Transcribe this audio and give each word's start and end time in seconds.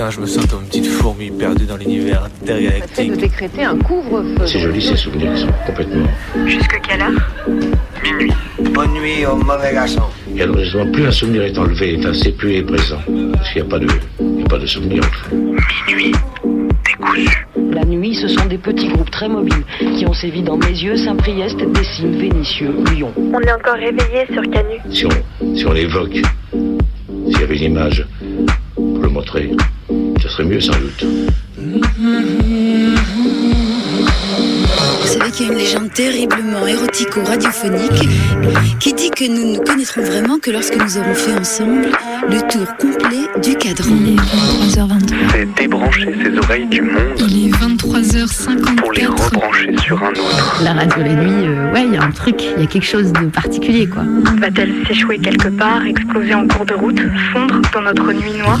Putain, 0.00 0.10
je 0.12 0.20
me 0.20 0.26
sens 0.26 0.46
comme 0.46 0.62
une 0.62 0.66
petite 0.68 0.86
fourmi 0.86 1.30
perdue 1.30 1.66
dans 1.66 1.76
l'univers 1.76 2.24
intergalactique. 2.24 3.10
de 3.10 3.16
décréter 3.16 3.64
un 3.64 3.76
couvre-feu. 3.76 4.46
C'est 4.46 4.58
joli 4.58 4.80
ces 4.80 4.96
souvenirs, 4.96 5.30
ils 5.34 5.40
sont 5.40 5.52
complètement. 5.66 6.06
Jusque 6.46 6.80
quelle 6.88 7.02
heure? 7.02 7.10
Minuit. 8.02 8.32
Bonne 8.72 8.94
nuit 8.94 9.26
au 9.26 9.36
mauvais 9.36 9.74
garçon. 9.74 10.04
Et 10.34 10.40
alors 10.40 10.58
justement, 10.58 10.90
plus 10.90 11.04
un 11.04 11.10
souvenir 11.10 11.42
est 11.42 11.58
enlevé, 11.58 11.98
enfin, 11.98 12.14
c'est 12.14 12.32
plus 12.32 12.54
est 12.54 12.62
présent. 12.62 12.96
Parce 13.34 13.52
qu'il 13.52 13.60
n'y 13.60 13.68
a 13.68 13.70
pas 13.70 13.78
de, 13.78 13.88
il 14.20 14.26
n'y 14.26 14.42
a 14.42 14.46
pas 14.46 14.58
de 14.58 14.64
souvenir 14.64 15.04
en 15.04 15.28
fait. 15.28 15.36
Minuit. 15.36 16.12
Décousu. 16.86 17.46
La 17.70 17.84
nuit, 17.84 18.14
ce 18.14 18.28
sont 18.28 18.46
des 18.46 18.56
petits 18.56 18.88
groupes 18.88 19.10
très 19.10 19.28
mobiles 19.28 19.64
qui 19.98 20.06
ont 20.06 20.14
sévi 20.14 20.42
dans 20.42 20.56
Mézieux, 20.56 20.96
Saint-Priest, 20.96 21.58
Dessines, 21.58 22.18
Vénissieux, 22.18 22.74
Lyon. 22.94 23.12
On 23.18 23.40
est 23.42 23.52
encore 23.52 23.74
réveillé 23.74 24.24
sur 24.32 24.40
Canu. 24.50 24.76
Si 24.90 25.04
on, 25.04 25.54
si 25.54 25.66
on 25.66 25.72
l'évoque, 25.72 26.22
s'il 26.52 27.38
y 27.38 27.42
avait 27.42 27.56
une 27.58 27.72
image 27.72 28.06
pour 28.74 29.02
le 29.02 29.08
montrer, 29.10 29.50
mieux 30.44 30.60
sans 30.60 30.72
doute. 30.72 31.04
Vous 35.00 35.06
savez 35.06 35.30
qu'il 35.32 35.46
y 35.46 35.48
a 35.48 35.52
une 35.52 35.58
légende 35.58 35.92
terriblement 35.92 36.66
érotico-radiophonique 36.66 38.08
qui 38.78 38.94
dit 38.94 39.10
que 39.10 39.24
nous 39.28 39.52
ne 39.52 39.56
nous 39.56 39.62
connaîtrons 39.62 40.02
vraiment 40.02 40.38
que 40.38 40.50
lorsque 40.50 40.76
nous 40.76 40.98
aurons 40.98 41.14
fait 41.14 41.34
ensemble 41.34 41.88
le 42.28 42.40
tour 42.48 42.66
complet 42.76 43.26
du 43.42 43.56
cadran. 43.56 43.96
Il 44.00 44.14
est 44.14 44.76
23h23. 44.76 45.14
C'est 45.32 45.54
débrancher 45.54 46.14
ses 46.22 46.38
oreilles 46.38 46.66
du 46.66 46.82
monde 46.82 47.14
Il 47.18 47.46
est 47.46 47.50
23h54. 47.50 48.76
pour 48.76 48.92
les 48.92 49.06
rebrancher 49.06 49.76
sur 49.78 50.02
un 50.02 50.10
autre. 50.10 50.60
La 50.62 50.74
radio 50.74 51.02
la 51.02 51.14
nuit, 51.14 51.46
euh, 51.48 51.72
ouais, 51.72 51.84
il 51.86 51.94
y 51.94 51.96
a 51.96 52.02
un 52.02 52.10
truc, 52.10 52.42
il 52.56 52.62
y 52.62 52.64
a 52.64 52.66
quelque 52.66 52.86
chose 52.86 53.12
de 53.12 53.26
particulier, 53.26 53.86
quoi. 53.88 54.02
Va-t-elle 54.38 54.72
s'échouer 54.86 55.18
quelque 55.18 55.48
part, 55.48 55.84
exploser 55.84 56.34
en 56.34 56.46
cours 56.46 56.66
de 56.66 56.74
route, 56.74 57.00
fondre 57.32 57.60
dans 57.72 57.82
notre 57.82 58.12
nuit 58.12 58.34
noire? 58.38 58.60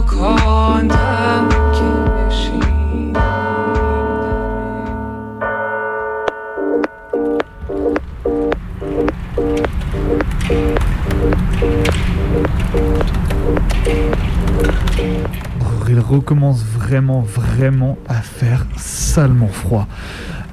Recommence 16.11 16.63
vraiment, 16.63 17.21
vraiment 17.21 17.97
à 18.07 18.15
faire 18.15 18.65
salement 18.77 19.47
froid. 19.47 19.87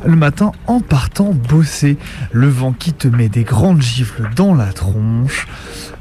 Le 0.05 0.15
matin, 0.15 0.53
en 0.69 0.81
partant 0.81 1.33
bosser, 1.33 1.99
le 2.31 2.49
vent 2.49 2.73
qui 2.73 2.93
te 2.93 3.09
met 3.09 3.29
des 3.29 3.43
grandes 3.43 3.83
gifles 3.83 4.29
dans 4.37 4.55
la 4.55 4.73
tronche. 4.73 5.49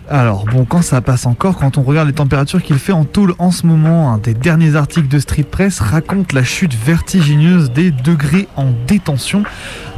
Alors 0.10 0.46
bon, 0.46 0.66
quand 0.66 0.84
ça 0.84 1.02
passe 1.02 1.26
encore, 1.26 1.58
quand 1.58 1.78
on 1.78 1.84
regarde 1.84 2.08
les 2.08 2.14
températures 2.14 2.62
qu'il 2.62 2.78
fait 2.78 2.94
en 2.94 3.04
Toul 3.04 3.34
en 3.40 3.52
ce 3.52 3.66
moment, 3.66 4.14
un 4.14 4.20
des 4.20 4.34
derniers 4.36 4.76
articles 4.76 5.08
de 5.08 5.20
Street 5.20 5.44
Press 5.44 5.80
raconte 5.80 6.32
la 6.32 6.44
chute 6.44 6.76
vertigineuse 6.76 7.72
des 7.72 7.92
degrés 7.92 8.48
en 8.56 8.72
détention 8.88 9.44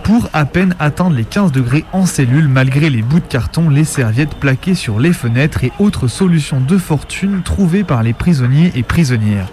pour 0.03 0.29
à 0.33 0.45
peine 0.45 0.75
atteindre 0.79 1.15
les 1.15 1.25
15 1.25 1.51
degrés 1.51 1.85
en 1.93 2.05
cellule 2.05 2.47
malgré 2.47 2.89
les 2.89 3.01
bouts 3.01 3.19
de 3.19 3.25
carton, 3.25 3.69
les 3.69 3.83
serviettes 3.83 4.35
plaquées 4.35 4.75
sur 4.75 4.99
les 4.99 5.13
fenêtres 5.13 5.63
et 5.63 5.71
autres 5.79 6.07
solutions 6.07 6.61
de 6.61 6.77
fortune 6.77 7.41
trouvées 7.43 7.83
par 7.83 8.03
les 8.03 8.13
prisonniers 8.13 8.71
et 8.75 8.83
prisonnières 8.83 9.49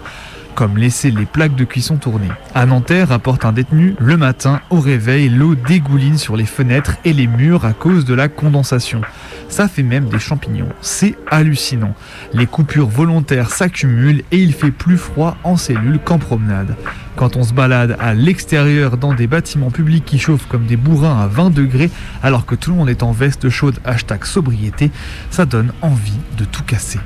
comme 0.57 0.79
laisser 0.79 1.11
les 1.11 1.27
plaques 1.27 1.53
de 1.53 1.65
cuisson 1.65 1.97
tourner. 1.97 2.29
À 2.55 2.65
Nanterre, 2.65 3.09
rapporte 3.09 3.45
un 3.45 3.51
détenu, 3.51 3.93
le 3.99 4.17
matin, 4.17 4.59
au 4.71 4.79
réveil, 4.79 5.29
l'eau 5.29 5.53
dégouline 5.53 6.17
sur 6.17 6.35
les 6.35 6.47
fenêtres 6.47 6.97
et 7.05 7.13
les 7.13 7.27
murs 7.27 7.63
à 7.63 7.73
cause 7.73 8.05
de 8.05 8.15
la 8.15 8.27
condensation. 8.27 9.01
Ça 9.49 9.67
fait 9.67 9.83
même 9.83 10.09
des 10.09 10.17
champignons. 10.17 10.69
C'est 10.81 11.15
hallucinant. 11.29 11.93
Les 12.33 12.47
coupures 12.47 12.87
volontaires 12.87 13.51
s'accumulent 13.51 14.23
et 14.31 14.39
il 14.39 14.51
fait 14.51 14.71
plus 14.71 14.97
froid 14.97 15.37
en 15.43 15.57
cellule 15.57 15.99
qu'en 16.03 16.17
promenade. 16.17 16.75
Quand 17.15 17.35
on 17.35 17.43
se 17.43 17.53
balade 17.53 17.95
à 17.99 18.15
l'extérieur 18.15 18.97
dans 18.97 19.13
des 19.13 19.27
bâtiments 19.27 19.69
publics 19.69 20.05
qui 20.05 20.17
chauffent 20.17 20.47
comme 20.47 20.65
des 20.65 20.75
bourrins 20.75 21.21
à 21.21 21.27
20 21.27 21.51
degrés 21.51 21.91
alors 22.23 22.47
que 22.47 22.55
tout 22.55 22.71
le 22.71 22.77
monde 22.77 22.89
est 22.89 23.03
en 23.03 23.11
veste 23.11 23.49
chaude 23.49 23.79
hashtag 23.85 24.25
sobriété, 24.25 24.89
ça 25.29 25.45
donne 25.45 25.71
envie 25.83 26.17
de 26.35 26.45
tout 26.45 26.63
casser. 26.63 26.99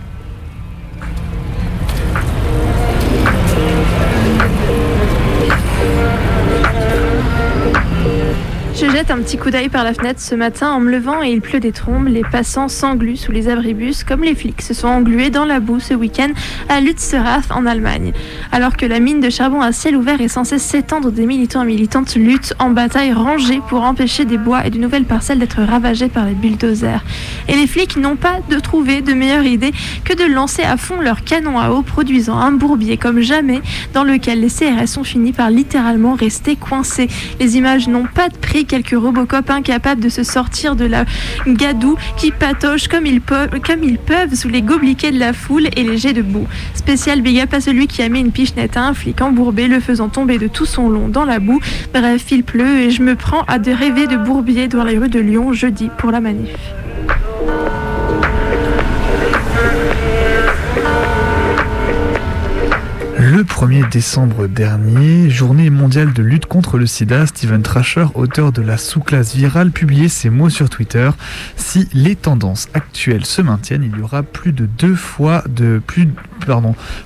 Un 9.09 9.17
petit 9.17 9.37
coup 9.37 9.49
d'œil 9.49 9.69
par 9.69 9.83
la 9.83 9.93
fenêtre 9.93 10.19
ce 10.21 10.35
matin 10.35 10.71
en 10.71 10.79
me 10.79 10.91
levant 10.91 11.23
et 11.23 11.31
il 11.31 11.41
pleut 11.41 11.59
des 11.59 11.71
trombes. 11.71 12.07
Les 12.07 12.21
passants 12.21 12.67
s'engluent 12.67 13.17
sous 13.17 13.31
les 13.31 13.49
abribus 13.49 14.03
comme 14.03 14.21
les 14.23 14.35
flics 14.35 14.61
se 14.61 14.75
sont 14.75 14.87
englués 14.87 15.31
dans 15.31 15.45
la 15.45 15.59
boue 15.59 15.79
ce 15.79 15.95
week-end 15.95 16.29
à 16.69 16.81
Lützerath 16.81 17.51
en 17.51 17.65
Allemagne. 17.65 18.13
Alors 18.51 18.77
que 18.77 18.85
la 18.85 18.99
mine 18.99 19.19
de 19.19 19.29
charbon 19.31 19.61
à 19.61 19.71
ciel 19.71 19.95
ouvert 19.95 20.21
est 20.21 20.27
censée 20.27 20.59
s'étendre, 20.59 21.11
des 21.11 21.25
militants 21.25 21.63
et 21.63 21.65
militantes 21.65 22.15
luttent 22.15 22.53
en 22.59 22.69
bataille 22.69 23.11
rangée 23.11 23.59
pour 23.69 23.81
empêcher 23.83 24.25
des 24.25 24.37
bois 24.37 24.67
et 24.67 24.69
de 24.69 24.77
nouvelles 24.77 25.05
parcelles 25.05 25.39
d'être 25.39 25.61
ravagées 25.63 26.09
par 26.09 26.25
les 26.25 26.33
bulldozers. 26.33 27.03
Et 27.47 27.55
les 27.55 27.65
flics 27.65 27.97
n'ont 27.97 28.17
pas 28.17 28.39
de 28.49 28.59
trouver 28.59 29.01
de 29.01 29.13
meilleure 29.13 29.45
idée 29.45 29.71
que 30.05 30.13
de 30.13 30.31
lancer 30.31 30.61
à 30.61 30.77
fond 30.77 31.01
leur 31.01 31.23
canon 31.23 31.57
à 31.57 31.71
eau 31.71 31.81
produisant 31.81 32.37
un 32.37 32.51
bourbier 32.51 32.97
comme 32.97 33.21
jamais 33.21 33.61
dans 33.93 34.03
lequel 34.03 34.41
les 34.41 34.49
CRS 34.49 34.99
ont 34.99 35.03
fini 35.03 35.31
par 35.31 35.49
littéralement 35.49 36.13
rester 36.13 36.55
coincés. 36.55 37.07
Les 37.39 37.57
images 37.57 37.87
n'ont 37.87 38.05
pas 38.05 38.29
de 38.29 38.37
prix 38.37 38.65
quelques 38.65 38.90
Robocop 38.95 39.49
incapables 39.49 40.01
de 40.01 40.09
se 40.09 40.23
sortir 40.23 40.75
de 40.75 40.85
la 40.85 41.05
gadoue 41.47 41.97
qui 42.17 42.31
patauchent 42.31 42.87
comme 42.87 43.05
ils, 43.05 43.21
peuvent, 43.21 43.59
comme 43.61 43.83
ils 43.83 43.97
peuvent 43.97 44.33
sous 44.33 44.49
les 44.49 44.61
gobliquets 44.61 45.11
de 45.11 45.19
la 45.19 45.33
foule 45.33 45.67
et 45.75 45.83
les 45.83 45.97
jets 45.97 46.13
de 46.13 46.21
boue. 46.21 46.47
Spécial 46.73 47.21
big 47.21 47.39
up 47.39 47.53
à 47.53 47.61
celui 47.61 47.87
qui 47.87 48.01
a 48.01 48.09
mis 48.09 48.19
une 48.19 48.31
pichenette 48.31 48.77
à 48.77 48.85
un 48.85 48.93
flic 48.93 49.21
embourbé, 49.21 49.67
le 49.67 49.79
faisant 49.79 50.09
tomber 50.09 50.37
de 50.37 50.47
tout 50.47 50.65
son 50.65 50.89
long 50.89 51.07
dans 51.07 51.25
la 51.25 51.39
boue. 51.39 51.59
Bref, 51.93 52.31
il 52.31 52.43
pleut 52.43 52.79
et 52.79 52.91
je 52.91 53.01
me 53.01 53.15
prends 53.15 53.43
à 53.47 53.59
de 53.59 53.71
rêver 53.71 54.07
de 54.07 54.17
bourbier 54.17 54.67
dans 54.67 54.83
les 54.83 54.97
rues 54.97 55.09
de 55.09 55.19
Lyon 55.19 55.53
jeudi 55.53 55.89
pour 55.97 56.11
la 56.11 56.21
manif. 56.21 56.57
Le 63.41 63.47
1er 63.47 63.89
décembre 63.89 64.45
dernier, 64.45 65.31
journée 65.31 65.71
mondiale 65.71 66.13
de 66.13 66.21
lutte 66.21 66.45
contre 66.45 66.77
le 66.77 66.85
sida, 66.85 67.25
Steven 67.25 67.63
Trasher, 67.63 68.05
auteur 68.13 68.51
de 68.51 68.61
la 68.61 68.77
sous-classe 68.77 69.33
virale, 69.33 69.71
publiait 69.71 70.09
ces 70.09 70.29
mots 70.29 70.51
sur 70.51 70.69
Twitter. 70.69 71.09
Si 71.55 71.89
les 71.91 72.15
tendances 72.15 72.69
actuelles 72.75 73.25
se 73.25 73.41
maintiennent, 73.41 73.81
il 73.81 73.97
y 73.99 74.03
aura 74.03 74.21
plus 74.21 74.53
de 74.53 74.67
deux 74.67 74.93
fois 74.93 75.43
de 75.49 75.81
plus, 75.87 76.07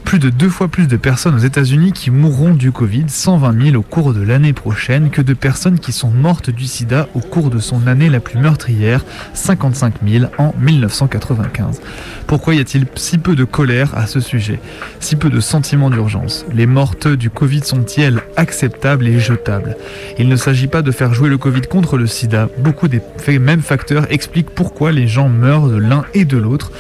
plus 0.04 0.20
de 0.20 0.30
deux 0.30 0.50
fois 0.50 0.68
plus 0.68 0.88
de 0.88 0.98
personnes 0.98 1.36
aux 1.36 1.40
États-Unis 1.40 1.92
qui 1.92 2.12
mourront 2.12 2.54
du 2.54 2.72
Covid, 2.72 3.06
120 3.08 3.66
000 3.72 3.76
au 3.78 3.82
cours 3.82 4.14
de 4.14 4.22
l'année 4.22 4.54
prochaine, 4.54 5.10
que 5.10 5.22
de 5.22 5.34
personnes 5.34 5.80
qui 5.80 5.92
sont 5.92 6.10
mortes 6.10 6.50
du 6.50 6.66
sida 6.66 7.08
au 7.14 7.20
cours 7.20 7.50
de 7.50 7.60
son 7.60 7.88
année 7.88 8.10
la 8.10 8.20
plus 8.20 8.40
meurtrière, 8.40 9.04
55 9.34 9.96
000 10.08 10.26
en 10.38 10.54
1995. 10.60 11.82
Pourquoi 12.28 12.56
y 12.56 12.60
a-t-il 12.60 12.86
si 12.96 13.18
peu 13.18 13.36
de 13.36 13.44
colère 13.44 13.96
à 13.96 14.08
ce 14.08 14.20
sujet? 14.20 14.60
Si 15.00 15.16
peu 15.16 15.30
de 15.30 15.40
sentiments 15.40 15.90
d'urgence 15.90 16.46
Les 16.54 16.66
mortes 16.66 17.08
du 17.08 17.30
Covid 17.30 17.64
sont-elles 17.64 18.22
acceptables 18.38 19.08
et 19.08 19.20
jetables? 19.20 19.78
Il 20.18 20.28
ne 20.28 20.36
s'agit 20.36 20.68
pas 20.68 20.82
de 20.82 20.92
faire 20.92 21.14
jouer 21.14 21.30
le 21.30 21.38
Covid 21.38 21.62
contre 21.62 21.98
le 21.98 22.08
sida. 22.08 22.50
Beaucoup 22.60 22.88
des 22.88 23.02
mêmes 23.40 23.62
facteurs 23.62 24.12
expliquent 24.12 24.50
pourquoi 24.50 24.92
les 24.92 25.08
gens 25.08 25.30
meurent 25.30 25.68
de 25.68 25.78
l'un 25.78 26.06
et 26.14 26.26
de 26.26 26.38
l'autre, 26.38 26.72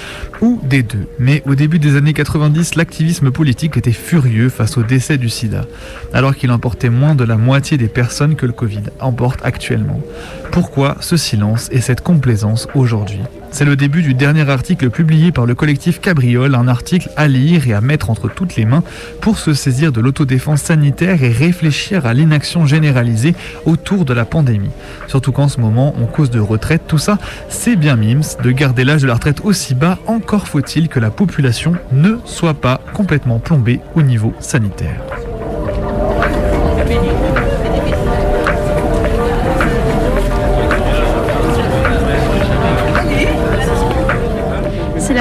ou 0.42 0.60
des 0.64 0.84
deux. 0.84 1.08
Mais 1.20 1.44
au 1.46 1.56
début 1.56 1.80
des 1.80 1.96
années 1.96 2.14
90, 2.46 2.76
l'activisme 2.76 3.32
politique 3.32 3.76
était 3.76 3.92
furieux 3.92 4.50
face 4.50 4.78
au 4.78 4.84
décès 4.84 5.18
du 5.18 5.30
sida, 5.30 5.66
alors 6.14 6.36
qu'il 6.36 6.52
emportait 6.52 6.92
moins 6.92 7.16
de 7.16 7.24
la 7.24 7.38
moitié 7.38 7.76
des 7.78 7.88
personnes 7.88 8.36
que 8.36 8.46
le 8.46 8.54
Covid 8.54 8.84
emporte 9.00 9.40
actuellement. 9.44 10.00
Pourquoi 10.52 10.98
ce 11.00 11.18
silence 11.18 11.70
et 11.72 11.82
cette 11.82 12.02
complaisance 12.02 12.68
aujourd'hui? 12.76 13.22
C'est 13.56 13.64
le 13.64 13.78
début 13.78 14.02
du 14.02 14.14
dernier 14.14 14.50
article 14.50 14.90
publié 14.90 15.32
par 15.32 15.46
le 15.46 15.56
collectif 15.56 16.02
Cabriole, 16.02 16.56
un 16.56 16.68
article 16.68 17.10
à 17.16 17.30
lire 17.30 17.70
et 17.70 17.74
à 17.74 17.80
mettre 17.80 18.10
entre 18.10 18.28
toutes 18.28 18.58
les 18.58 18.66
mains 18.66 18.84
pour 19.22 19.40
se 19.40 19.54
saisir 19.54 19.94
de 19.94 20.02
l'autodéfense 20.02 20.62
sanitaire 20.62 21.24
et 21.24 21.32
réfléchir 21.32 22.06
à 22.06 22.14
l'inaction 22.14 22.66
généralisée 22.66 23.34
autour 23.64 24.04
de 24.04 24.14
la 24.14 24.26
pandémie. 24.26 24.72
Surtout 25.08 25.32
qu'en 25.32 25.48
ce 25.48 25.62
moment, 25.62 25.96
on 26.02 26.06
cause 26.06 26.32
de 26.32 26.40
retraite, 26.42 26.82
tout 26.86 26.98
ça, 26.98 27.18
c'est 27.48 27.78
bien 27.78 27.96
mimes 27.96 28.24
de 28.44 28.52
garder 28.52 28.84
l'âge 28.84 29.04
de 29.04 29.08
la 29.08 29.14
retraite 29.14 29.40
aussi 29.46 29.74
bas, 29.74 30.00
encore 30.06 30.50
faut-il 30.50 30.90
que 30.90 31.00
la 31.00 31.10
population 31.10 31.76
ne 31.94 32.18
soit 32.26 32.56
pas 32.56 32.82
complètement 32.92 33.40
plombée 33.40 33.80
au 33.96 34.02
niveau 34.02 34.34
sanitaire. 34.42 35.00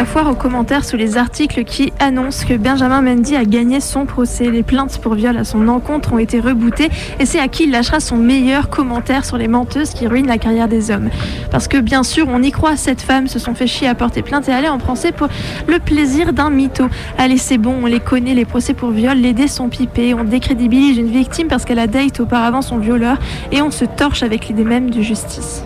Foire 0.04 0.28
aux 0.28 0.34
commentaires 0.34 0.84
sous 0.84 0.96
les 0.96 1.16
articles 1.16 1.64
qui 1.64 1.92
annoncent 1.98 2.46
que 2.46 2.54
Benjamin 2.54 3.00
Mendy 3.00 3.36
a 3.36 3.44
gagné 3.44 3.80
son 3.80 4.06
procès. 4.06 4.50
Les 4.50 4.62
plaintes 4.62 4.98
pour 4.98 5.14
viol 5.14 5.36
à 5.36 5.44
son 5.44 5.68
encontre 5.68 6.12
ont 6.12 6.18
été 6.18 6.40
rebootées 6.40 6.90
et 7.20 7.26
c'est 7.26 7.38
à 7.38 7.48
qui 7.48 7.64
il 7.64 7.70
lâchera 7.70 8.00
son 8.00 8.16
meilleur 8.16 8.68
commentaire 8.68 9.24
sur 9.24 9.36
les 9.38 9.48
menteuses 9.48 9.90
qui 9.90 10.06
ruinent 10.06 10.26
la 10.26 10.38
carrière 10.38 10.68
des 10.68 10.90
hommes. 10.90 11.10
Parce 11.50 11.68
que 11.68 11.78
bien 11.78 12.02
sûr, 12.02 12.26
on 12.28 12.42
y 12.42 12.50
croit, 12.50 12.76
cette 12.76 13.02
femme 13.02 13.28
se 13.28 13.38
sont 13.38 13.54
fait 13.54 13.66
chier 13.66 13.88
à 13.88 13.94
porter 13.94 14.22
plainte 14.22 14.48
et 14.48 14.52
aller 14.52 14.68
en 14.68 14.78
procès 14.78 15.12
pour 15.12 15.28
le 15.66 15.78
plaisir 15.78 16.32
d'un 16.32 16.50
mytho. 16.50 16.88
Allez, 17.18 17.38
c'est 17.38 17.58
bon, 17.58 17.76
on 17.82 17.86
les 17.86 18.00
connaît, 18.00 18.34
les 18.34 18.44
procès 18.44 18.74
pour 18.74 18.90
viol, 18.90 19.16
les 19.18 19.32
dés 19.32 19.48
sont 19.48 19.68
pipés, 19.68 20.14
on 20.14 20.24
décrédibilise 20.24 20.98
une 20.98 21.10
victime 21.10 21.48
parce 21.48 21.64
qu'elle 21.64 21.78
a 21.78 21.86
date 21.86 22.20
auparavant 22.20 22.62
son 22.62 22.78
violeur 22.78 23.18
et 23.52 23.62
on 23.62 23.70
se 23.70 23.84
torche 23.84 24.22
avec 24.22 24.48
l'idée 24.48 24.64
même 24.64 24.90
de 24.90 25.02
justice. 25.02 25.64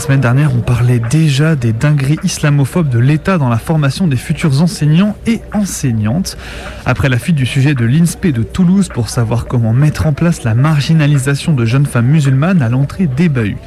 Semaine 0.00 0.20
dernière, 0.20 0.54
on 0.56 0.60
parlait 0.60 0.98
déjà 0.98 1.54
des 1.56 1.74
dingueries 1.74 2.18
islamophobes 2.24 2.88
de 2.88 2.98
l'État 2.98 3.36
dans 3.36 3.50
la 3.50 3.58
formation 3.58 4.06
des 4.06 4.16
futurs 4.16 4.62
enseignants 4.62 5.14
et 5.26 5.42
enseignantes. 5.52 6.38
Après 6.86 7.10
la 7.10 7.18
fuite 7.18 7.36
du 7.36 7.44
sujet 7.44 7.74
de 7.74 7.84
l'INSPE 7.84 8.28
de 8.28 8.42
Toulouse 8.42 8.88
pour 8.88 9.10
savoir 9.10 9.44
comment 9.44 9.74
mettre 9.74 10.06
en 10.06 10.14
place 10.14 10.42
la 10.42 10.54
marginalisation 10.54 11.52
de 11.52 11.66
jeunes 11.66 11.84
femmes 11.84 12.06
musulmanes 12.06 12.62
à 12.62 12.70
l'entrée 12.70 13.08
des 13.08 13.28
bahuts. 13.28 13.58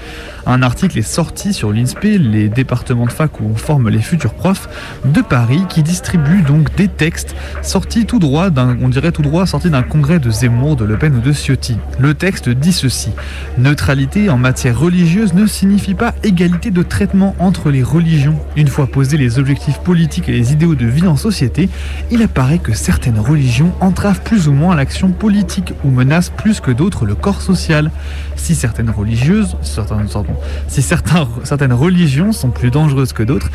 Un 0.45 0.61
article 0.61 0.97
est 0.97 1.03
sorti 1.03 1.53
sur 1.53 1.71
l'INSPE, 1.71 2.17
les 2.19 2.49
départements 2.49 3.05
de 3.05 3.11
fac 3.11 3.39
où 3.39 3.45
on 3.45 3.55
forme 3.55 3.89
les 3.89 4.01
futurs 4.01 4.33
profs 4.33 4.67
de 5.05 5.21
Paris, 5.21 5.63
qui 5.69 5.83
distribue 5.83 6.41
donc 6.41 6.75
des 6.75 6.89
textes 6.89 7.35
sortis 7.61 8.05
tout 8.05 8.19
droit 8.19 8.49
on 8.81 8.89
dirait 8.89 9.11
tout 9.11 9.21
droit 9.21 9.45
sortis 9.45 9.69
d'un 9.69 9.83
congrès 9.83 10.19
de 10.19 10.29
Zemmour, 10.31 10.75
de 10.75 10.83
Le 10.83 10.97
Pen 10.97 11.15
ou 11.15 11.21
de 11.21 11.31
Ciotti. 11.31 11.77
Le 11.99 12.13
texte 12.13 12.49
dit 12.49 12.73
ceci 12.73 13.11
Neutralité 13.57 14.29
en 14.29 14.37
matière 14.37 14.77
religieuse 14.77 15.33
ne 15.33 15.45
signifie 15.45 15.93
pas 15.93 16.13
égalité 16.23 16.71
de 16.71 16.83
traitement 16.83 17.35
entre 17.39 17.69
les 17.69 17.83
religions. 17.83 18.39
Une 18.55 18.67
fois 18.67 18.87
posés 18.87 19.17
les 19.17 19.39
objectifs 19.39 19.79
politiques 19.79 20.29
et 20.29 20.31
les 20.31 20.53
idéaux 20.53 20.75
de 20.75 20.85
vie 20.85 21.07
en 21.07 21.15
société, 21.15 21.69
il 22.11 22.21
apparaît 22.21 22.59
que 22.59 22.73
certaines 22.73 23.19
religions 23.19 23.73
entravent 23.81 24.21
plus 24.21 24.47
ou 24.47 24.53
moins 24.53 24.75
l'action 24.75 25.11
politique 25.11 25.73
ou 25.83 25.89
menacent 25.89 26.29
plus 26.29 26.59
que 26.59 26.71
d'autres 26.71 27.05
le 27.05 27.15
corps 27.15 27.41
social. 27.41 27.91
Si 28.35 28.55
certaines 28.55 28.89
religieuses, 28.89 29.55
certaines, 29.61 30.07
pardon, 30.07 30.35
si 30.67 30.81
certains, 30.81 31.27
certaines 31.43 31.73
religions 31.73 32.31
sont 32.31 32.49
plus 32.49 32.71
dangereuses 32.71 33.13
que 33.13 33.23
d'autres, 33.23 33.49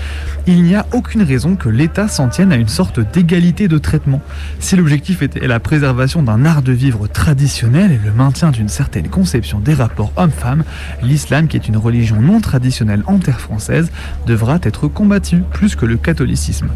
il 0.46 0.62
n'y 0.62 0.74
a 0.74 0.86
aucune 0.92 1.22
raison 1.22 1.56
que 1.56 1.68
l'État 1.68 2.08
s'en 2.08 2.28
tienne 2.28 2.52
à 2.52 2.56
une 2.56 2.68
sorte 2.68 3.00
d'égalité 3.00 3.68
de 3.68 3.78
traitement. 3.78 4.20
Si 4.60 4.76
l'objectif 4.76 5.22
était 5.22 5.46
la 5.46 5.60
préservation 5.60 6.22
d'un 6.22 6.44
art 6.44 6.62
de 6.62 6.72
vivre 6.72 7.06
traditionnel 7.06 7.92
et 7.92 8.00
le 8.04 8.12
maintien 8.12 8.50
d'une 8.50 8.68
certaine 8.68 9.08
conception 9.08 9.58
des 9.58 9.74
rapports 9.74 10.12
hommes-femmes, 10.16 10.64
l'islam, 11.02 11.48
qui 11.48 11.56
est 11.56 11.68
une 11.68 11.76
religion 11.76 12.20
non 12.20 12.40
traditionnelle 12.48 13.02
en 13.06 13.18
terre 13.18 13.40
française, 13.40 13.90
devra 14.26 14.58
être 14.62 14.88
combattu 14.88 15.42
plus 15.52 15.76
que 15.76 15.84
le 15.84 15.98
catholicisme. 15.98 16.68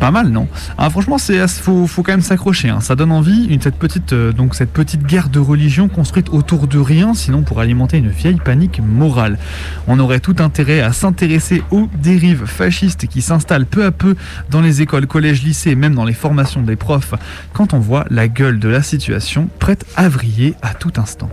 Pas 0.00 0.10
mal, 0.10 0.28
non? 0.30 0.48
Ah, 0.78 0.88
Franchement, 0.88 1.18
c'est 1.18 1.46
faut, 1.46 1.86
faut 1.86 2.02
quand 2.02 2.12
même 2.12 2.22
s'accrocher. 2.22 2.70
Hein. 2.70 2.80
Ça 2.80 2.96
donne 2.96 3.12
envie. 3.12 3.58
Cette 3.60 3.76
petite 3.76 4.14
euh, 4.14 4.32
cette 4.52 4.72
petite 4.72 5.04
guerre 5.04 5.28
de 5.28 5.38
religion 5.38 5.88
construite 5.88 6.30
autour 6.30 6.66
de 6.66 6.78
rien, 6.78 7.12
sinon 7.12 7.42
pour 7.42 7.60
alimenter 7.60 7.98
une 7.98 8.08
vieille 8.08 8.40
panique 8.42 8.80
morale. 8.80 9.38
On 9.86 9.98
aurait 9.98 10.20
tout 10.20 10.36
intérêt 10.38 10.80
à 10.80 10.92
s'intéresser 10.92 11.62
aux 11.70 11.88
dérives 12.02 12.46
fascistes 12.46 13.06
qui 13.06 13.20
s'installent 13.20 13.66
peu 13.66 13.84
à 13.84 13.90
peu 13.90 14.16
dans 14.50 14.62
les 14.62 14.80
écoles, 14.80 15.06
collèges, 15.06 15.42
lycées 15.42 15.74
même 15.74 15.94
dans 15.94 16.04
les 16.04 16.14
formations 16.14 16.62
des 16.62 16.76
profs 16.76 17.14
quand 17.52 17.74
on 17.74 17.78
voit 17.78 18.06
la 18.10 18.28
gueule 18.28 18.58
de 18.58 18.68
la 18.68 18.82
situation 18.82 19.48
prête 19.58 19.84
à 19.96 20.08
vriller 20.08 20.54
à 20.62 20.72
tout 20.72 20.92
instant. 20.96 21.30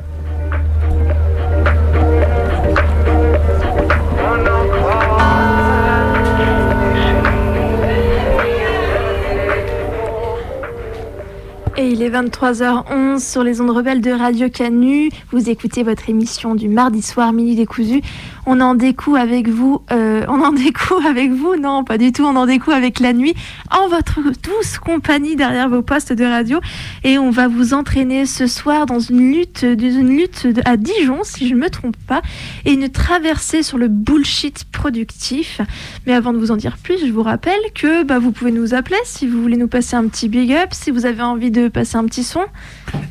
Il 11.95 12.01
est 12.01 12.09
23h11 12.09 13.19
sur 13.19 13.41
les 13.41 13.61
ondes 13.61 13.69
rebelles 13.69 14.01
de 14.01 14.11
Radio 14.11 14.49
Canu. 14.49 15.09
Vous 15.31 15.49
écoutez 15.49 15.81
votre 15.81 16.09
émission 16.09 16.53
du 16.53 16.67
mardi 16.67 17.01
soir, 17.01 17.31
Minuit 17.31 17.55
décousu. 17.55 18.01
On 18.45 18.59
en 18.59 18.75
découvre 18.75 19.17
avec 19.17 19.47
vous, 19.47 19.81
euh, 19.93 20.25
on 20.27 20.41
en 20.41 20.51
découvre 20.51 21.05
avec 21.05 21.31
vous, 21.31 21.55
non, 21.55 21.85
pas 21.85 21.97
du 21.97 22.11
tout, 22.11 22.23
on 22.25 22.35
en 22.35 22.45
découvre 22.45 22.75
avec 22.75 22.99
la 22.99 23.13
nuit, 23.13 23.33
en 23.71 23.87
votre 23.87 24.19
douce 24.19 24.77
compagnie 24.77 25.37
derrière 25.37 25.69
vos 25.69 25.81
postes 25.81 26.11
de 26.11 26.25
radio. 26.25 26.59
Et 27.05 27.17
on 27.17 27.29
va 27.29 27.47
vous 27.47 27.73
entraîner 27.73 28.25
ce 28.25 28.45
soir 28.45 28.85
dans 28.85 28.99
une 28.99 29.31
lutte, 29.31 29.63
une 29.63 30.17
lutte 30.17 30.47
à 30.65 30.75
Dijon, 30.75 31.19
si 31.23 31.47
je 31.47 31.55
ne 31.55 31.61
me 31.61 31.69
trompe 31.69 31.97
pas, 32.07 32.21
et 32.65 32.73
une 32.73 32.89
traversée 32.89 33.63
sur 33.63 33.77
le 33.77 33.87
bullshit 33.87 34.65
productif. 34.65 35.61
Mais 36.05 36.13
avant 36.13 36.33
de 36.33 36.39
vous 36.39 36.51
en 36.51 36.57
dire 36.57 36.75
plus, 36.77 36.99
je 36.99 37.11
vous 37.11 37.23
rappelle 37.23 37.61
que 37.73 38.03
bah, 38.03 38.19
vous 38.19 38.33
pouvez 38.33 38.51
nous 38.51 38.73
appeler 38.73 38.97
si 39.05 39.27
vous 39.27 39.41
voulez 39.41 39.57
nous 39.57 39.69
passer 39.69 39.95
un 39.95 40.07
petit 40.07 40.27
big 40.27 40.51
up, 40.51 40.69
si 40.73 40.91
vous 40.91 41.05
avez 41.05 41.23
envie 41.23 41.51
de 41.51 41.69
passer 41.69 41.84
un 41.93 42.05
petit 42.05 42.23
son. 42.23 42.45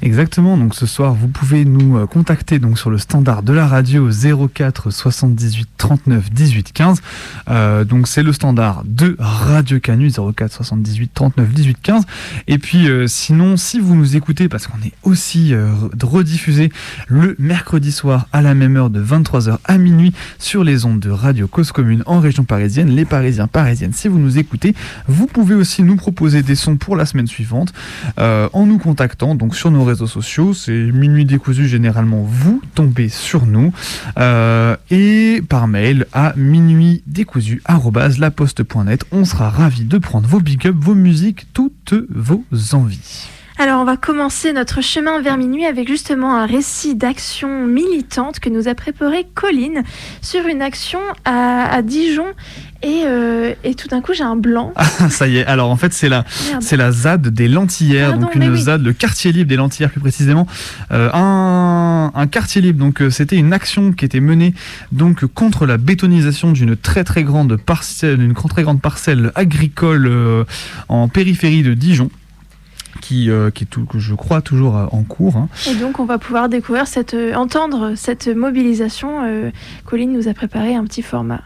Exactement, 0.02 0.56
donc 0.56 0.74
ce 0.74 0.86
soir 0.86 1.14
vous 1.14 1.28
pouvez 1.28 1.64
nous 1.64 1.98
euh, 1.98 2.06
contacter 2.06 2.58
donc 2.58 2.78
sur 2.78 2.90
le 2.90 2.98
standard 2.98 3.42
de 3.42 3.52
la 3.52 3.66
radio 3.66 4.10
04 4.10 4.90
78 4.90 5.68
39 5.76 6.30
18 6.32 6.72
15. 6.72 7.02
Euh, 7.50 7.84
donc 7.84 8.08
c'est 8.08 8.22
le 8.22 8.32
standard 8.32 8.82
de 8.86 9.16
Radio 9.18 9.78
Canu 9.80 10.10
04 10.10 10.52
78 10.52 11.10
39 11.14 11.48
18 11.52 11.78
15. 11.82 12.02
Et 12.48 12.58
puis 12.58 12.88
euh, 12.88 13.06
sinon 13.06 13.56
si 13.56 13.80
vous 13.80 13.94
nous 13.94 14.16
écoutez 14.16 14.48
parce 14.48 14.66
qu'on 14.66 14.78
est 14.78 14.92
aussi 15.02 15.52
euh, 15.52 15.70
rediffusé 16.02 16.72
le 17.06 17.36
mercredi 17.38 17.92
soir 17.92 18.26
à 18.32 18.40
la 18.40 18.54
même 18.54 18.76
heure 18.76 18.90
de 18.90 19.04
23h 19.04 19.58
à 19.64 19.78
minuit 19.78 20.12
sur 20.38 20.64
les 20.64 20.86
ondes 20.86 21.00
de 21.00 21.10
Radio 21.10 21.48
Cause 21.48 21.70
Commune 21.70 22.02
en 22.06 22.20
région 22.20 22.44
parisienne, 22.44 22.88
les 22.88 23.04
Parisiens 23.04 23.46
parisiennes. 23.46 23.92
Si 23.92 24.08
vous 24.08 24.18
nous 24.18 24.38
écoutez, 24.38 24.74
vous 25.06 25.26
pouvez 25.26 25.54
aussi 25.54 25.82
nous 25.82 25.96
proposer 25.96 26.42
des 26.42 26.54
sons 26.54 26.76
pour 26.76 26.96
la 26.96 27.04
semaine 27.04 27.26
suivante 27.26 27.72
en 28.54 28.66
nous 28.66 28.78
contactant 28.78 29.34
donc 29.34 29.54
sur 29.56 29.70
nos 29.70 29.84
réseaux 29.84 30.06
sociaux. 30.06 30.54
C'est 30.54 30.72
minuit 30.72 31.24
décousu 31.24 31.68
généralement 31.68 32.22
vous 32.22 32.62
tombez 32.74 33.08
sur 33.08 33.46
nous 33.46 33.72
euh, 34.18 34.76
et 34.90 35.42
par 35.48 35.68
mail 35.68 36.06
à 36.12 36.32
minuit 36.36 37.02
décousu 37.06 37.62
laposte.net. 38.18 39.04
On 39.12 39.24
sera 39.24 39.50
ravi 39.50 39.84
de 39.84 39.98
prendre 39.98 40.28
vos 40.28 40.40
big 40.40 40.66
up, 40.66 40.76
vos 40.78 40.94
musiques, 40.94 41.46
toutes 41.52 41.94
vos 42.10 42.44
envies. 42.72 43.33
Alors 43.56 43.80
on 43.80 43.84
va 43.84 43.96
commencer 43.96 44.52
notre 44.52 44.80
chemin 44.80 45.22
vers 45.22 45.36
minuit 45.36 45.64
avec 45.64 45.86
justement 45.86 46.36
un 46.36 46.44
récit 46.44 46.96
d'action 46.96 47.66
militante 47.66 48.40
que 48.40 48.48
nous 48.48 48.66
a 48.66 48.74
préparé 48.74 49.28
Colline 49.32 49.84
sur 50.22 50.48
une 50.48 50.60
action 50.60 50.98
à, 51.24 51.72
à 51.72 51.82
Dijon 51.82 52.26
et, 52.82 53.04
euh, 53.06 53.54
et, 53.62 53.76
tout 53.76 53.86
d'un 53.86 54.00
coup 54.00 54.12
j'ai 54.12 54.24
un 54.24 54.34
blanc. 54.34 54.72
Ah, 54.74 54.84
ça 55.08 55.28
y 55.28 55.36
est, 55.36 55.46
alors 55.46 55.70
en 55.70 55.76
fait 55.76 55.92
c'est 55.92 56.08
la, 56.08 56.24
c'est 56.60 56.76
la 56.76 56.90
ZAD 56.90 57.28
des 57.28 57.46
Lentillères, 57.46 58.10
Pardon, 58.10 58.26
donc 58.26 58.34
une 58.34 58.50
oui. 58.50 58.60
ZAD, 58.60 58.82
le 58.82 58.92
quartier 58.92 59.30
libre 59.30 59.48
des 59.48 59.56
Lentillères 59.56 59.90
plus 59.90 60.00
précisément. 60.00 60.48
Euh, 60.90 61.08
un, 61.14 62.10
un, 62.12 62.26
quartier 62.26 62.60
libre, 62.60 62.80
donc 62.80 63.00
euh, 63.00 63.08
c'était 63.08 63.36
une 63.36 63.52
action 63.52 63.92
qui 63.92 64.04
était 64.04 64.20
menée 64.20 64.52
donc 64.90 65.24
contre 65.26 65.64
la 65.64 65.76
bétonisation 65.76 66.50
d'une 66.50 66.76
très 66.76 67.04
très 67.04 67.22
grande 67.22 67.56
parcelle, 67.56 68.18
d'une 68.18 68.34
très 68.34 68.64
grande 68.64 68.82
parcelle 68.82 69.30
agricole 69.36 70.06
euh, 70.08 70.44
en 70.88 71.06
périphérie 71.06 71.62
de 71.62 71.72
Dijon 71.72 72.10
qui, 73.00 73.30
euh, 73.30 73.50
qui 73.50 73.64
est 73.64 73.66
tout, 73.66 73.86
je 73.96 74.14
crois 74.14 74.40
toujours 74.40 74.76
euh, 74.76 74.86
en 74.92 75.02
cours. 75.02 75.36
Hein. 75.36 75.48
Et 75.70 75.74
donc 75.74 75.98
on 76.00 76.04
va 76.04 76.18
pouvoir 76.18 76.48
découvrir 76.48 76.86
cette, 76.86 77.14
euh, 77.14 77.34
entendre 77.34 77.94
cette 77.96 78.28
mobilisation. 78.28 79.24
Euh, 79.24 79.50
Colline 79.84 80.12
nous 80.12 80.28
a 80.28 80.34
préparé 80.34 80.74
un 80.74 80.84
petit 80.84 81.02
format. 81.02 81.42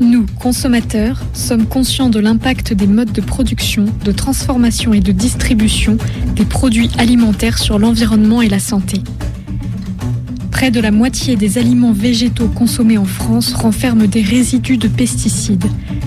Nous, 0.00 0.26
consommateurs, 0.40 1.22
sommes 1.32 1.66
conscients 1.66 2.10
de 2.10 2.18
l'impact 2.18 2.72
des 2.72 2.88
modes 2.88 3.12
de 3.12 3.20
production, 3.20 3.86
de 4.04 4.12
transformation 4.12 4.92
et 4.92 5.00
de 5.00 5.12
distribution 5.12 5.96
des 6.34 6.44
produits 6.44 6.90
alimentaires 6.98 7.58
sur 7.58 7.78
l'environnement 7.78 8.42
et 8.42 8.48
la 8.48 8.58
santé. 8.58 9.02
Près 10.62 10.70
de 10.70 10.78
la 10.78 10.92
moitié 10.92 11.34
des 11.34 11.58
aliments 11.58 11.90
végétaux 11.90 12.46
consommés 12.46 12.96
en 12.96 13.04
France 13.04 13.52
renferment 13.52 14.06
des 14.06 14.22
résidus 14.22 14.76
de 14.76 14.86
pesticides. 14.86 15.66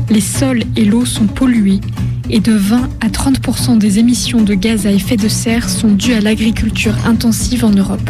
Les 0.10 0.22
sols 0.22 0.64
et 0.78 0.86
l'eau 0.86 1.04
sont 1.04 1.28
pollués 1.28 1.82
et 2.30 2.40
de 2.40 2.54
20 2.54 2.90
à 3.02 3.10
30% 3.10 3.78
des 3.78 4.00
émissions 4.00 4.42
de 4.44 4.54
gaz 4.54 4.88
à 4.88 4.94
effet 4.94 5.18
de 5.18 5.28
serre 5.28 5.68
sont 5.68 5.90
dues 5.90 6.14
à 6.14 6.22
l'agriculture 6.22 6.96
intensive 7.06 7.66
en 7.66 7.72
Europe. 7.72 8.10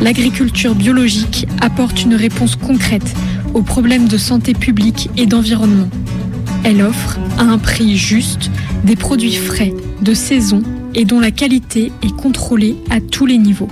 L'agriculture 0.00 0.76
biologique 0.76 1.48
apporte 1.60 2.04
une 2.04 2.14
réponse 2.14 2.54
concrète 2.54 3.16
aux 3.52 3.62
problèmes 3.62 4.06
de 4.06 4.16
santé 4.16 4.54
publique 4.54 5.10
et 5.16 5.26
d'environnement. 5.26 5.88
Elle 6.62 6.82
offre, 6.82 7.18
à 7.36 7.42
un 7.42 7.58
prix 7.58 7.96
juste, 7.96 8.48
des 8.84 8.94
produits 8.94 9.34
frais, 9.34 9.74
de 10.02 10.14
saison 10.14 10.62
et 10.94 11.04
dont 11.04 11.18
la 11.18 11.32
qualité 11.32 11.90
est 12.04 12.14
contrôlée 12.14 12.76
à 12.90 13.00
tous 13.00 13.26
les 13.26 13.38
niveaux. 13.38 13.68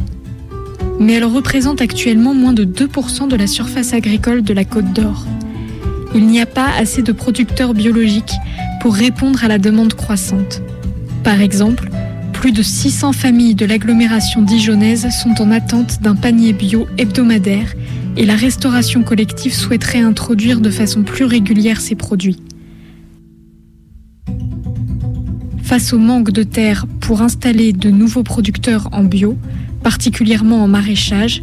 Mais 1.00 1.14
elle 1.14 1.24
représente 1.24 1.80
actuellement 1.80 2.34
moins 2.34 2.52
de 2.52 2.64
2% 2.64 3.28
de 3.28 3.36
la 3.36 3.46
surface 3.46 3.92
agricole 3.92 4.42
de 4.42 4.52
la 4.52 4.64
Côte 4.64 4.92
d'Or. 4.92 5.26
Il 6.14 6.26
n'y 6.26 6.40
a 6.40 6.46
pas 6.46 6.68
assez 6.78 7.02
de 7.02 7.12
producteurs 7.12 7.74
biologiques 7.74 8.34
pour 8.80 8.94
répondre 8.94 9.44
à 9.44 9.48
la 9.48 9.58
demande 9.58 9.94
croissante. 9.94 10.62
Par 11.22 11.40
exemple, 11.40 11.90
plus 12.32 12.52
de 12.52 12.62
600 12.62 13.12
familles 13.12 13.54
de 13.54 13.66
l'agglomération 13.66 14.42
dijonnaise 14.42 15.08
sont 15.10 15.42
en 15.42 15.50
attente 15.50 16.00
d'un 16.02 16.14
panier 16.14 16.52
bio 16.52 16.86
hebdomadaire 16.96 17.74
et 18.16 18.24
la 18.24 18.36
restauration 18.36 19.02
collective 19.02 19.52
souhaiterait 19.52 20.00
introduire 20.00 20.60
de 20.60 20.70
façon 20.70 21.02
plus 21.02 21.24
régulière 21.24 21.80
ces 21.80 21.94
produits. 21.94 22.40
Face 25.62 25.92
au 25.92 25.98
manque 25.98 26.30
de 26.30 26.44
terre 26.44 26.86
pour 27.00 27.20
installer 27.20 27.72
de 27.72 27.90
nouveaux 27.90 28.22
producteurs 28.22 28.88
en 28.92 29.04
bio, 29.04 29.36
particulièrement 29.82 30.62
en 30.62 30.68
maraîchage, 30.68 31.42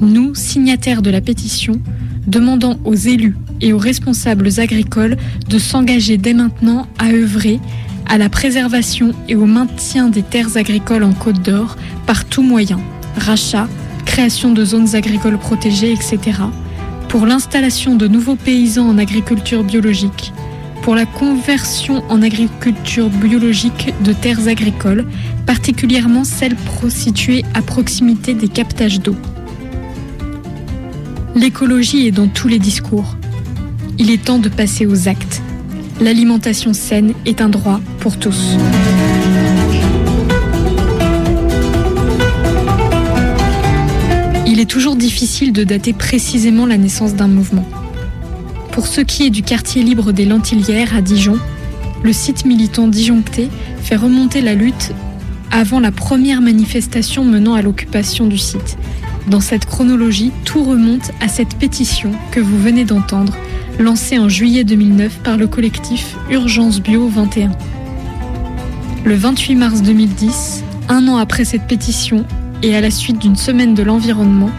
nous, 0.00 0.34
signataires 0.34 1.02
de 1.02 1.10
la 1.10 1.20
pétition, 1.20 1.80
demandons 2.26 2.78
aux 2.84 2.94
élus 2.94 3.36
et 3.60 3.72
aux 3.72 3.78
responsables 3.78 4.48
agricoles 4.58 5.16
de 5.48 5.58
s'engager 5.58 6.18
dès 6.18 6.34
maintenant 6.34 6.86
à 6.98 7.10
œuvrer 7.10 7.60
à 8.08 8.18
la 8.18 8.28
préservation 8.28 9.12
et 9.28 9.36
au 9.36 9.46
maintien 9.46 10.08
des 10.08 10.22
terres 10.22 10.56
agricoles 10.56 11.04
en 11.04 11.12
Côte 11.12 11.40
d'Or 11.42 11.76
par 12.06 12.24
tout 12.24 12.42
moyen, 12.42 12.80
rachat, 13.16 13.68
création 14.04 14.52
de 14.52 14.64
zones 14.64 14.94
agricoles 14.94 15.38
protégées, 15.38 15.92
etc., 15.92 16.42
pour 17.08 17.26
l'installation 17.26 17.94
de 17.94 18.08
nouveaux 18.08 18.36
paysans 18.36 18.88
en 18.88 18.98
agriculture 18.98 19.64
biologique, 19.64 20.32
pour 20.82 20.96
la 20.96 21.06
conversion 21.06 22.02
en 22.08 22.22
agriculture 22.22 23.08
biologique 23.08 23.94
de 24.02 24.12
terres 24.12 24.48
agricoles, 24.48 25.06
particulièrement 25.46 26.24
celles 26.24 26.56
situées 26.88 27.44
à 27.54 27.62
proximité 27.62 28.34
des 28.34 28.48
captages 28.48 29.00
d'eau. 29.00 29.14
L'écologie 31.36 32.08
est 32.08 32.10
dans 32.10 32.26
tous 32.26 32.48
les 32.48 32.58
discours. 32.58 33.16
Il 33.98 34.10
est 34.10 34.24
temps 34.24 34.40
de 34.40 34.48
passer 34.48 34.84
aux 34.84 35.08
actes. 35.08 35.40
L'alimentation 36.00 36.72
saine 36.72 37.14
est 37.26 37.40
un 37.40 37.48
droit 37.48 37.80
pour 38.00 38.18
tous. 38.18 38.56
Il 44.48 44.58
est 44.58 44.68
toujours 44.68 44.96
difficile 44.96 45.52
de 45.52 45.62
dater 45.62 45.92
précisément 45.92 46.66
la 46.66 46.76
naissance 46.76 47.14
d'un 47.14 47.28
mouvement. 47.28 47.64
Pour 48.72 48.86
ce 48.86 49.02
qui 49.02 49.26
est 49.26 49.30
du 49.30 49.42
quartier 49.42 49.82
libre 49.82 50.12
des 50.12 50.24
Lentilières 50.24 50.96
à 50.96 51.02
Dijon, 51.02 51.38
le 52.02 52.12
site 52.14 52.46
militant 52.46 52.88
disjoncté 52.88 53.48
fait 53.82 53.96
remonter 53.96 54.40
la 54.40 54.54
lutte 54.54 54.92
avant 55.50 55.78
la 55.78 55.92
première 55.92 56.40
manifestation 56.40 57.22
menant 57.22 57.52
à 57.52 57.60
l'occupation 57.60 58.26
du 58.26 58.38
site. 58.38 58.78
Dans 59.28 59.40
cette 59.40 59.66
chronologie, 59.66 60.32
tout 60.46 60.64
remonte 60.64 61.10
à 61.20 61.28
cette 61.28 61.56
pétition 61.56 62.12
que 62.30 62.40
vous 62.40 62.58
venez 62.58 62.86
d'entendre, 62.86 63.36
lancée 63.78 64.18
en 64.18 64.30
juillet 64.30 64.64
2009 64.64 65.18
par 65.18 65.36
le 65.36 65.46
collectif 65.46 66.16
Urgence 66.30 66.80
Bio 66.80 67.06
21. 67.08 67.52
Le 69.04 69.14
28 69.14 69.54
mars 69.54 69.82
2010, 69.82 70.64
un 70.88 71.08
an 71.08 71.18
après 71.18 71.44
cette 71.44 71.66
pétition 71.66 72.24
et 72.62 72.74
à 72.74 72.80
la 72.80 72.90
suite 72.90 73.18
d'une 73.18 73.36
semaine 73.36 73.74
de 73.74 73.82
l'environnement, 73.82 74.50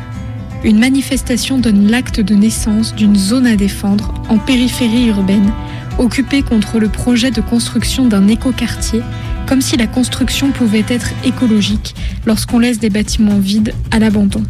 une 0.63 0.79
manifestation 0.79 1.58
donne 1.58 1.89
l'acte 1.89 2.22
de 2.22 2.36
naissance 2.36 2.96
d'une 2.96 3.15
zone 3.15 3.46
à 3.48 3.55
défendre 3.55 4.13
en 4.29 4.38
périphérie 4.38 5.08
urbaine, 5.08 5.51
occupée 5.98 6.41
contre 6.41 6.79
le 6.79 6.88
projet 6.88 7.32
de 7.32 7.41
construction 7.41 8.08
d'un 8.08 8.27
écoquartier, 8.27 9.01
comme 9.46 9.62
si 9.62 9.75
la 9.75 9.88
construction 9.88 10.51
pouvait 10.51 10.86
être 10.88 11.10
écologique 11.25 11.96
lorsqu'on 12.25 12.60
laisse 12.60 12.79
des 12.79 12.89
bâtiments 12.89 13.39
vides 13.39 13.74
à 13.91 14.00
l'abandon. 14.00 14.43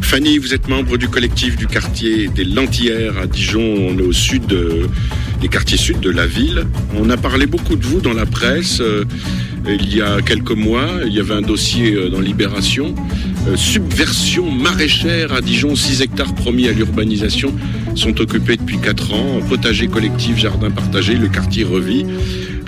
Fanny, 0.00 0.38
vous 0.38 0.54
êtes 0.54 0.68
membre 0.68 0.96
du 0.96 1.08
collectif 1.08 1.56
du 1.56 1.66
quartier 1.66 2.28
des 2.28 2.44
Lentillères 2.44 3.18
à 3.18 3.26
Dijon, 3.26 3.60
on 3.62 3.98
est 3.98 4.02
au 4.02 4.12
sud 4.12 4.54
des 5.40 5.48
quartiers 5.48 5.78
sud 5.78 6.00
de 6.00 6.10
la 6.10 6.26
ville. 6.26 6.66
On 6.96 7.08
a 7.10 7.16
parlé 7.16 7.46
beaucoup 7.46 7.76
de 7.76 7.84
vous 7.84 8.00
dans 8.00 8.12
la 8.12 8.26
presse. 8.26 8.80
Euh, 8.80 9.04
il 9.66 9.94
y 9.94 10.02
a 10.02 10.20
quelques 10.20 10.52
mois, 10.52 10.88
il 11.06 11.12
y 11.12 11.20
avait 11.20 11.34
un 11.34 11.42
dossier 11.42 11.94
euh, 11.94 12.08
dans 12.08 12.20
Libération. 12.20 12.94
Euh, 13.48 13.56
subversion 13.56 14.50
maraîchère 14.50 15.32
à 15.32 15.40
Dijon, 15.40 15.74
6 15.74 16.02
hectares 16.02 16.34
promis 16.34 16.68
à 16.68 16.72
l'urbanisation 16.72 17.54
sont 17.94 18.20
occupés 18.20 18.56
depuis 18.56 18.78
4 18.78 19.14
ans. 19.14 19.40
Potager 19.48 19.88
collectif, 19.88 20.36
jardin 20.36 20.70
partagé, 20.70 21.14
le 21.14 21.28
quartier 21.28 21.64
revit. 21.64 22.04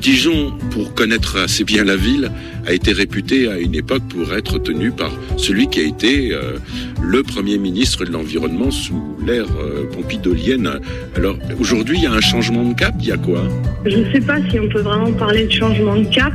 Dijon, 0.00 0.52
pour 0.70 0.94
connaître 0.94 1.38
assez 1.38 1.62
bien 1.62 1.84
la 1.84 1.94
ville, 1.94 2.32
a 2.66 2.72
été 2.72 2.92
réputé 2.92 3.48
à 3.48 3.58
une 3.58 3.74
époque 3.74 4.02
pour 4.08 4.34
être 4.34 4.58
tenu 4.58 4.90
par 4.90 5.12
celui 5.36 5.68
qui 5.68 5.80
a 5.80 5.84
été 5.84 6.32
euh, 6.32 6.58
le 7.00 7.22
Premier 7.22 7.58
ministre 7.58 8.04
de 8.04 8.10
l'Environnement 8.10 8.70
sous 8.70 9.16
l'ère 9.24 9.46
euh, 9.60 9.84
pompidolienne. 9.92 10.80
Alors 11.14 11.36
aujourd'hui, 11.60 11.98
il 11.98 12.04
y 12.04 12.06
a 12.06 12.12
un 12.12 12.20
changement 12.20 12.64
de 12.64 12.74
cap, 12.74 12.94
il 12.98 13.06
y 13.06 13.12
a 13.12 13.16
quoi? 13.16 13.46
Je 13.84 13.98
ne 13.98 14.12
sais 14.12 14.20
pas 14.20 14.38
si 14.50 14.58
on 14.58 14.68
peut 14.68 14.80
vraiment 14.80 15.12
parler 15.12 15.46
de 15.46 15.52
changement 15.52 15.96
de 15.96 16.06
cap. 16.06 16.32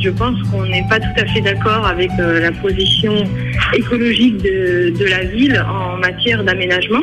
Je 0.00 0.10
pense 0.10 0.40
qu'on 0.50 0.64
n'est 0.66 0.86
pas 0.88 1.00
tout 1.00 1.16
à 1.16 1.24
fait 1.26 1.40
d'accord 1.40 1.86
avec 1.86 2.10
euh, 2.18 2.40
la 2.40 2.52
position 2.52 3.24
écologique 3.74 4.36
de, 4.42 5.04
la 5.08 5.24
ville 5.24 5.64
en 5.68 5.96
matière 5.96 6.44
d'aménagement. 6.44 7.02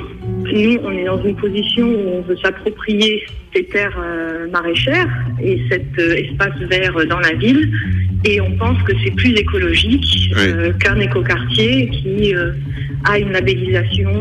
Nous, 0.54 0.80
on 0.84 0.92
est 0.92 1.06
dans 1.06 1.22
une 1.24 1.36
position 1.36 1.88
où 1.88 2.10
on 2.18 2.22
veut 2.22 2.38
s'approprier 2.38 3.24
ces 3.56 3.64
terres 3.66 3.98
euh, 3.98 4.48
maraîchères 4.52 5.10
et 5.42 5.62
cet 5.70 5.98
euh, 5.98 6.16
espace 6.16 6.58
vert 6.70 6.96
dans 7.08 7.20
la 7.20 7.34
ville. 7.34 7.72
Et 8.26 8.40
on 8.42 8.52
pense 8.58 8.82
que 8.84 8.94
c'est 9.04 9.12
plus 9.12 9.34
écologique 9.34 10.32
euh, 10.38 10.72
qu'un 10.74 11.00
écoquartier 11.00 11.90
qui 11.90 12.34
a 13.06 13.20
une 13.20 13.32
labellisation 13.32 14.12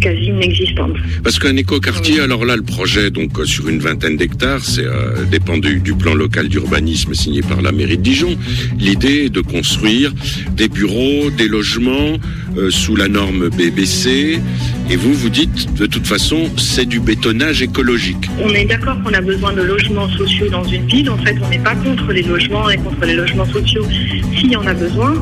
quasi 0.00 0.26
inexistante. 0.26 0.94
Parce 1.24 1.38
qu'un 1.38 1.56
écoquartier, 1.56 2.20
alors 2.20 2.44
là, 2.44 2.54
le 2.56 2.62
projet, 2.62 3.10
donc 3.10 3.32
sur 3.44 3.68
une 3.68 3.80
vingtaine 3.80 4.16
d'hectares, 4.16 4.64
c'est 4.64 4.86
dépend 5.30 5.58
du, 5.58 5.80
du, 5.80 5.94
plan 5.94 6.14
local 6.14 6.48
d'urbanisme 6.48 7.12
signé 7.12 7.42
par 7.42 7.60
la 7.60 7.72
mairie 7.72 7.98
de 7.98 8.02
Dijon. 8.02 8.36
L'idée 8.78 9.24
est 9.24 9.30
de 9.30 9.40
construire 9.40 10.12
des 10.52 10.68
bureaux, 10.68 11.30
des 11.30 11.48
logements 11.48 12.18
sous 12.70 12.94
la 12.94 13.08
norme 13.08 13.48
BBC. 13.48 14.40
Et 14.90 14.96
vous, 14.96 15.12
vous 15.14 15.28
dites, 15.28 15.72
de 15.74 15.86
toute 15.86 16.06
façon, 16.06 16.50
c'est 16.56 16.84
du 16.84 16.98
bétonnage 16.98 17.62
écologique. 17.62 18.28
On 18.42 18.48
est 18.50 18.64
d'accord 18.64 19.00
qu'on 19.02 19.14
a 19.14 19.20
besoin 19.20 19.52
de 19.52 19.62
logements 19.62 20.08
sociaux 20.08 20.48
dans 20.48 20.64
une 20.64 20.84
ville. 20.86 21.08
En 21.10 21.18
fait, 21.18 21.36
on 21.40 21.48
n'est 21.48 21.60
pas 21.60 21.76
contre 21.76 22.12
les 22.12 22.22
logements 22.22 22.68
et 22.68 22.76
contre 22.76 23.04
les 23.04 23.14
logements 23.14 23.39
sociaux 23.46 23.84
s'il 24.34 24.52
y 24.52 24.56
en 24.56 24.66
a 24.66 24.74
besoin 24.74 25.14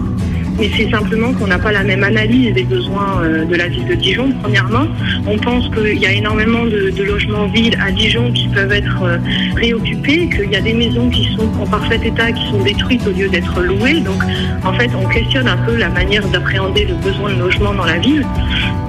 mais 0.59 0.71
c'est 0.77 0.91
simplement 0.91 1.33
qu'on 1.33 1.47
n'a 1.47 1.59
pas 1.59 1.73
la 1.73 1.85
même 1.85 2.03
analyse 2.03 2.53
des 2.53 2.65
besoins 2.65 3.23
euh, 3.23 3.45
de 3.45 3.55
la 3.55 3.69
ville 3.69 3.87
de 3.87 3.95
Dijon, 3.95 4.33
premièrement. 4.43 4.87
On 5.27 5.39
pense 5.39 5.69
qu'il 5.71 5.99
y 5.99 6.07
a 6.07 6.13
énormément 6.13 6.65
de, 6.65 6.93
logements 7.03 7.47
villes 7.47 7.79
à 7.81 7.91
Dijon 7.93 8.33
qui 8.33 8.49
peuvent 8.49 8.73
être 8.73 9.03
euh, 9.03 9.19
réoccupés, 9.57 10.29
qu'il 10.29 10.51
y 10.51 10.57
a 10.57 10.61
des 10.61 10.75
maisons 10.75 11.09
qui 11.11 11.33
sont 11.37 11.49
en 11.61 11.67
parfait 11.67 12.01
état, 12.05 12.33
qui 12.33 12.45
sont 12.51 12.63
détruites 12.63 13.07
au 13.07 13.13
lieu 13.13 13.29
d'être 13.29 13.61
louées. 13.63 14.01
Donc, 14.01 14.21
en 14.65 14.73
fait, 14.75 14.91
on 15.01 15.09
questionne 15.09 15.47
un 15.47 15.57
peu 15.59 15.77
la 15.77 15.89
manière 15.89 16.27
d'appréhender 16.29 16.87
le 16.87 16.95
besoin 16.95 17.33
de 17.33 17.39
logement 17.39 17.73
dans 17.73 17.87
la 17.87 17.99
ville 17.99 18.27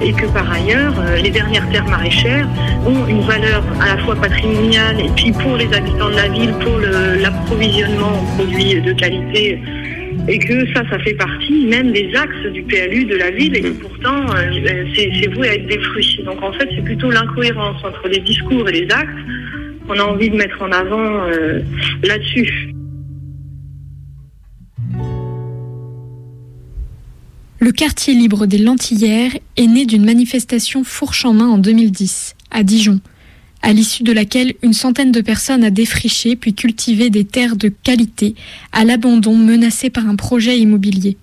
et 0.02 0.12
que 0.12 0.26
par 0.26 0.50
ailleurs, 0.50 0.94
euh, 0.98 1.16
les 1.16 1.30
dernières 1.30 1.68
terres 1.70 1.88
maraîchères 1.88 2.48
ont 2.86 3.06
une 3.06 3.22
valeur 3.22 3.62
à 3.80 3.94
la 3.94 4.02
fois 4.02 4.16
patrimoniale 4.16 5.00
et 5.00 5.10
puis 5.14 5.30
pour 5.32 5.56
les 5.56 5.72
habitants 5.72 6.10
de 6.10 6.16
la 6.16 6.28
ville, 6.28 6.52
pour 6.60 6.78
l'approvisionnement 6.78 8.20
en 8.20 8.36
produits 8.36 8.80
de 8.80 8.92
qualité 8.92 9.60
et 10.28 10.38
que 10.38 10.66
ça, 10.72 10.82
ça 10.90 10.98
fait 11.00 11.14
partie 11.14 11.66
même 11.66 11.92
des 11.92 12.14
axes 12.14 12.52
du 12.52 12.62
PLU 12.62 13.04
de 13.04 13.16
la 13.16 13.30
ville 13.30 13.56
et 13.56 13.62
que 13.62 13.68
pourtant, 13.68 14.26
euh, 14.34 14.84
c'est 14.94 15.34
voué 15.34 15.48
à 15.48 15.54
être 15.54 15.66
détruit. 15.66 16.20
Donc 16.24 16.42
en 16.42 16.52
fait, 16.52 16.68
c'est 16.74 16.84
plutôt 16.84 17.10
l'incohérence 17.10 17.82
entre 17.84 18.08
les 18.08 18.20
discours 18.20 18.68
et 18.68 18.72
les 18.72 18.90
actes 18.90 19.10
qu'on 19.86 19.98
a 19.98 20.02
envie 20.02 20.30
de 20.30 20.36
mettre 20.36 20.62
en 20.62 20.70
avant 20.72 21.26
euh, 21.26 21.60
là-dessus. 22.02 22.72
Le 27.62 27.72
quartier 27.72 28.14
libre 28.14 28.46
des 28.46 28.56
Lentillères 28.56 29.32
est 29.58 29.66
né 29.66 29.84
d'une 29.84 30.04
manifestation 30.04 30.82
fourche 30.82 31.26
en 31.26 31.34
main 31.34 31.46
en 31.46 31.58
2010, 31.58 32.34
à 32.50 32.62
Dijon, 32.62 33.00
à 33.62 33.72
l'issue 33.72 34.02
de 34.02 34.12
laquelle 34.12 34.54
une 34.62 34.72
centaine 34.72 35.12
de 35.12 35.20
personnes 35.20 35.64
a 35.64 35.70
défriché 35.70 36.36
puis 36.36 36.54
cultivé 36.54 37.10
des 37.10 37.24
terres 37.24 37.56
de 37.56 37.68
qualité 37.68 38.34
à 38.72 38.84
l'abandon 38.84 39.36
menacées 39.36 39.90
par 39.90 40.08
un 40.08 40.16
projet 40.16 40.58
immobilier. 40.58 41.16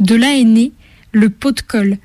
De 0.00 0.14
là 0.14 0.36
est 0.36 0.44
né 0.44 0.72
le 1.12 1.30
pot 1.30 1.52
de 1.52 1.60
colle, 1.60 1.98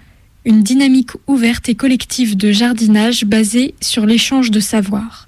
une 0.46 0.64
dynamique 0.64 1.12
ouverte 1.28 1.68
et 1.70 1.76
collective 1.76 2.38
de 2.38 2.52
jardinage 2.52 3.26
basée 3.26 3.76
sur 3.82 4.06
l'échange 4.06 4.52
de 4.52 4.60
savoir. 4.60 5.28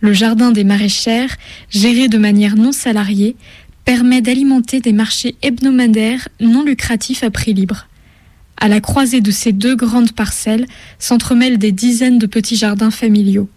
Le 0.00 0.12
jardin 0.12 0.52
des 0.52 0.64
maraîchères, 0.64 1.36
géré 1.70 2.08
de 2.08 2.18
manière 2.18 2.56
non 2.56 2.72
salariée, 2.72 3.36
permet 3.84 4.20
d'alimenter 4.20 4.80
des 4.80 4.92
marchés 4.92 5.36
hebdomadaires 5.42 6.28
non 6.40 6.62
lucratifs 6.62 7.22
à 7.22 7.30
prix 7.30 7.54
libre. 7.54 7.86
À 8.64 8.68
la 8.68 8.80
croisée 8.80 9.20
de 9.20 9.30
ces 9.30 9.52
deux 9.52 9.76
grandes 9.76 10.12
parcelles 10.12 10.66
s'entremêlent 10.98 11.58
des 11.58 11.70
dizaines 11.70 12.18
de 12.18 12.24
petits 12.24 12.56
jardins 12.56 12.90
familiaux. 12.90 13.50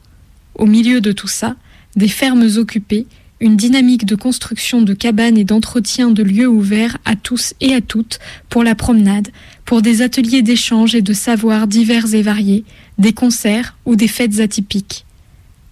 Au 0.56 0.66
milieu 0.66 1.00
de 1.00 1.14
tout 1.14 1.30
ça, 1.30 1.56
des 1.96 2.10
fermes 2.10 2.46
occupées, 2.58 3.08
une 3.40 3.56
dynamique 3.56 4.06
de 4.06 4.16
construction 4.16 4.82
de 4.82 4.94
cabanes 4.94 5.38
et 5.38 5.46
d'entretien 5.46 6.12
de 6.12 6.24
lieux 6.24 6.50
ouverts 6.50 6.98
à 7.06 7.16
tous 7.16 7.54
et 7.62 7.74
à 7.74 7.80
toutes 7.80 8.20
pour 8.50 8.66
la 8.66 8.76
promenade, 8.76 9.30
pour 9.64 9.82
des 9.82 10.02
ateliers 10.02 10.42
d'échange 10.42 10.94
et 10.94 11.02
de 11.02 11.14
savoir 11.14 11.68
divers 11.68 12.14
et 12.14 12.22
variés, 12.22 12.66
des 12.98 13.14
concerts 13.14 13.78
ou 13.86 13.96
des 13.96 14.10
fêtes 14.10 14.42
atypiques. 14.42 15.06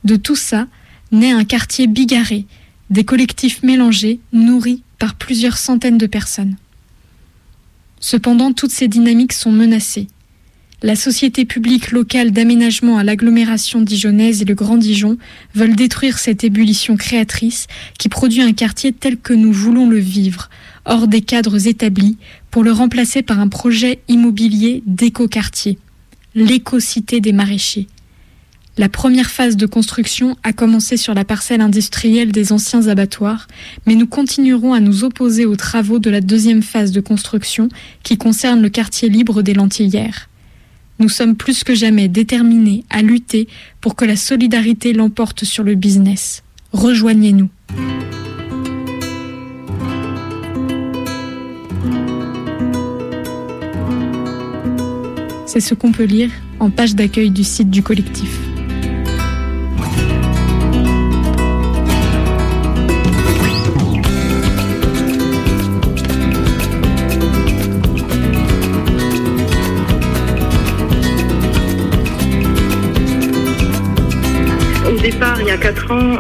De 0.06 0.16
tout 0.16 0.38
ça 0.38 0.66
naît 1.12 1.34
un 1.34 1.44
quartier 1.44 1.88
bigarré, 1.88 2.46
des 2.90 3.04
collectifs 3.04 3.64
mélangés, 3.64 4.22
nourris 4.32 4.82
par 4.98 5.16
plusieurs 5.16 5.58
centaines 5.58 5.98
de 5.98 6.08
personnes. 6.08 6.56
Cependant, 8.00 8.54
toutes 8.54 8.72
ces 8.72 8.88
dynamiques 8.88 9.34
sont 9.34 9.52
menacées. 9.52 10.08
La 10.84 10.96
société 10.96 11.46
publique 11.46 11.92
locale 11.92 12.32
d'aménagement 12.32 12.98
à 12.98 13.04
l'agglomération 13.04 13.82
dijonnaise 13.82 14.42
et 14.42 14.46
le 14.46 14.56
Grand 14.56 14.78
Dijon 14.78 15.18
veulent 15.56 15.76
détruire 15.76 16.20
cette 16.20 16.44
ébullition 16.44 16.98
créatrice 16.98 17.68
qui 17.98 18.10
produit 18.10 18.42
un 18.42 18.54
quartier 18.54 18.92
tel 18.92 19.18
que 19.18 19.34
nous 19.34 19.54
voulons 19.54 19.90
le 19.90 19.98
vivre, 19.98 20.50
hors 20.86 21.08
des 21.08 21.22
cadres 21.22 21.68
établis, 21.68 22.18
pour 22.52 22.64
le 22.64 22.72
remplacer 22.72 23.22
par 23.22 23.40
un 23.40 23.48
projet 23.48 24.00
immobilier 24.08 24.84
d'éco-quartier, 24.86 25.80
l'éco-cité 26.36 27.22
des 27.22 27.34
maraîchers. 27.34 27.88
La 28.78 28.90
première 28.90 29.30
phase 29.30 29.56
de 29.56 29.66
construction 29.66 30.36
a 30.44 30.52
commencé 30.52 30.98
sur 30.98 31.14
la 31.14 31.24
parcelle 31.24 31.62
industrielle 31.62 32.34
des 32.34 32.52
anciens 32.52 32.88
abattoirs, 32.88 33.48
mais 33.86 33.96
nous 33.96 34.06
continuerons 34.06 34.74
à 34.74 34.82
nous 34.82 35.06
opposer 35.06 35.46
aux 35.46 35.56
travaux 35.56 35.98
de 36.00 36.10
la 36.10 36.20
deuxième 36.20 36.62
phase 36.62 36.92
de 36.92 37.00
construction 37.00 37.70
qui 38.04 38.18
concerne 38.18 38.62
le 38.62 38.68
quartier 38.68 39.08
libre 39.08 39.44
des 39.44 39.54
Lentillères. 39.54 40.30
Nous 41.00 41.08
sommes 41.08 41.38
plus 41.38 41.64
que 41.64 41.74
jamais 41.74 42.10
déterminés 42.10 42.84
à 42.90 43.02
lutter 43.02 43.48
pour 43.80 43.96
que 43.96 44.04
la 44.04 44.18
solidarité 44.18 44.92
l'emporte 44.92 45.46
sur 45.46 45.64
le 45.64 45.76
business. 45.76 46.44
Rejoignez-nous. 46.74 47.50
C'est 55.46 55.62
ce 55.62 55.74
qu'on 55.74 55.94
peut 55.94 56.04
lire 56.04 56.32
en 56.60 56.70
page 56.70 56.96
d'accueil 56.96 57.30
du 57.30 57.46
site 57.46 57.70
du 57.70 57.82
collectif. 57.82 58.45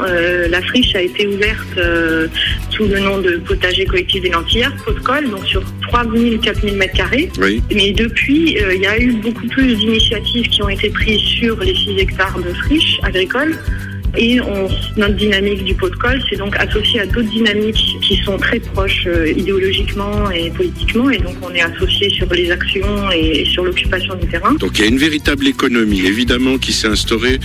Euh, 0.03 0.47
la 0.47 0.61
friche 0.61 0.95
a 0.95 1.01
été 1.01 1.27
ouverte 1.27 1.77
euh, 1.77 2.27
sous 2.69 2.85
le 2.85 2.99
nom 2.99 3.19
de 3.19 3.37
potager 3.37 3.85
collectif 3.85 4.21
des 4.21 4.29
Lentillères, 4.29 4.75
pot 4.83 4.91
de 4.91 4.99
colle, 4.99 5.29
donc 5.29 5.45
sur 5.45 5.63
3000, 5.89 6.39
4000 6.39 6.75
mètres 6.75 6.93
carrés. 6.93 7.29
Mais 7.73 7.91
depuis, 7.91 8.57
euh, 8.59 8.75
il 8.75 8.81
y 8.81 8.87
a 8.87 8.99
eu 8.99 9.13
beaucoup 9.13 9.47
plus 9.47 9.75
d'initiatives 9.75 10.47
qui 10.49 10.61
ont 10.63 10.69
été 10.69 10.89
prises 10.89 11.21
sur 11.21 11.59
les 11.59 11.75
6 11.75 11.99
hectares 11.99 12.37
de 12.39 12.53
friche 12.53 12.99
agricole. 13.03 13.57
Et 14.17 14.39
notre 14.97 15.15
dynamique 15.15 15.63
du 15.63 15.73
pot 15.73 15.89
de 15.89 15.95
colle, 15.95 16.21
c'est 16.29 16.37
donc 16.37 16.55
associé 16.57 17.01
à 17.01 17.05
d'autres 17.05 17.29
dynamiques 17.29 17.97
qui 18.01 18.15
sont 18.17 18.37
très 18.37 18.59
proches 18.59 19.07
euh, 19.07 19.29
idéologiquement 19.29 20.31
et 20.31 20.49
politiquement. 20.49 21.09
Et 21.09 21.17
donc 21.17 21.35
on 21.41 21.53
est 21.53 21.61
associé 21.61 22.09
sur 22.09 22.31
les 22.33 22.51
actions 22.51 23.11
et 23.11 23.45
sur 23.45 23.63
l'occupation 23.63 24.15
du 24.15 24.27
terrain. 24.27 24.53
Donc 24.53 24.77
il 24.77 24.81
y 24.81 24.85
a 24.85 24.87
une 24.87 24.97
véritable 24.97 25.47
économie, 25.47 26.05
évidemment, 26.05 26.57
qui 26.57 26.71
s'est 26.71 26.87
instaurée 26.87 27.39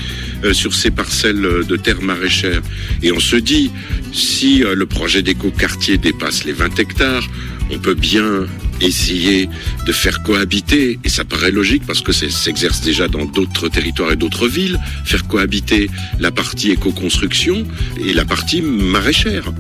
euh, 0.44 0.52
sur 0.52 0.74
ces 0.74 0.90
parcelles 0.90 1.64
de 1.66 1.76
terre 1.76 2.02
maraîchère. 2.02 2.60
Et 3.02 3.12
on 3.12 3.20
se 3.20 3.36
dit, 3.36 3.70
si 4.12 4.62
euh, 4.62 4.74
le 4.74 4.86
projet 4.86 5.22
d'éco-quartier 5.22 5.98
dépasse 5.98 6.44
les 6.44 6.52
20 6.52 6.78
hectares, 6.78 7.26
on 7.70 7.78
peut 7.78 7.94
bien 7.94 8.46
essayer 8.80 9.48
de 9.86 9.92
faire 9.92 10.22
cohabiter, 10.22 10.98
et 11.04 11.08
ça 11.08 11.24
paraît 11.24 11.50
logique 11.50 11.82
parce 11.86 12.00
que 12.00 12.12
ça 12.12 12.28
s'exerce 12.30 12.80
déjà 12.80 13.08
dans 13.08 13.24
d'autres 13.24 13.68
territoires 13.68 14.12
et 14.12 14.16
d'autres 14.16 14.48
villes, 14.48 14.78
faire 15.04 15.26
cohabiter 15.26 15.90
la 16.18 16.30
partie 16.30 16.70
éco-construction 16.70 17.64
et 18.04 18.12
la 18.12 18.24
partie 18.24 18.62
maraîchère. 18.62 19.52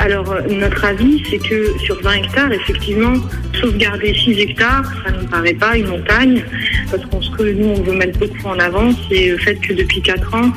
Alors, 0.00 0.32
euh, 0.32 0.40
notre 0.48 0.82
avis, 0.86 1.22
c'est 1.28 1.38
que 1.38 1.78
sur 1.78 2.00
20 2.00 2.12
hectares, 2.14 2.52
effectivement, 2.52 3.12
sauvegarder 3.60 4.14
6 4.14 4.30
hectares, 4.40 4.90
ça 5.04 5.12
ne 5.12 5.26
paraît 5.26 5.52
pas 5.52 5.76
une 5.76 5.88
montagne, 5.88 6.42
parce 6.90 7.04
qu'on 7.04 7.20
ce 7.20 7.30
que 7.32 7.42
nous, 7.42 7.68
on 7.68 7.82
veut 7.82 7.92
mettre 7.92 8.18
beaucoup 8.18 8.46
en 8.46 8.58
avant, 8.58 8.92
c'est 9.08 9.28
le 9.28 9.36
fait 9.36 9.56
que 9.56 9.74
depuis 9.74 10.00
4 10.00 10.34
ans, 10.34 10.52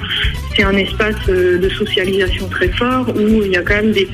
c'est 0.55 0.63
un 0.63 0.77
espace 0.77 1.15
euh, 1.27 1.57
de 1.57 1.67
socialisation 1.67 2.47
très 2.47 2.69
fort, 2.69 3.05
où 3.17 3.43
il 3.43 3.51
y 3.51 3.57
a 3.57 3.61
quand 3.61 3.75
même 3.75 3.91
des, 3.91 4.07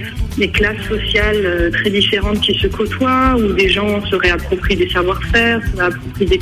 classes 0.52 0.82
sociales 0.88 1.44
euh, 1.44 1.70
très 1.70 1.92
différentes 1.92 2.42
qui 2.42 2.58
se 2.58 2.68
côtoient, 2.68 3.36
où 3.38 3.54
des 3.54 3.70
gens 3.70 4.04
se 4.06 4.16
réapproprient 4.16 4.78
des 4.78 4.90
savoir-faire, 4.90 5.62
se 5.72 5.78
réapproprient 5.78 6.40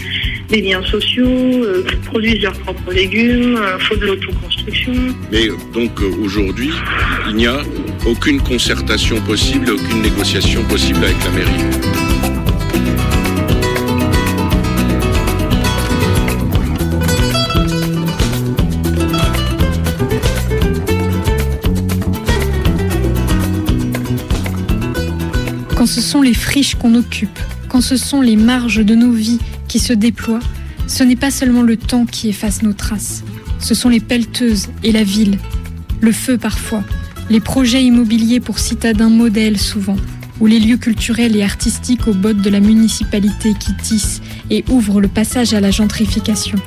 des, 0.49 0.61
liens 0.61 0.83
sociaux, 0.83 1.65
produisent 2.05 2.41
leurs 2.41 2.57
propres 2.59 2.93
légumes, 2.93 3.59
faut 3.79 3.97
de 3.97 4.05
l'autoconstruction. 4.05 4.93
Mais 5.31 5.47
donc 5.73 5.91
aujourd'hui, 6.23 6.71
il 7.27 7.35
n'y 7.35 7.47
a 7.47 7.59
aucune 8.05 8.39
concertation 8.39 8.76
possible, 9.25 9.71
aucune 9.71 10.01
négociation 10.01 10.63
possible 10.63 11.03
avec 11.03 11.17
la 11.23 11.31
mairie. 11.31 11.51
Quand 25.75 25.85
ce 25.85 26.01
sont 26.01 26.21
les 26.21 26.33
friches 26.33 26.75
qu'on 26.75 26.95
occupe, 26.95 27.39
quand 27.67 27.81
ce 27.81 27.97
sont 27.97 28.21
les 28.21 28.35
marges 28.35 28.83
de 28.83 28.95
nos 28.95 29.11
vies 29.11 29.39
qui 29.67 29.79
se 29.79 29.93
déploient, 29.93 30.39
ce 30.87 31.03
n'est 31.03 31.15
pas 31.15 31.31
seulement 31.31 31.61
le 31.61 31.77
temps 31.77 32.05
qui 32.05 32.29
efface 32.29 32.61
nos 32.63 32.73
traces, 32.73 33.23
ce 33.59 33.75
sont 33.75 33.89
les 33.89 33.99
pelleteuses 33.99 34.69
et 34.83 34.91
la 34.91 35.03
ville, 35.03 35.37
le 36.01 36.11
feu 36.11 36.37
parfois, 36.37 36.83
les 37.29 37.39
projets 37.41 37.83
immobiliers 37.83 38.39
pour 38.39 38.59
citadins 38.59 39.09
modèles 39.09 39.57
souvent, 39.57 39.97
ou 40.39 40.45
les 40.45 40.59
lieux 40.59 40.77
culturels 40.77 41.35
et 41.35 41.43
artistiques 41.43 42.07
aux 42.07 42.13
bottes 42.13 42.41
de 42.41 42.49
la 42.49 42.59
municipalité 42.59 43.53
qui 43.59 43.75
tissent 43.75 44.21
et 44.49 44.63
ouvrent 44.69 45.01
le 45.01 45.07
passage 45.07 45.53
à 45.53 45.59
la 45.59 45.71
gentrification. 45.71 46.57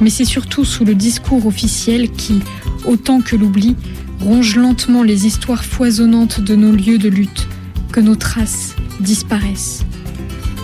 Mais 0.00 0.10
c'est 0.10 0.24
surtout 0.24 0.64
sous 0.64 0.84
le 0.84 0.94
discours 0.94 1.46
officiel 1.46 2.10
qui, 2.10 2.40
autant 2.84 3.20
que 3.20 3.36
l'oubli, 3.36 3.76
ronge 4.20 4.56
lentement 4.56 5.02
les 5.02 5.26
histoires 5.26 5.64
foisonnantes 5.64 6.40
de 6.40 6.56
nos 6.56 6.72
lieux 6.72 6.98
de 6.98 7.08
lutte, 7.08 7.46
que 7.92 8.00
nos 8.00 8.16
traces 8.16 8.74
disparaissent. 9.00 9.84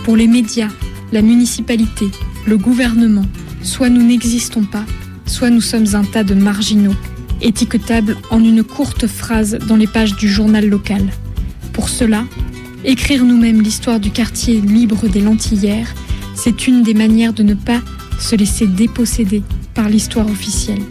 Pour 0.05 0.17
les 0.17 0.27
médias, 0.27 0.71
la 1.13 1.23
municipalité, 1.23 2.07
le 2.47 2.59
gouvernement, 2.59 3.27
soit 3.63 3.91
nous 3.91 4.03
n'existons 4.03 4.65
pas, 4.65 4.85
soit 5.27 5.51
nous 5.51 5.61
sommes 5.61 5.95
un 5.95 6.05
tas 6.05 6.25
de 6.25 6.35
marginaux 6.35 6.95
étiquetable 7.45 8.17
en 8.31 8.43
une 8.43 8.65
courte 8.65 9.07
phrase 9.07 9.59
dans 9.69 9.77
les 9.77 9.87
pages 9.87 10.17
du 10.17 10.29
journal 10.29 10.69
local. 10.69 11.03
Pour 11.73 11.89
cela, 11.89 12.25
écrire 12.85 13.25
nous-mêmes 13.25 13.61
l'histoire 13.61 14.01
du 14.01 14.11
quartier 14.11 14.61
libre 14.61 15.09
des 15.09 15.21
Lentillères, 15.21 15.95
c'est 16.35 16.67
une 16.67 16.83
des 16.83 16.95
manières 16.95 17.33
de 17.33 17.43
ne 17.43 17.55
pas 17.55 17.81
se 18.19 18.35
laisser 18.35 18.67
déposséder 18.67 19.43
par 19.75 19.89
l'histoire 19.89 20.27
officielle. 20.27 20.83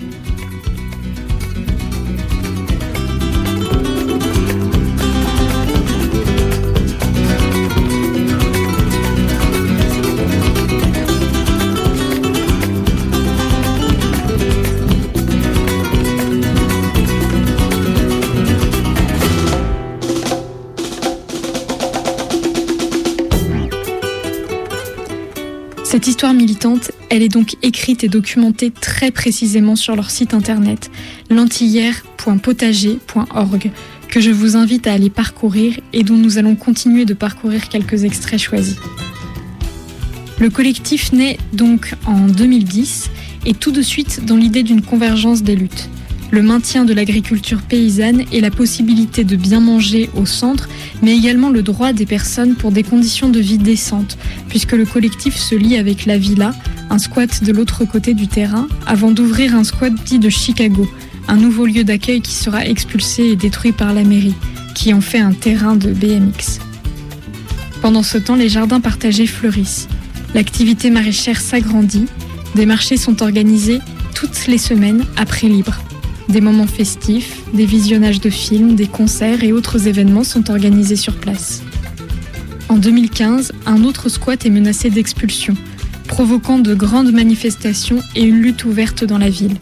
Cette 25.93 26.07
histoire 26.07 26.33
militante, 26.33 26.91
elle 27.11 27.21
est 27.21 27.29
donc 27.29 27.55
écrite 27.61 28.03
et 28.03 28.07
documentée 28.07 28.71
très 28.71 29.11
précisément 29.11 29.75
sur 29.75 29.95
leur 29.95 30.09
site 30.09 30.33
internet 30.33 30.89
lentillère.potager.org 31.29 33.71
que 34.09 34.19
je 34.19 34.31
vous 34.31 34.55
invite 34.55 34.87
à 34.87 34.93
aller 34.93 35.11
parcourir 35.11 35.79
et 35.93 36.01
dont 36.01 36.15
nous 36.15 36.39
allons 36.39 36.55
continuer 36.55 37.05
de 37.05 37.13
parcourir 37.13 37.69
quelques 37.69 38.05
extraits 38.05 38.39
choisis. 38.39 38.77
Le 40.39 40.49
collectif 40.49 41.13
naît 41.13 41.37
donc 41.51 41.93
en 42.07 42.25
2010 42.25 43.11
et 43.45 43.53
tout 43.53 43.69
de 43.69 43.83
suite 43.83 44.25
dans 44.25 44.35
l'idée 44.35 44.63
d'une 44.63 44.81
convergence 44.81 45.43
des 45.43 45.55
luttes 45.55 45.89
le 46.33 46.41
maintien 46.41 46.83
de 46.83 46.95
l'agriculture 46.95 47.61
paysanne 47.61 48.23
et 48.31 48.41
la 48.41 48.49
possibilité 48.49 49.23
de 49.23 49.35
bien 49.35 49.59
manger 49.59 50.09
au 50.15 50.25
centre, 50.25 50.67
mais 51.03 51.15
également 51.15 51.51
le 51.51 51.61
droit 51.61 51.93
des 51.93 52.07
personnes 52.07 52.55
pour 52.55 52.71
des 52.71 52.81
conditions 52.81 53.29
de 53.29 53.39
vie 53.39 53.59
décentes, 53.59 54.17
puisque 54.49 54.71
le 54.71 54.83
collectif 54.83 55.37
se 55.37 55.53
lie 55.53 55.77
avec 55.77 56.07
la 56.07 56.17
villa, 56.17 56.55
un 56.89 56.97
squat 56.97 57.43
de 57.43 57.51
l'autre 57.51 57.85
côté 57.85 58.15
du 58.15 58.27
terrain, 58.27 58.67
avant 58.87 59.11
d'ouvrir 59.11 59.53
un 59.53 59.63
squat 59.63 59.93
dit 59.93 60.17
de 60.17 60.29
Chicago, 60.29 60.89
un 61.27 61.35
nouveau 61.35 61.67
lieu 61.67 61.83
d'accueil 61.83 62.19
qui 62.19 62.33
sera 62.33 62.65
expulsé 62.65 63.25
et 63.25 63.35
détruit 63.35 63.71
par 63.71 63.93
la 63.93 64.03
mairie, 64.03 64.33
qui 64.73 64.91
en 64.91 65.01
fait 65.01 65.19
un 65.19 65.33
terrain 65.33 65.75
de 65.75 65.93
BMX. 65.93 66.57
Pendant 67.83 68.01
ce 68.01 68.17
temps, 68.17 68.35
les 68.35 68.49
jardins 68.49 68.81
partagés 68.81 69.27
fleurissent. 69.27 69.87
L'activité 70.33 70.89
maraîchère 70.89 71.39
s'agrandit. 71.39 72.07
Des 72.55 72.65
marchés 72.65 72.97
sont 72.97 73.21
organisés 73.21 73.81
toutes 74.15 74.47
les 74.47 74.57
semaines 74.57 75.05
prix 75.27 75.47
libre. 75.47 75.75
Des 76.29 76.41
moments 76.41 76.67
festifs, 76.67 77.41
des 77.53 77.65
visionnages 77.65 78.21
de 78.21 78.29
films, 78.29 78.75
des 78.75 78.87
concerts 78.87 79.43
et 79.43 79.51
autres 79.51 79.87
événements 79.87 80.23
sont 80.23 80.49
organisés 80.49 80.95
sur 80.95 81.15
place. 81.15 81.61
En 82.69 82.77
2015, 82.77 83.51
un 83.65 83.83
autre 83.83 84.09
squat 84.09 84.45
est 84.45 84.49
menacé 84.49 84.89
d'expulsion, 84.89 85.55
provoquant 86.07 86.59
de 86.59 86.73
grandes 86.73 87.11
manifestations 87.11 88.01
et 88.15 88.23
une 88.23 88.39
lutte 88.39 88.65
ouverte 88.65 89.03
dans 89.03 89.17
la 89.17 89.29
ville. 89.29 89.57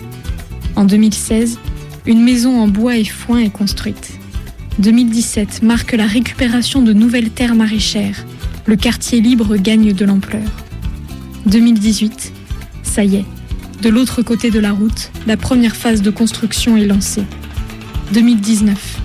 En 0.75 0.85
2016, 0.85 1.59
une 2.05 2.23
maison 2.23 2.59
en 2.59 2.67
bois 2.67 2.97
et 2.97 3.05
foin 3.05 3.39
est 3.39 3.49
construite. 3.49 4.13
2017 4.79 5.63
marque 5.63 5.91
la 5.93 6.05
récupération 6.05 6.81
de 6.81 6.93
nouvelles 6.93 7.29
terres 7.29 7.55
maraîchères. 7.55 8.25
Le 8.65 8.75
quartier 8.75 9.19
libre 9.21 9.57
gagne 9.57 9.93
de 9.93 10.05
l'ampleur. 10.05 10.49
2018, 11.47 12.31
ça 12.83 13.03
y 13.03 13.17
est, 13.17 13.25
de 13.81 13.89
l'autre 13.89 14.21
côté 14.21 14.51
de 14.51 14.59
la 14.59 14.71
route, 14.71 15.11
la 15.25 15.37
première 15.37 15.75
phase 15.75 16.03
de 16.03 16.11
construction 16.11 16.77
est 16.77 16.85
lancée. 16.85 17.23
2019, 18.13 18.99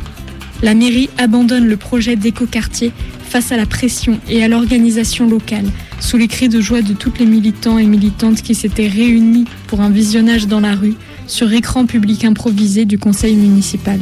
la 0.63 0.75
mairie 0.75 1.09
abandonne 1.17 1.67
le 1.67 1.79
projet 1.79 2.15
d'écoquartier 2.15 2.93
face 3.27 3.53
à 3.53 3.57
la 3.57 3.65
pression 3.65 4.21
et 4.29 4.45
à 4.45 4.49
l'organisation 4.49 5.29
locale, 5.29 5.67
sous 6.01 6.19
les 6.19 6.29
cris 6.29 6.51
de 6.51 6.61
joie 6.61 6.83
de 6.83 6.93
tous 6.93 7.13
les 7.19 7.25
militants 7.25 7.79
et 7.79 7.87
militantes 7.87 8.43
qui 8.43 8.55
s'étaient 8.55 8.87
réunis 8.87 9.47
pour 9.67 9.81
un 9.81 9.91
visionnage 9.91 10.47
dans 10.47 10.61
la 10.61 10.75
rue 10.75 10.95
sur 11.27 11.51
écran 11.53 11.87
public 11.87 12.25
improvisé 12.25 12.85
du 12.85 12.99
conseil 12.99 13.35
municipal. 13.35 13.99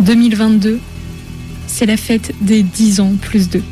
2022, 0.00 0.80
c'est 1.66 1.86
la 1.86 1.96
fête 1.96 2.34
des 2.42 2.62
10 2.62 3.00
ans 3.00 3.14
plus 3.20 3.48
2. 3.48 3.62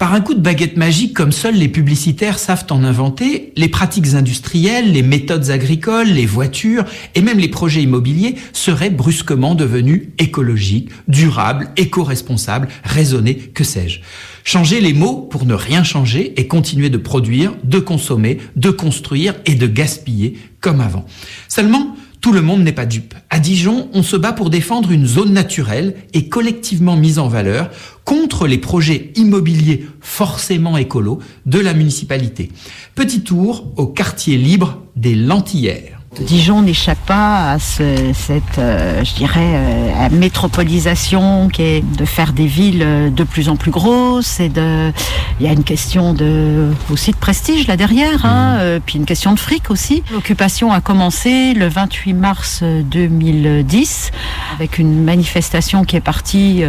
Par 0.00 0.14
un 0.14 0.22
coup 0.22 0.32
de 0.32 0.40
baguette 0.40 0.78
magique 0.78 1.12
comme 1.12 1.30
seuls 1.30 1.56
les 1.56 1.68
publicitaires 1.68 2.38
savent 2.38 2.64
en 2.70 2.84
inventer, 2.84 3.52
les 3.54 3.68
pratiques 3.68 4.14
industrielles, 4.14 4.92
les 4.92 5.02
méthodes 5.02 5.50
agricoles, 5.50 6.08
les 6.08 6.24
voitures 6.24 6.86
et 7.14 7.20
même 7.20 7.38
les 7.38 7.48
projets 7.48 7.82
immobiliers 7.82 8.36
seraient 8.54 8.88
brusquement 8.88 9.54
devenus 9.54 10.08
écologiques, 10.16 10.88
durables, 11.06 11.68
éco-responsables, 11.76 12.68
raisonnés, 12.82 13.36
que 13.36 13.62
sais-je. 13.62 14.00
Changer 14.42 14.80
les 14.80 14.94
mots 14.94 15.16
pour 15.30 15.44
ne 15.44 15.52
rien 15.52 15.84
changer 15.84 16.32
et 16.40 16.46
continuer 16.46 16.88
de 16.88 16.96
produire, 16.96 17.52
de 17.62 17.78
consommer, 17.78 18.38
de 18.56 18.70
construire 18.70 19.34
et 19.44 19.54
de 19.54 19.66
gaspiller 19.66 20.38
comme 20.62 20.80
avant. 20.80 21.04
Seulement, 21.46 21.94
tout 22.20 22.32
le 22.32 22.42
monde 22.42 22.62
n'est 22.62 22.72
pas 22.72 22.86
dupe. 22.86 23.14
À 23.30 23.38
Dijon, 23.38 23.88
on 23.92 24.02
se 24.02 24.16
bat 24.16 24.32
pour 24.32 24.50
défendre 24.50 24.90
une 24.90 25.06
zone 25.06 25.32
naturelle 25.32 25.94
et 26.12 26.28
collectivement 26.28 26.96
mise 26.96 27.18
en 27.18 27.28
valeur 27.28 27.70
contre 28.04 28.46
les 28.46 28.58
projets 28.58 29.12
immobiliers 29.16 29.86
forcément 30.00 30.76
écolos 30.76 31.20
de 31.46 31.58
la 31.58 31.74
municipalité. 31.74 32.50
Petit 32.94 33.22
tour 33.22 33.72
au 33.76 33.86
quartier 33.86 34.36
libre 34.36 34.82
des 34.96 35.14
Lentillères. 35.14 35.99
Dijon 36.18 36.62
n'échappe 36.62 36.98
pas 37.06 37.52
à 37.52 37.58
ce, 37.60 38.12
cette, 38.14 38.58
euh, 38.58 39.04
je 39.04 39.14
dirais, 39.14 39.38
euh, 39.38 40.08
métropolisation 40.10 41.48
qui 41.48 41.62
est 41.62 41.96
de 41.96 42.04
faire 42.04 42.32
des 42.32 42.46
villes 42.46 42.82
euh, 42.82 43.10
de 43.10 43.22
plus 43.22 43.48
en 43.48 43.54
plus 43.54 43.70
grosses. 43.70 44.40
Et 44.40 44.48
de, 44.48 44.92
il 45.38 45.46
y 45.46 45.48
a 45.48 45.52
une 45.52 45.62
question 45.62 46.12
de 46.12 46.72
aussi 46.90 47.12
de 47.12 47.16
prestige 47.16 47.68
là 47.68 47.76
derrière, 47.76 48.26
hein, 48.26 48.58
mmh. 48.58 48.80
puis 48.84 48.98
une 48.98 49.04
question 49.04 49.32
de 49.32 49.38
fric 49.38 49.70
aussi. 49.70 50.02
L'occupation 50.12 50.72
a 50.72 50.80
commencé 50.80 51.54
le 51.54 51.68
28 51.68 52.12
mars 52.12 52.62
2010 52.64 54.10
avec 54.56 54.78
une 54.78 55.04
manifestation 55.04 55.84
qui 55.84 55.94
est 55.94 56.00
partie 56.00 56.64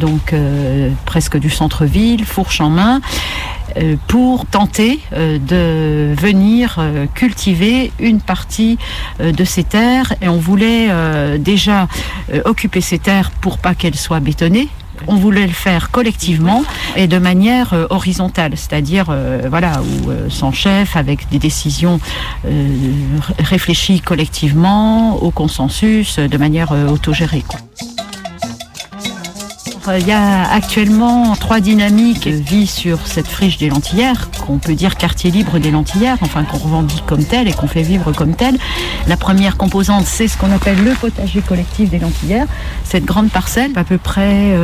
donc 0.00 0.34
presque 1.06 1.38
du 1.38 1.50
centre-ville, 1.50 2.24
fourche 2.24 2.60
en 2.60 2.68
main. 2.68 3.00
Euh, 3.76 3.96
pour 4.06 4.46
tenter 4.46 5.00
euh, 5.12 5.38
de 5.38 6.14
venir 6.20 6.76
euh, 6.78 7.06
cultiver 7.14 7.92
une 7.98 8.20
partie 8.20 8.78
de 9.20 9.44
ces 9.44 9.64
terres. 9.64 10.14
Et 10.20 10.28
on 10.28 10.38
voulait 10.38 10.88
déjà 11.38 11.88
occuper 12.44 12.80
ces 12.80 12.98
terres 12.98 13.30
pour 13.30 13.58
pas 13.58 13.74
qu'elles 13.74 13.96
soient 13.96 14.20
bétonnées, 14.20 14.68
on 15.06 15.16
voulait 15.16 15.46
le 15.46 15.52
faire 15.52 15.90
collectivement 15.90 16.64
et 16.96 17.06
de 17.06 17.18
manière 17.18 17.74
horizontale, 17.90 18.52
c'est-à-dire 18.56 19.14
voilà 19.48 19.80
où 19.82 20.10
sans 20.30 20.52
chef, 20.52 20.96
avec 20.96 21.28
des 21.30 21.38
décisions 21.38 22.00
réfléchies 23.38 24.00
collectivement, 24.00 25.16
au 25.22 25.30
consensus, 25.30 26.18
de 26.18 26.38
manière 26.38 26.72
autogérée. 26.72 27.44
Il 29.88 30.06
y 30.06 30.12
a 30.12 30.48
actuellement 30.48 31.34
trois 31.34 31.58
dynamiques 31.58 32.28
vie 32.28 32.68
sur 32.68 33.04
cette 33.04 33.26
friche 33.26 33.58
des 33.58 33.68
Lentillères, 33.68 34.30
qu'on 34.30 34.58
peut 34.58 34.74
dire 34.74 34.96
quartier 34.96 35.32
libre 35.32 35.58
des 35.58 35.72
Lentillères, 35.72 36.18
enfin 36.20 36.44
qu'on 36.44 36.58
revendique 36.58 37.04
comme 37.04 37.24
tel 37.24 37.48
et 37.48 37.52
qu'on 37.52 37.66
fait 37.66 37.82
vivre 37.82 38.12
comme 38.12 38.36
tel. 38.36 38.58
La 39.08 39.16
première 39.16 39.56
composante, 39.56 40.06
c'est 40.06 40.28
ce 40.28 40.38
qu'on 40.38 40.52
appelle 40.52 40.82
le 40.84 40.92
potager 40.92 41.40
collectif 41.40 41.90
des 41.90 41.98
Lentillères, 41.98 42.46
cette 42.84 43.04
grande 43.04 43.30
parcelle, 43.30 43.72
à 43.74 43.82
peu 43.82 43.98
près 43.98 44.56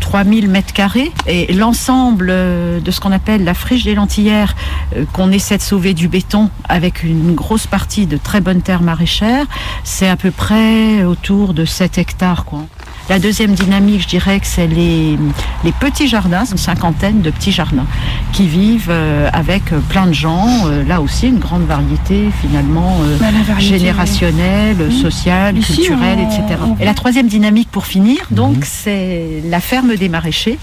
3000 0.00 0.44
euh, 0.46 0.48
mètres 0.48 0.72
carrés, 0.72 1.12
et 1.26 1.52
l'ensemble 1.52 2.28
euh, 2.30 2.80
de 2.80 2.90
ce 2.90 2.98
qu'on 2.98 3.12
appelle 3.12 3.44
la 3.44 3.54
friche 3.54 3.84
des 3.84 3.94
Lentillères, 3.94 4.56
euh, 4.96 5.04
qu'on 5.12 5.32
essaie 5.32 5.58
de 5.58 5.62
sauver 5.62 5.92
du 5.92 6.08
béton 6.08 6.48
avec 6.66 7.02
une 7.02 7.34
grosse 7.34 7.66
partie 7.66 8.06
de 8.06 8.16
très 8.16 8.40
bonnes 8.40 8.62
terres 8.62 8.82
maraîchères, 8.82 9.46
c'est 9.84 10.08
à 10.08 10.16
peu 10.16 10.30
près 10.30 11.04
autour 11.04 11.52
de 11.52 11.66
7 11.66 11.98
hectares. 11.98 12.46
Quoi. 12.46 12.64
La 13.08 13.20
deuxième 13.20 13.54
dynamique, 13.54 14.02
je 14.02 14.08
dirais 14.08 14.40
que 14.40 14.46
c'est 14.46 14.66
les, 14.66 15.16
les 15.62 15.72
petits 15.72 16.08
jardins, 16.08 16.44
une 16.44 16.58
cinquantaine 16.58 17.22
de 17.22 17.30
petits 17.30 17.52
jardins 17.52 17.86
qui 18.32 18.48
vivent 18.48 18.88
euh, 18.90 19.30
avec 19.32 19.72
euh, 19.72 19.78
plein 19.78 20.08
de 20.08 20.12
gens. 20.12 20.66
Euh, 20.66 20.82
là 20.82 21.00
aussi, 21.00 21.28
une 21.28 21.38
grande 21.38 21.64
variété 21.66 22.30
finalement 22.40 22.98
bah, 23.20 23.26
générationnelle, 23.58 24.92
sociale, 24.92 25.54
culturelle, 25.54 26.18
etc. 26.18 26.42
Et 26.80 26.84
la 26.84 26.94
troisième 26.94 27.28
dynamique 27.28 27.70
pour 27.70 27.86
finir, 27.86 28.26
mhm. 28.30 28.36
donc, 28.36 28.64
c'est 28.64 29.42
la 29.48 29.60
ferme 29.60 29.94
des 29.94 30.08
maraîchers. 30.08 30.58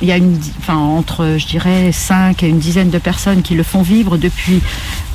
Il 0.00 0.06
y 0.06 0.12
a 0.12 0.16
une, 0.16 0.38
enfin, 0.60 0.76
entre, 0.76 1.36
je 1.38 1.46
dirais, 1.46 1.90
5 1.92 2.42
et 2.44 2.48
une 2.48 2.60
dizaine 2.60 2.90
de 2.90 2.98
personnes 2.98 3.42
qui 3.42 3.54
le 3.54 3.64
font 3.64 3.82
vivre 3.82 4.16
depuis 4.16 4.60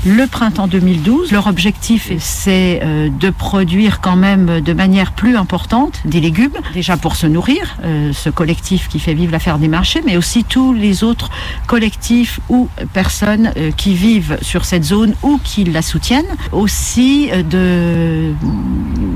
le 0.06 0.28
printemps 0.28 0.68
2012. 0.68 1.32
Leur 1.32 1.48
objectif, 1.48 2.12
c'est 2.20 2.80
euh, 2.84 3.10
de 3.10 3.30
produire 3.32 4.02
quand 4.02 4.16
même 4.16 4.62
de 4.62 4.74
manière 4.74 5.12
plus 5.12 5.36
importante 5.36 6.00
des 6.06 6.22
légumes, 6.22 6.58
déjà 6.74 6.96
pour 6.96 7.16
se 7.16 7.26
nourrir, 7.26 7.78
euh, 7.84 8.14
ce 8.14 8.30
collectif 8.30 8.88
qui 8.88 9.00
fait 9.00 9.14
vivre 9.14 9.32
l'affaire 9.32 9.58
des 9.58 9.68
marchés, 9.68 10.02
mais 10.06 10.16
aussi 10.16 10.44
tous 10.44 10.74
les 10.74 11.04
autres 11.04 11.30
collectifs 11.66 12.40
ou 12.50 12.70
personnes 12.94 13.52
euh, 13.58 13.72
qui 13.72 13.96
vivent 13.96 14.38
sur 14.42 14.66
cette 14.66 14.84
zone 14.84 15.16
ou 15.24 15.40
qui 15.44 15.64
la 15.64 15.82
soutiennent. 15.82 16.24
Aussi 16.52 17.30
de, 17.50 18.34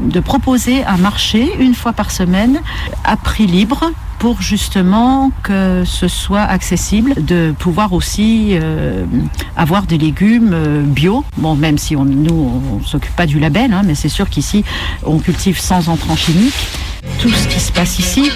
de 0.05 0.19
proposer 0.19 0.83
un 0.85 0.97
marché 0.97 1.51
une 1.59 1.75
fois 1.75 1.93
par 1.93 2.09
semaine 2.09 2.59
à 3.03 3.15
prix 3.15 3.45
libre 3.45 3.91
pour 4.19 4.41
justement 4.41 5.31
que 5.43 5.83
ce 5.85 6.09
soit 6.09 6.41
accessible, 6.41 7.13
de 7.17 7.53
pouvoir 7.57 7.93
aussi 7.93 8.49
euh, 8.51 9.05
avoir 9.55 9.83
des 9.83 9.97
légumes 9.97 10.51
euh, 10.53 10.83
bio. 10.83 11.23
Bon, 11.37 11.55
même 11.55 11.77
si 11.77 11.95
on, 11.95 12.03
nous, 12.03 12.61
on, 12.79 12.85
s'occupe 12.85 13.15
pas 13.15 13.25
du 13.25 13.39
label, 13.39 13.73
hein, 13.73 13.81
mais 13.85 13.95
c'est 13.95 14.09
sûr 14.09 14.29
qu'ici, 14.29 14.65
on 15.05 15.19
cultive 15.19 15.59
sans 15.59 15.87
entrants 15.87 16.17
chimiques. 16.17 16.67
Tout 17.19 17.29
ce 17.29 17.47
qui 17.47 17.59
se 17.59 17.71
passe 17.71 17.97
ici, 17.97 18.29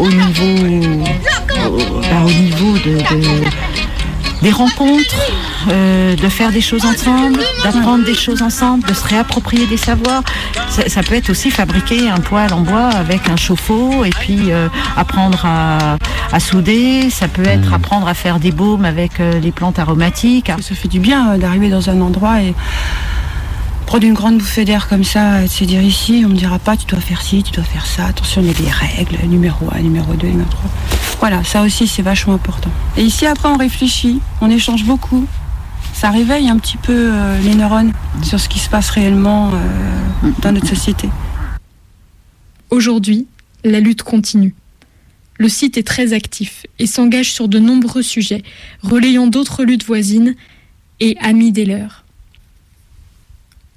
au 0.00 0.08
niveau, 0.08 0.96
au, 1.66 2.00
bah, 2.00 2.24
au 2.24 2.30
niveau 2.30 2.72
de 2.78 2.98
des 4.46 4.52
rencontres, 4.52 5.16
euh, 5.72 6.14
de 6.14 6.28
faire 6.28 6.52
des 6.52 6.60
choses 6.60 6.84
ensemble, 6.84 7.40
d'apprendre 7.64 8.04
des 8.04 8.14
choses 8.14 8.42
ensemble, 8.42 8.86
de 8.86 8.94
se 8.94 9.04
réapproprier 9.04 9.66
des 9.66 9.76
savoirs. 9.76 10.22
Ça, 10.68 11.02
peut 11.02 11.16
être 11.16 11.30
aussi 11.30 11.50
fabriquer 11.50 12.08
un 12.08 12.20
poêle 12.20 12.52
en 12.52 12.60
bois 12.60 12.90
avec 12.90 13.28
un 13.28 13.34
chauffe-eau 13.34 14.04
et 14.04 14.10
puis 14.10 14.52
euh, 14.52 14.68
apprendre 14.96 15.44
à, 15.44 16.38
souder. 16.38 17.10
Ça 17.10 17.26
peut 17.26 17.46
être 17.46 17.72
apprendre 17.72 18.06
à 18.06 18.14
faire 18.14 18.38
des 18.38 18.52
baumes 18.52 18.84
avec 18.84 19.18
euh, 19.18 19.40
les 19.40 19.50
plantes 19.50 19.80
aromatiques. 19.80 20.52
Ça 20.60 20.74
fait 20.76 20.86
du 20.86 21.00
bien 21.00 21.38
d'arriver 21.38 21.68
dans 21.68 21.90
un 21.90 22.00
endroit 22.00 22.40
et 22.40 22.54
prendre 23.86 24.04
une 24.04 24.14
grande 24.14 24.38
bouffée 24.38 24.64
d'air 24.64 24.88
comme 24.88 25.04
ça 25.04 25.44
et 25.44 25.48
se 25.48 25.64
dire 25.64 25.80
ici, 25.80 26.24
on 26.26 26.30
me 26.30 26.34
dira 26.34 26.58
pas 26.58 26.76
tu 26.76 26.86
dois 26.86 27.00
faire 27.00 27.22
ci, 27.22 27.42
tu 27.44 27.52
dois 27.52 27.64
faire 27.64 27.86
ça, 27.86 28.06
attention 28.06 28.42
il 28.42 28.48
y 28.48 28.50
a 28.50 28.54
des 28.54 28.68
règles, 28.68 29.16
numéro 29.28 29.68
1, 29.72 29.80
numéro 29.80 30.12
2, 30.14 30.26
numéro 30.26 30.50
3. 30.50 30.70
Voilà, 31.20 31.44
ça 31.44 31.62
aussi 31.62 31.86
c'est 31.86 32.02
vachement 32.02 32.34
important. 32.34 32.70
Et 32.96 33.02
ici 33.02 33.26
après 33.26 33.48
on 33.48 33.56
réfléchit, 33.56 34.20
on 34.40 34.50
échange 34.50 34.84
beaucoup. 34.84 35.26
Ça 35.94 36.10
réveille 36.10 36.50
un 36.50 36.58
petit 36.58 36.76
peu 36.76 36.92
euh, 36.92 37.38
les 37.40 37.54
neurones 37.54 37.92
sur 38.22 38.38
ce 38.38 38.48
qui 38.48 38.58
se 38.58 38.68
passe 38.68 38.90
réellement 38.90 39.52
euh, 39.54 40.30
dans 40.42 40.52
notre 40.52 40.68
société. 40.68 41.08
Aujourd'hui, 42.68 43.26
la 43.64 43.80
lutte 43.80 44.02
continue. 44.02 44.54
Le 45.38 45.48
site 45.48 45.78
est 45.78 45.86
très 45.86 46.12
actif 46.12 46.66
et 46.78 46.86
s'engage 46.86 47.32
sur 47.32 47.48
de 47.48 47.58
nombreux 47.58 48.02
sujets, 48.02 48.42
relayant 48.82 49.26
d'autres 49.26 49.64
luttes 49.64 49.86
voisines 49.86 50.34
et 51.00 51.16
amis 51.20 51.52
des 51.52 51.64
leurs. 51.64 52.05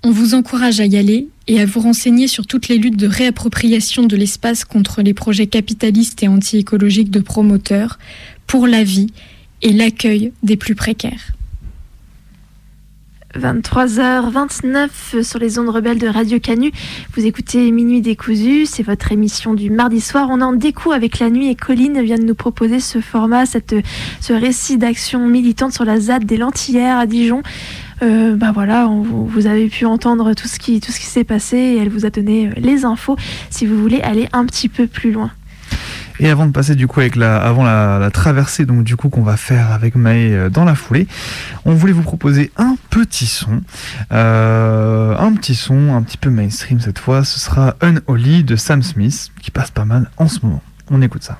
On 0.02 0.12
vous 0.12 0.34
encourage 0.34 0.80
à 0.80 0.86
y 0.86 0.98
aller 0.98 1.28
et 1.48 1.60
à 1.60 1.66
vous 1.66 1.82
renseigner 1.82 2.28
sur 2.28 2.48
toutes 2.48 2.70
les 2.70 2.78
luttes 2.78 2.96
de 2.96 3.08
réappropriation 3.08 4.04
de 4.04 4.16
l'espace 4.16 4.64
contre 4.64 5.02
les 5.02 5.14
projets 5.14 5.48
capitalistes 5.48 6.24
et 6.24 6.30
anti-écologiques 6.30 7.12
de 7.12 7.20
promoteurs 7.20 8.00
pour 8.48 8.66
la 8.66 8.84
vie 8.84 9.08
et 9.62 9.74
l'accueil 9.74 10.32
des 10.42 10.56
plus 10.56 10.76
précaires. 10.76 11.34
23h29 13.36 15.22
sur 15.22 15.38
les 15.38 15.60
ondes 15.60 15.70
rebelles 15.70 16.00
de 16.00 16.08
Radio 16.08 16.40
Canu. 16.40 16.72
Vous 17.14 17.26
écoutez 17.26 17.70
Minuit 17.72 18.02
décousu, 18.02 18.66
c'est 18.66 18.82
votre 18.82 19.12
émission 19.12 19.54
du 19.54 19.70
mardi 19.70 20.02
soir. 20.02 20.30
On 20.32 20.42
en 20.42 20.54
découvre 20.54 20.96
avec 20.96 21.20
la 21.20 21.30
nuit 21.30 21.50
et 21.50 21.56
Colline 21.56 22.02
vient 22.02 22.18
de 22.18 22.24
nous 22.24 22.36
proposer 22.36 22.80
ce 22.80 23.02
format, 23.02 23.46
ce 23.46 24.34
récit 24.34 24.78
d'action 24.78 25.28
militante 25.28 25.74
sur 25.74 25.86
la 25.86 26.00
ZAD 26.00 26.26
des 26.26 26.38
Lentillères 26.38 26.98
à 26.98 27.06
Dijon. 27.06 27.44
Euh, 28.02 28.36
bah 28.36 28.52
voilà, 28.54 28.88
vous 28.88 29.48
avez 29.48 29.68
pu 29.68 29.86
entendre 29.86 30.34
tout 30.34 30.48
ce 30.48 30.60
qui, 30.60 30.80
qui 30.80 30.92
s'est 30.92 31.24
passé 31.24 31.58
et 31.58 31.78
elle 31.78 31.90
vous 31.90 32.06
a 32.06 32.10
donné 32.10 32.50
les 32.58 32.86
infos 32.86 33.18
si 33.50 33.66
vous 33.66 33.80
voulez 33.80 34.02
aller 34.02 34.28
un 34.34 34.46
petit 34.46 34.70
peu 34.70 34.88
plus 34.88 35.12
loin. 35.12 35.32
Et 36.22 36.30
avant 36.30 36.46
de 36.46 36.52
passer 36.52 36.76
du 36.76 36.86
coup 36.86 37.00
avec 37.00 37.16
la, 37.16 37.38
avant 37.38 37.64
la, 37.64 38.10
traversée 38.12 38.66
donc 38.66 38.84
du 38.84 38.98
coup 38.98 39.08
qu'on 39.08 39.22
va 39.22 39.38
faire 39.38 39.72
avec 39.72 39.96
Maë 39.96 40.34
euh, 40.34 40.50
dans 40.50 40.66
la 40.66 40.76
foulée, 40.76 41.08
on 41.64 41.74
voulait 41.74 41.94
vous 41.94 42.04
proposer 42.04 42.52
un 42.58 42.76
petit 42.90 43.26
son, 43.26 43.62
euh, 44.12 45.16
un 45.18 45.34
petit 45.34 45.56
son 45.56 45.96
un 45.96 46.02
petit 46.02 46.18
peu 46.18 46.30
mainstream 46.30 46.82
cette 46.82 47.00
fois. 47.00 47.24
Ce 47.24 47.40
sera 47.40 47.76
Unholy 47.82 48.44
de 48.44 48.58
Sam 48.58 48.84
Smith 48.84 49.30
qui 49.42 49.52
passe 49.52 49.72
pas 49.72 49.86
mal 49.86 50.10
en 50.18 50.28
ce 50.28 50.40
moment. 50.44 50.62
On 50.92 51.02
écoute 51.02 51.24
ça. 51.24 51.40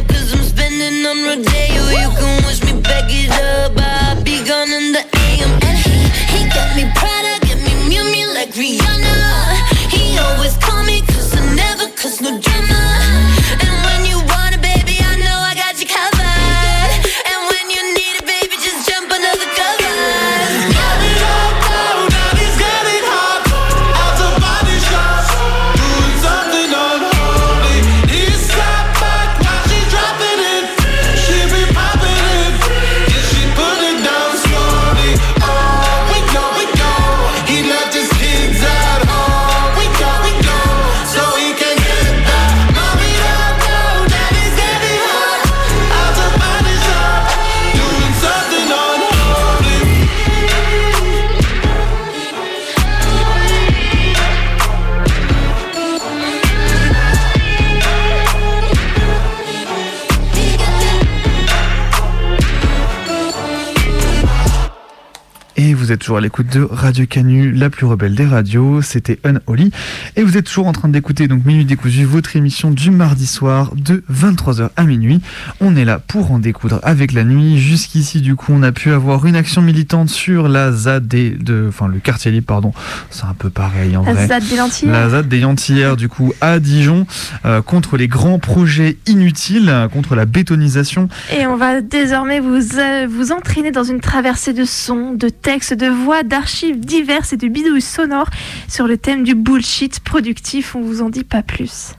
êtes 66.01 66.05
toujours 66.05 66.17
à 66.17 66.21
l'écoute 66.21 66.47
de 66.47 66.67
Radio 66.67 67.05
Canu, 67.05 67.51
la 67.51 67.69
plus 67.69 67.85
rebelle 67.85 68.15
des 68.15 68.25
radios. 68.25 68.81
C'était 68.81 69.19
Unholy. 69.23 69.69
Et 70.15 70.23
vous 70.23 70.35
êtes 70.35 70.45
toujours 70.45 70.65
en 70.65 70.71
train 70.71 70.89
d'écouter 70.89 71.27
donc 71.27 71.45
Minuit 71.45 71.63
décousu, 71.63 72.05
votre 72.05 72.35
émission 72.35 72.71
du 72.71 72.89
mardi 72.89 73.27
soir 73.27 73.73
de 73.75 74.03
23h 74.11 74.69
à 74.75 74.83
minuit. 74.83 75.21
On 75.59 75.75
est 75.75 75.85
là 75.85 75.99
pour 75.99 76.31
en 76.31 76.39
découdre 76.39 76.79
avec 76.81 77.11
la 77.11 77.23
nuit. 77.23 77.59
Jusqu'ici, 77.59 78.19
du 78.19 78.35
coup, 78.35 78.51
on 78.51 78.63
a 78.63 78.71
pu 78.71 78.89
avoir 78.91 79.27
une 79.27 79.35
action 79.35 79.61
militante 79.61 80.09
sur 80.09 80.47
la 80.47 80.71
ZAD 80.71 81.07
des, 81.07 81.29
de, 81.29 81.67
enfin, 81.69 81.87
le 81.87 81.99
quartier 81.99 82.31
libre, 82.31 82.47
pardon. 82.47 82.73
C'est 83.11 83.25
un 83.25 83.35
peu 83.37 83.51
pareil 83.51 83.95
en 83.95 84.03
la 84.03 84.13
vrai. 84.13 84.27
ZAD 84.27 84.43
des. 84.49 84.87
La 84.87 85.09
ZAD 85.09 85.27
des 85.27 85.39
Lentillères, 85.39 85.97
du 85.97 86.09
coup, 86.09 86.33
à 86.41 86.57
Dijon, 86.57 87.05
euh, 87.45 87.61
contre 87.61 87.97
les 87.97 88.07
grands 88.07 88.39
projets 88.39 88.97
inutiles, 89.05 89.71
contre 89.93 90.15
la 90.15 90.25
bétonisation. 90.25 91.09
Et 91.37 91.45
on 91.45 91.57
va 91.57 91.81
désormais 91.81 92.39
vous, 92.39 92.79
euh, 92.79 93.07
vous 93.07 93.31
entraîner 93.31 93.69
dans 93.69 93.83
une 93.83 93.99
traversée 93.99 94.53
de 94.53 94.65
sons, 94.65 95.13
de 95.13 95.29
textes, 95.29 95.75
de 95.75 95.90
voix, 95.91 96.23
d'archives 96.23 96.79
diverses 96.79 97.33
et 97.33 97.37
de 97.37 97.47
bidouilles 97.47 97.81
sonores 97.81 98.29
sur 98.67 98.87
le 98.87 98.97
thème 98.97 99.23
du 99.23 99.35
bullshit 99.35 99.99
productif. 99.99 100.75
On 100.75 100.81
vous 100.81 101.01
en 101.01 101.09
dit 101.09 101.23
pas 101.23 101.43
plus. 101.43 101.95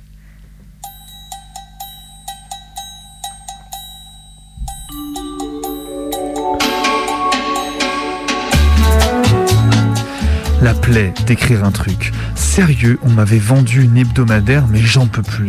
La 10.63 10.75
plaie 10.75 11.13
d'écrire 11.27 11.65
un 11.65 11.73
truc. 11.73 12.13
Sérieux, 12.37 12.99
on 13.03 13.11
m'avait 13.11 13.39
vendu 13.39 13.83
une 13.83 13.97
hebdomadaire, 13.97 14.69
mais 14.69 14.79
j'en 14.79 15.09
peux 15.09 15.23
plus. 15.23 15.49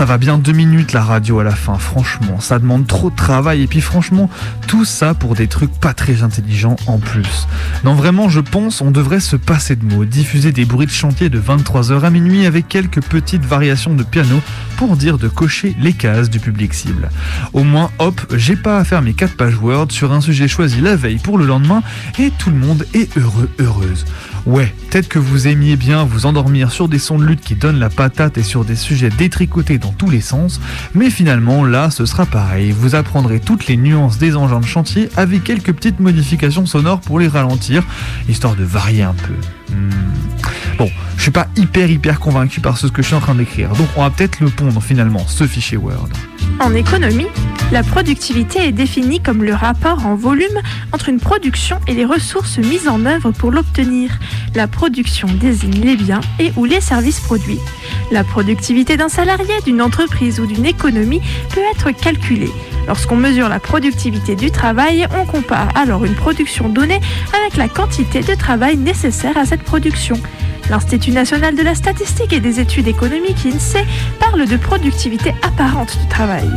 Ça 0.00 0.06
va 0.06 0.16
bien 0.16 0.38
deux 0.38 0.52
minutes 0.52 0.94
la 0.94 1.04
radio 1.04 1.40
à 1.40 1.44
la 1.44 1.54
fin, 1.54 1.74
franchement. 1.74 2.40
Ça 2.40 2.58
demande 2.58 2.86
trop 2.86 3.10
de 3.10 3.16
travail 3.16 3.60
et 3.60 3.66
puis 3.66 3.82
franchement, 3.82 4.30
tout 4.66 4.86
ça 4.86 5.12
pour 5.12 5.34
des 5.34 5.46
trucs 5.46 5.78
pas 5.78 5.92
très 5.92 6.22
intelligents 6.22 6.76
en 6.86 6.96
plus. 6.96 7.46
Non 7.84 7.92
vraiment, 7.92 8.30
je 8.30 8.40
pense 8.40 8.80
on 8.80 8.92
devrait 8.92 9.20
se 9.20 9.36
passer 9.36 9.76
de 9.76 9.84
mots, 9.84 10.06
diffuser 10.06 10.52
des 10.52 10.64
bruits 10.64 10.86
de 10.86 10.90
chantier 10.90 11.28
de 11.28 11.38
23h 11.38 12.00
à 12.02 12.08
minuit 12.08 12.46
avec 12.46 12.66
quelques 12.66 13.02
petites 13.02 13.44
variations 13.44 13.92
de 13.92 14.02
piano 14.02 14.40
pour 14.78 14.96
dire 14.96 15.18
de 15.18 15.28
cocher 15.28 15.76
les 15.78 15.92
cases 15.92 16.30
du 16.30 16.40
public 16.40 16.72
cible. 16.72 17.10
Au 17.52 17.62
moins, 17.62 17.90
hop, 17.98 18.22
j'ai 18.34 18.56
pas 18.56 18.78
à 18.78 18.84
faire 18.84 19.02
mes 19.02 19.12
4 19.12 19.36
pages 19.36 19.58
Word 19.60 19.88
sur 19.90 20.12
un 20.12 20.22
sujet 20.22 20.48
choisi 20.48 20.80
la 20.80 20.96
veille 20.96 21.18
pour 21.18 21.36
le 21.36 21.44
lendemain 21.44 21.82
et 22.18 22.30
tout 22.38 22.48
le 22.48 22.56
monde 22.56 22.86
est 22.94 23.14
heureux, 23.18 23.50
heureuse. 23.58 24.06
Ouais, 24.46 24.72
peut-être 24.90 25.08
que 25.08 25.18
vous 25.18 25.48
aimiez 25.48 25.76
bien 25.76 26.04
vous 26.04 26.26
endormir 26.26 26.70
sur 26.70 26.88
des 26.88 26.98
sons 26.98 27.18
de 27.18 27.24
lutte 27.24 27.40
qui 27.40 27.54
donnent 27.54 27.78
la 27.78 27.90
patate 27.90 28.38
et 28.38 28.42
sur 28.42 28.64
des 28.64 28.74
sujets 28.74 29.10
détricotés 29.10 29.78
dans 29.78 29.92
tous 29.92 30.08
les 30.08 30.20
sens, 30.20 30.60
mais 30.94 31.10
finalement 31.10 31.64
là 31.64 31.90
ce 31.90 32.06
sera 32.06 32.24
pareil, 32.24 32.72
vous 32.72 32.94
apprendrez 32.94 33.40
toutes 33.40 33.66
les 33.66 33.76
nuances 33.76 34.18
des 34.18 34.36
engins 34.36 34.60
de 34.60 34.66
chantier 34.66 35.10
avec 35.16 35.44
quelques 35.44 35.72
petites 35.72 36.00
modifications 36.00 36.64
sonores 36.64 37.00
pour 37.00 37.18
les 37.18 37.28
ralentir, 37.28 37.84
histoire 38.28 38.56
de 38.56 38.64
varier 38.64 39.02
un 39.02 39.14
peu. 39.14 39.74
Hmm. 39.74 39.90
Bon, 40.78 40.90
je 41.16 41.22
suis 41.22 41.30
pas 41.30 41.48
hyper 41.56 41.90
hyper 41.90 42.18
convaincu 42.18 42.60
par 42.60 42.78
ce 42.78 42.86
que 42.86 43.02
je 43.02 43.08
suis 43.08 43.16
en 43.16 43.20
train 43.20 43.34
d'écrire, 43.34 43.70
donc 43.70 43.88
on 43.96 44.02
va 44.02 44.10
peut-être 44.10 44.40
le 44.40 44.48
pondre 44.48 44.82
finalement, 44.82 45.26
ce 45.26 45.46
fichier 45.46 45.76
Word. 45.76 46.08
En 46.60 46.74
économie, 46.74 47.26
la 47.72 47.82
productivité 47.82 48.66
est 48.66 48.72
définie 48.72 49.18
comme 49.18 49.42
le 49.42 49.54
rapport 49.54 50.04
en 50.04 50.14
volume 50.14 50.60
entre 50.92 51.08
une 51.08 51.18
production 51.18 51.78
et 51.86 51.94
les 51.94 52.04
ressources 52.04 52.58
mises 52.58 52.86
en 52.86 53.06
œuvre 53.06 53.30
pour 53.30 53.50
l'obtenir. 53.50 54.10
La 54.54 54.68
production 54.68 55.26
désigne 55.28 55.80
les 55.80 55.96
biens 55.96 56.20
et 56.38 56.52
ou 56.56 56.66
les 56.66 56.82
services 56.82 57.20
produits. 57.20 57.60
La 58.12 58.24
productivité 58.24 58.98
d'un 58.98 59.08
salarié, 59.08 59.54
d'une 59.64 59.80
entreprise 59.80 60.38
ou 60.38 60.44
d'une 60.44 60.66
économie 60.66 61.22
peut 61.54 61.62
être 61.72 61.92
calculée. 61.92 62.52
Lorsqu'on 62.86 63.16
mesure 63.16 63.48
la 63.48 63.60
productivité 63.60 64.36
du 64.36 64.50
travail, 64.50 65.06
on 65.16 65.24
compare 65.24 65.68
alors 65.74 66.04
une 66.04 66.14
production 66.14 66.68
donnée 66.68 67.00
avec 67.38 67.56
la 67.56 67.68
quantité 67.68 68.20
de 68.20 68.34
travail 68.34 68.76
nécessaire 68.76 69.38
à 69.38 69.46
cette 69.46 69.62
production. 69.62 70.20
L'Institut 70.70 71.12
national 71.12 71.54
de 71.54 71.62
la 71.62 71.74
statistique 71.74 72.32
et 72.32 72.40
des 72.40 72.60
études 72.60 72.88
économiques 72.88 73.46
INSEE 73.46 73.84
parle 74.18 74.46
de 74.46 74.56
productivité 74.56 75.34
apparente 75.42 75.96
du 76.00 76.08
travail. 76.08 76.49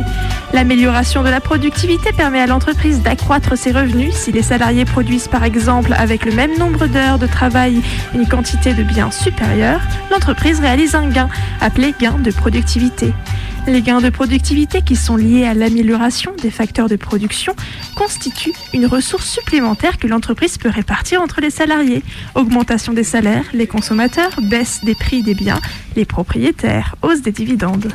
L'amélioration 0.52 1.22
de 1.22 1.28
la 1.28 1.40
productivité 1.40 2.12
permet 2.12 2.40
à 2.40 2.46
l'entreprise 2.46 3.02
d'accroître 3.02 3.58
ses 3.58 3.72
revenus 3.72 4.14
si 4.14 4.30
les 4.30 4.42
salariés 4.42 4.84
produisent 4.84 5.28
par 5.28 5.42
exemple 5.42 5.92
avec 5.96 6.24
le 6.24 6.32
même 6.32 6.56
nombre 6.58 6.86
d'heures 6.86 7.18
de 7.18 7.26
travail 7.26 7.82
une 8.14 8.28
quantité 8.28 8.72
de 8.72 8.84
biens 8.84 9.10
supérieure, 9.10 9.80
l'entreprise 10.12 10.60
réalise 10.60 10.94
un 10.94 11.08
gain, 11.08 11.28
appelé 11.60 11.92
gain 12.00 12.18
de 12.18 12.30
productivité. 12.30 13.12
Les 13.66 13.80
gains 13.80 14.02
de 14.02 14.10
productivité 14.10 14.82
qui 14.82 14.94
sont 14.94 15.16
liés 15.16 15.46
à 15.46 15.54
l'amélioration 15.54 16.32
des 16.40 16.50
facteurs 16.50 16.88
de 16.88 16.96
production 16.96 17.56
constituent 17.96 18.52
une 18.74 18.84
ressource 18.84 19.26
supplémentaire 19.26 19.98
que 19.98 20.06
l'entreprise 20.06 20.58
peut 20.58 20.68
répartir 20.68 21.22
entre 21.22 21.40
les 21.40 21.48
salariés. 21.50 22.02
Augmentation 22.34 22.92
des 22.92 23.04
salaires, 23.04 23.46
les 23.54 23.66
consommateurs, 23.66 24.38
baisse 24.42 24.84
des 24.84 24.94
prix 24.94 25.22
des 25.22 25.34
biens, 25.34 25.60
les 25.96 26.04
propriétaires, 26.04 26.94
hausse 27.02 27.22
des 27.22 27.32
dividendes. 27.32 27.90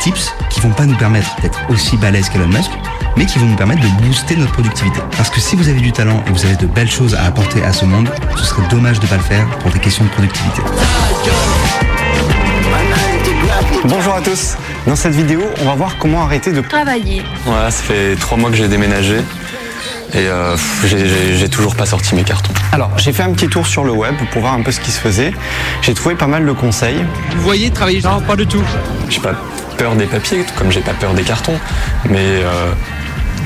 Tips 0.00 0.32
qui 0.50 0.60
vont 0.60 0.70
pas 0.70 0.86
nous 0.86 0.96
permettre 0.96 1.28
d'être 1.42 1.58
aussi 1.68 1.96
balèzes 1.96 2.28
qu'Elon 2.28 2.48
Musk, 2.48 2.70
mais 3.16 3.26
qui 3.26 3.38
vont 3.38 3.46
nous 3.46 3.56
permettre 3.56 3.82
de 3.82 3.88
booster 4.06 4.36
notre 4.36 4.52
productivité. 4.52 5.00
Parce 5.16 5.30
que 5.30 5.40
si 5.40 5.56
vous 5.56 5.68
avez 5.68 5.80
du 5.80 5.92
talent 5.92 6.22
et 6.26 6.30
vous 6.30 6.44
avez 6.44 6.56
de 6.56 6.66
belles 6.66 6.90
choses 6.90 7.14
à 7.14 7.24
apporter 7.24 7.62
à 7.62 7.72
ce 7.72 7.84
monde, 7.84 8.08
ce 8.36 8.44
serait 8.44 8.66
dommage 8.68 8.98
de 9.00 9.06
pas 9.06 9.16
le 9.16 9.22
faire 9.22 9.46
pour 9.60 9.70
des 9.70 9.78
questions 9.78 10.04
de 10.04 10.10
productivité. 10.10 10.62
Bonjour 13.84 14.14
à 14.14 14.20
tous. 14.20 14.56
Dans 14.86 14.96
cette 14.96 15.14
vidéo, 15.14 15.42
on 15.60 15.64
va 15.66 15.74
voir 15.74 15.96
comment 15.98 16.22
arrêter 16.22 16.52
de 16.52 16.60
Travailler. 16.62 17.22
Voilà, 17.44 17.70
ça 17.70 17.82
fait 17.82 18.16
trois 18.16 18.38
mois 18.38 18.50
que 18.50 18.56
j'ai 18.56 18.68
déménagé 18.68 19.16
et 20.12 20.26
euh, 20.26 20.56
j'ai- 20.84 21.48
toujours 21.48 21.76
pas 21.76 21.86
sorti 21.86 22.14
mes 22.14 22.24
cartons. 22.24 22.52
Alors, 22.72 22.90
j'ai 22.96 23.12
fait 23.12 23.22
un 23.22 23.32
petit 23.32 23.48
tour 23.48 23.66
sur 23.66 23.84
le 23.84 23.92
web 23.92 24.14
pour 24.32 24.40
voir 24.40 24.54
un 24.54 24.62
peu 24.62 24.70
ce 24.72 24.80
qui 24.80 24.90
se 24.90 25.00
faisait. 25.00 25.32
J'ai 25.82 25.94
trouvé 25.94 26.14
pas 26.14 26.26
mal 26.26 26.46
de 26.46 26.52
conseils. 26.52 27.04
Vous 27.36 27.42
voyez 27.42 27.70
travailler 27.70 28.00
Non, 28.02 28.20
pas 28.20 28.36
du 28.36 28.46
tout. 28.46 28.62
J'ai 29.08 29.20
pas 29.20 29.32
peur 29.80 29.96
des 29.96 30.04
papiers, 30.04 30.44
tout 30.44 30.52
comme 30.58 30.70
j'ai 30.70 30.82
pas 30.82 30.92
peur 30.92 31.14
des 31.14 31.22
cartons, 31.22 31.58
mais, 32.10 32.18
euh, 32.18 32.70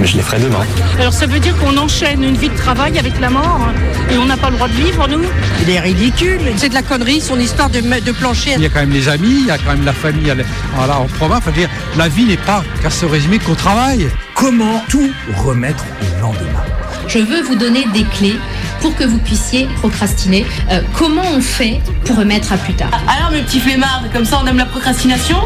mais 0.01 0.07
je 0.09 0.17
les 0.17 0.23
ferai 0.23 0.41
demain. 0.41 0.65
Alors 0.99 1.13
ça 1.13 1.27
veut 1.27 1.39
dire 1.39 1.57
qu'on 1.59 1.77
enchaîne 1.79 2.25
une 2.25 2.37
vie 2.37 2.49
de 2.49 2.57
travail 2.57 2.99
avec 2.99 3.21
la 3.21 3.31
mort 3.31 3.69
et 4.11 4.19
on 4.19 4.25
n'a 4.25 4.37
pas 4.37 4.51
le 4.51 4.57
droit 4.57 4.67
de 4.67 4.73
vivre, 4.73 5.07
nous? 5.07 5.23
Il 5.63 5.71
est 5.71 5.79
ridicule. 5.79 6.41
C'est 6.57 6.71
de 6.71 6.75
la 6.75 6.83
connerie, 6.83 7.21
son 7.21 7.39
histoire 7.39 7.71
de, 7.71 7.79
de 7.79 8.13
plancher. 8.13 8.55
Il 8.57 8.63
y 8.63 8.67
a 8.67 8.69
quand 8.69 8.81
même 8.81 8.91
les 8.91 9.09
amis, 9.09 9.37
il 9.43 9.47
y 9.47 9.51
a 9.53 9.59
quand 9.59 9.71
même 9.77 9.85
la 9.85 9.93
famille 9.93 10.35
voilà, 10.75 10.99
en 10.99 11.07
province. 11.07 11.45
Dire, 11.55 11.69
la 11.97 12.09
vie 12.09 12.25
n'est 12.25 12.37
pas 12.37 12.65
qu'à 12.83 12.91
se 12.91 13.07
résumer 13.07 13.39
qu'au 13.39 13.55
travail. 13.55 14.09
Comment 14.35 14.83
tout 14.89 15.13
remettre 15.37 15.85
au 16.03 16.21
lendemain? 16.21 16.65
Je 17.07 17.21
veux 17.21 17.43
vous 17.43 17.55
donner 17.55 17.87
des 17.93 18.03
clés 18.05 18.41
pour 18.81 18.97
que 18.97 19.05
vous 19.05 19.19
puissiez 19.19 19.69
procrastiner. 19.77 20.45
Euh, 20.73 20.81
comment 20.95 21.23
on 21.37 21.41
fait 21.41 21.81
pour 22.05 22.17
remettre 22.17 22.53
à 22.53 22.57
plus 22.57 22.75
tard? 22.75 22.91
Alors 23.07 23.31
mes 23.31 23.43
petits 23.43 23.61
flemmards, 23.61 24.03
comme 24.13 24.25
ça 24.25 24.41
on 24.43 24.47
aime 24.49 24.59
la 24.59 24.67
procrastination? 24.67 25.37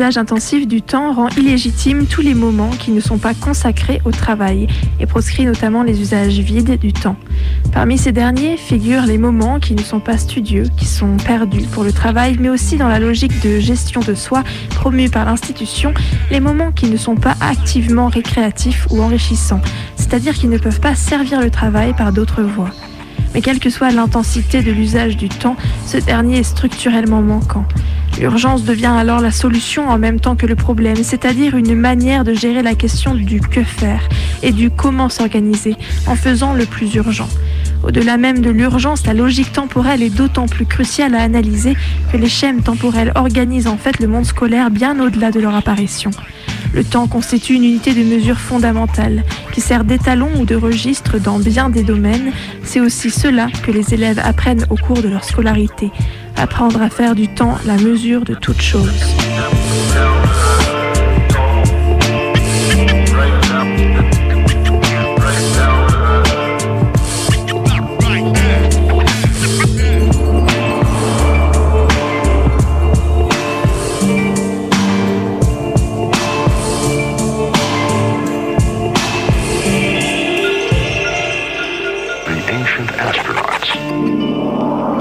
L'usage 0.00 0.16
intensif 0.16 0.66
du 0.66 0.80
temps 0.80 1.12
rend 1.12 1.28
illégitime 1.36 2.06
tous 2.06 2.22
les 2.22 2.32
moments 2.32 2.70
qui 2.70 2.90
ne 2.90 3.00
sont 3.00 3.18
pas 3.18 3.34
consacrés 3.34 4.00
au 4.06 4.10
travail 4.10 4.66
et 4.98 5.04
proscrit 5.04 5.44
notamment 5.44 5.82
les 5.82 6.00
usages 6.00 6.38
vides 6.38 6.78
du 6.78 6.94
temps. 6.94 7.16
Parmi 7.74 7.98
ces 7.98 8.10
derniers 8.10 8.56
figurent 8.56 9.04
les 9.04 9.18
moments 9.18 9.60
qui 9.60 9.74
ne 9.74 9.82
sont 9.82 10.00
pas 10.00 10.16
studieux, 10.16 10.64
qui 10.78 10.86
sont 10.86 11.18
perdus 11.18 11.66
pour 11.70 11.84
le 11.84 11.92
travail, 11.92 12.38
mais 12.40 12.48
aussi 12.48 12.78
dans 12.78 12.88
la 12.88 12.98
logique 12.98 13.42
de 13.42 13.60
gestion 13.60 14.00
de 14.00 14.14
soi 14.14 14.42
promue 14.70 15.10
par 15.10 15.26
l'institution, 15.26 15.92
les 16.30 16.40
moments 16.40 16.72
qui 16.72 16.88
ne 16.88 16.96
sont 16.96 17.16
pas 17.16 17.36
activement 17.42 18.08
récréatifs 18.08 18.86
ou 18.88 19.02
enrichissants, 19.02 19.60
c'est-à-dire 19.96 20.32
qui 20.32 20.48
ne 20.48 20.56
peuvent 20.56 20.80
pas 20.80 20.94
servir 20.94 21.42
le 21.42 21.50
travail 21.50 21.92
par 21.92 22.14
d'autres 22.14 22.42
voies. 22.42 22.70
Mais 23.34 23.42
quelle 23.42 23.60
que 23.60 23.68
soit 23.68 23.90
l'intensité 23.90 24.62
de 24.62 24.72
l'usage 24.72 25.18
du 25.18 25.28
temps, 25.28 25.56
ce 25.84 25.98
dernier 25.98 26.38
est 26.38 26.42
structurellement 26.42 27.20
manquant. 27.20 27.66
L'urgence 28.20 28.64
devient 28.64 28.92
alors 28.94 29.20
la 29.20 29.30
solution 29.30 29.88
en 29.88 29.96
même 29.96 30.20
temps 30.20 30.36
que 30.36 30.44
le 30.44 30.54
problème, 30.54 31.02
c'est-à-dire 31.02 31.56
une 31.56 31.74
manière 31.74 32.22
de 32.22 32.34
gérer 32.34 32.62
la 32.62 32.74
question 32.74 33.14
du 33.14 33.40
que 33.40 33.64
faire 33.64 34.06
et 34.42 34.52
du 34.52 34.68
comment 34.68 35.08
s'organiser 35.08 35.74
en 36.06 36.16
faisant 36.16 36.52
le 36.52 36.66
plus 36.66 36.94
urgent. 36.96 37.30
Au-delà 37.82 38.18
même 38.18 38.42
de 38.42 38.50
l'urgence, 38.50 39.06
la 39.06 39.14
logique 39.14 39.54
temporelle 39.54 40.02
est 40.02 40.14
d'autant 40.14 40.48
plus 40.48 40.66
cruciale 40.66 41.14
à 41.14 41.22
analyser 41.22 41.78
que 42.12 42.18
les 42.18 42.28
schèmes 42.28 42.62
temporels 42.62 43.12
organisent 43.14 43.68
en 43.68 43.78
fait 43.78 43.98
le 44.00 44.06
monde 44.06 44.26
scolaire 44.26 44.70
bien 44.70 45.00
au-delà 45.00 45.30
de 45.30 45.40
leur 45.40 45.54
apparition. 45.54 46.10
Le 46.74 46.84
temps 46.84 47.06
constitue 47.06 47.54
une 47.54 47.64
unité 47.64 47.94
de 47.94 48.04
mesure 48.04 48.38
fondamentale 48.38 49.24
qui 49.52 49.62
sert 49.62 49.82
d'étalon 49.82 50.28
ou 50.38 50.44
de 50.44 50.56
registre 50.56 51.18
dans 51.18 51.38
bien 51.38 51.70
des 51.70 51.82
domaines. 51.82 52.32
C'est 52.64 52.80
aussi 52.80 53.10
cela 53.10 53.48
que 53.62 53.70
les 53.70 53.94
élèves 53.94 54.20
apprennent 54.22 54.66
au 54.68 54.76
cours 54.76 55.00
de 55.00 55.08
leur 55.08 55.24
scolarité 55.24 55.90
apprendre 56.40 56.80
à 56.80 56.88
faire 56.88 57.14
du 57.14 57.28
temps 57.28 57.58
la 57.66 57.76
mesure 57.76 58.22
de 58.24 58.34
toute 58.34 58.62
chose. 58.62 58.88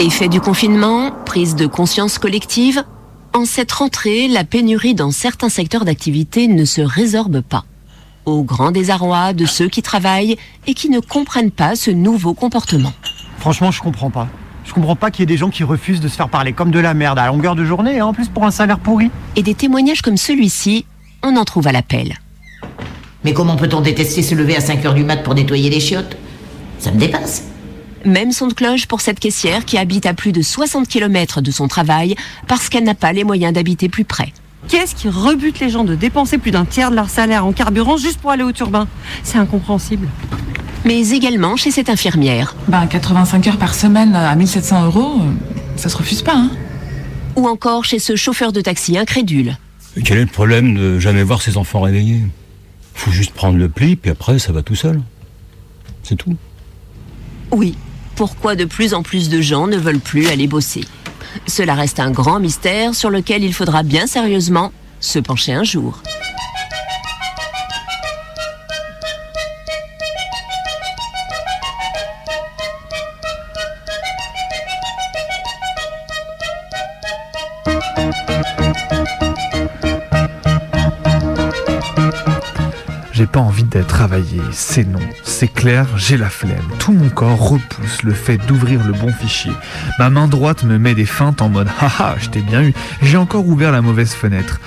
Effet 0.01 0.29
du 0.29 0.39
confinement, 0.39 1.11
prise 1.29 1.53
de 1.53 1.67
conscience 1.67 2.17
collective. 2.17 2.83
En 3.35 3.45
cette 3.45 3.71
rentrée, 3.71 4.27
la 4.27 4.43
pénurie 4.43 4.95
dans 4.95 5.11
certains 5.11 5.49
secteurs 5.49 5.85
d'activité 5.85 6.47
ne 6.47 6.65
se 6.65 6.81
résorbe 6.81 7.41
pas. 7.41 7.65
Au 8.25 8.41
grand 8.41 8.71
désarroi 8.71 9.33
de 9.33 9.45
ceux 9.45 9.67
qui 9.69 9.83
travaillent 9.83 10.37
et 10.65 10.73
qui 10.73 10.89
ne 10.89 10.99
comprennent 10.99 11.51
pas 11.51 11.75
ce 11.75 11.91
nouveau 11.91 12.33
comportement. 12.33 12.93
Franchement, 13.37 13.69
je 13.69 13.79
comprends 13.79 14.09
pas. 14.09 14.27
Je 14.65 14.73
comprends 14.73 14.95
pas 14.95 15.11
qu'il 15.11 15.21
y 15.21 15.23
ait 15.23 15.27
des 15.27 15.37
gens 15.37 15.51
qui 15.51 15.63
refusent 15.63 16.01
de 16.01 16.07
se 16.07 16.15
faire 16.15 16.29
parler 16.29 16.51
comme 16.51 16.71
de 16.71 16.79
la 16.79 16.95
merde 16.95 17.19
à 17.19 17.27
longueur 17.27 17.55
de 17.55 17.63
journée, 17.63 17.97
et 17.97 18.01
en 18.01 18.11
plus 18.11 18.27
pour 18.27 18.43
un 18.43 18.51
salaire 18.51 18.79
pourri. 18.79 19.11
Et 19.35 19.43
des 19.43 19.53
témoignages 19.53 20.01
comme 20.01 20.17
celui-ci, 20.17 20.87
on 21.21 21.35
en 21.35 21.45
trouve 21.45 21.67
à 21.67 21.71
l'appel. 21.71 22.17
Mais 23.23 23.33
comment 23.33 23.55
peut-on 23.55 23.81
détester 23.81 24.23
se 24.23 24.33
lever 24.33 24.55
à 24.55 24.61
5 24.61 24.83
heures 24.83 24.95
du 24.95 25.03
mat 25.03 25.17
pour 25.17 25.35
nettoyer 25.35 25.69
les 25.69 25.79
chiottes? 25.79 26.17
Ça 26.79 26.91
me 26.91 26.97
dépasse. 26.97 27.43
Même 28.05 28.31
son 28.31 28.47
de 28.47 28.53
cloche 28.53 28.85
pour 28.85 29.01
cette 29.01 29.19
caissière 29.19 29.65
qui 29.65 29.77
habite 29.77 30.05
à 30.05 30.13
plus 30.13 30.31
de 30.31 30.41
60 30.41 30.87
km 30.87 31.41
de 31.41 31.51
son 31.51 31.67
travail 31.67 32.15
parce 32.47 32.69
qu'elle 32.69 32.83
n'a 32.83 32.95
pas 32.95 33.11
les 33.11 33.23
moyens 33.23 33.53
d'habiter 33.53 33.89
plus 33.89 34.05
près. 34.05 34.31
Qu'est-ce 34.67 34.95
qui 34.95 35.09
rebute 35.09 35.59
les 35.59 35.69
gens 35.69 35.83
de 35.83 35.95
dépenser 35.95 36.37
plus 36.37 36.51
d'un 36.51 36.65
tiers 36.65 36.91
de 36.91 36.95
leur 36.95 37.09
salaire 37.09 37.45
en 37.45 37.51
carburant 37.51 37.97
juste 37.97 38.19
pour 38.19 38.31
aller 38.31 38.43
au 38.43 38.51
turbin? 38.51 38.87
C'est 39.23 39.37
incompréhensible. 39.37 40.07
Mais 40.85 41.09
également 41.09 41.55
chez 41.55 41.71
cette 41.71 41.89
infirmière. 41.89 42.55
Ben, 42.67 42.87
85 42.87 43.47
heures 43.47 43.57
par 43.57 43.73
semaine 43.73 44.15
à 44.15 44.35
1700 44.35 44.85
euros, 44.85 45.21
ça 45.75 45.89
se 45.89 45.97
refuse 45.97 46.21
pas, 46.21 46.35
hein 46.35 46.51
Ou 47.35 47.47
encore 47.47 47.83
chez 47.83 47.99
ce 47.99 48.15
chauffeur 48.15 48.51
de 48.51 48.61
taxi 48.61 48.97
incrédule. 48.97 49.57
Quel 50.05 50.17
est 50.17 50.21
le 50.21 50.27
problème 50.27 50.75
de 50.75 50.99
jamais 50.99 51.23
voir 51.23 51.41
ses 51.41 51.57
enfants 51.57 51.81
réveillés? 51.81 52.21
Faut 52.93 53.11
juste 53.11 53.31
prendre 53.31 53.57
le 53.57 53.69
pli, 53.69 53.95
puis 53.95 54.11
après, 54.11 54.39
ça 54.39 54.53
va 54.53 54.61
tout 54.61 54.75
seul. 54.75 55.01
C'est 56.03 56.15
tout. 56.15 56.35
Oui, 57.51 57.75
pourquoi 58.19 58.57
de 58.57 58.65
plus 58.65 58.93
en 58.93 59.01
plus 59.01 59.29
de 59.29 59.39
gens 59.39 59.65
ne 59.65 59.77
veulent 59.77 60.01
plus 60.01 60.27
aller 60.27 60.45
bosser 60.45 60.83
Cela 61.47 61.73
reste 61.73 62.01
un 62.01 62.11
grand 62.11 62.41
mystère 62.41 62.93
sur 62.93 63.09
lequel 63.09 63.45
il 63.45 63.53
faudra 63.53 63.81
bien 63.81 64.07
sérieusement 64.07 64.73
se 64.99 65.19
pencher 65.19 65.53
un 65.53 65.63
jour. 65.63 66.03
Travaillé, 83.83 84.41
c'est 84.51 84.83
non, 84.83 84.99
c'est 85.23 85.47
clair, 85.47 85.85
j'ai 85.95 86.17
la 86.17 86.29
flemme. 86.29 86.57
Tout 86.79 86.91
mon 86.91 87.09
corps 87.09 87.39
repousse 87.39 88.03
le 88.03 88.13
fait 88.13 88.37
d'ouvrir 88.37 88.85
le 88.85 88.93
bon 88.93 89.11
fichier. 89.11 89.51
Ma 89.99 90.09
main 90.09 90.27
droite 90.27 90.63
me 90.63 90.77
met 90.77 90.95
des 90.95 91.05
feintes 91.05 91.41
en 91.41 91.49
mode 91.49 91.69
haha, 91.79 92.15
je 92.19 92.29
t'ai 92.29 92.41
bien 92.41 92.63
eu. 92.63 92.73
J'ai 93.01 93.17
encore 93.17 93.47
ouvert 93.47 93.71
la 93.71 93.81
mauvaise 93.81 94.13
fenêtre. 94.13 94.59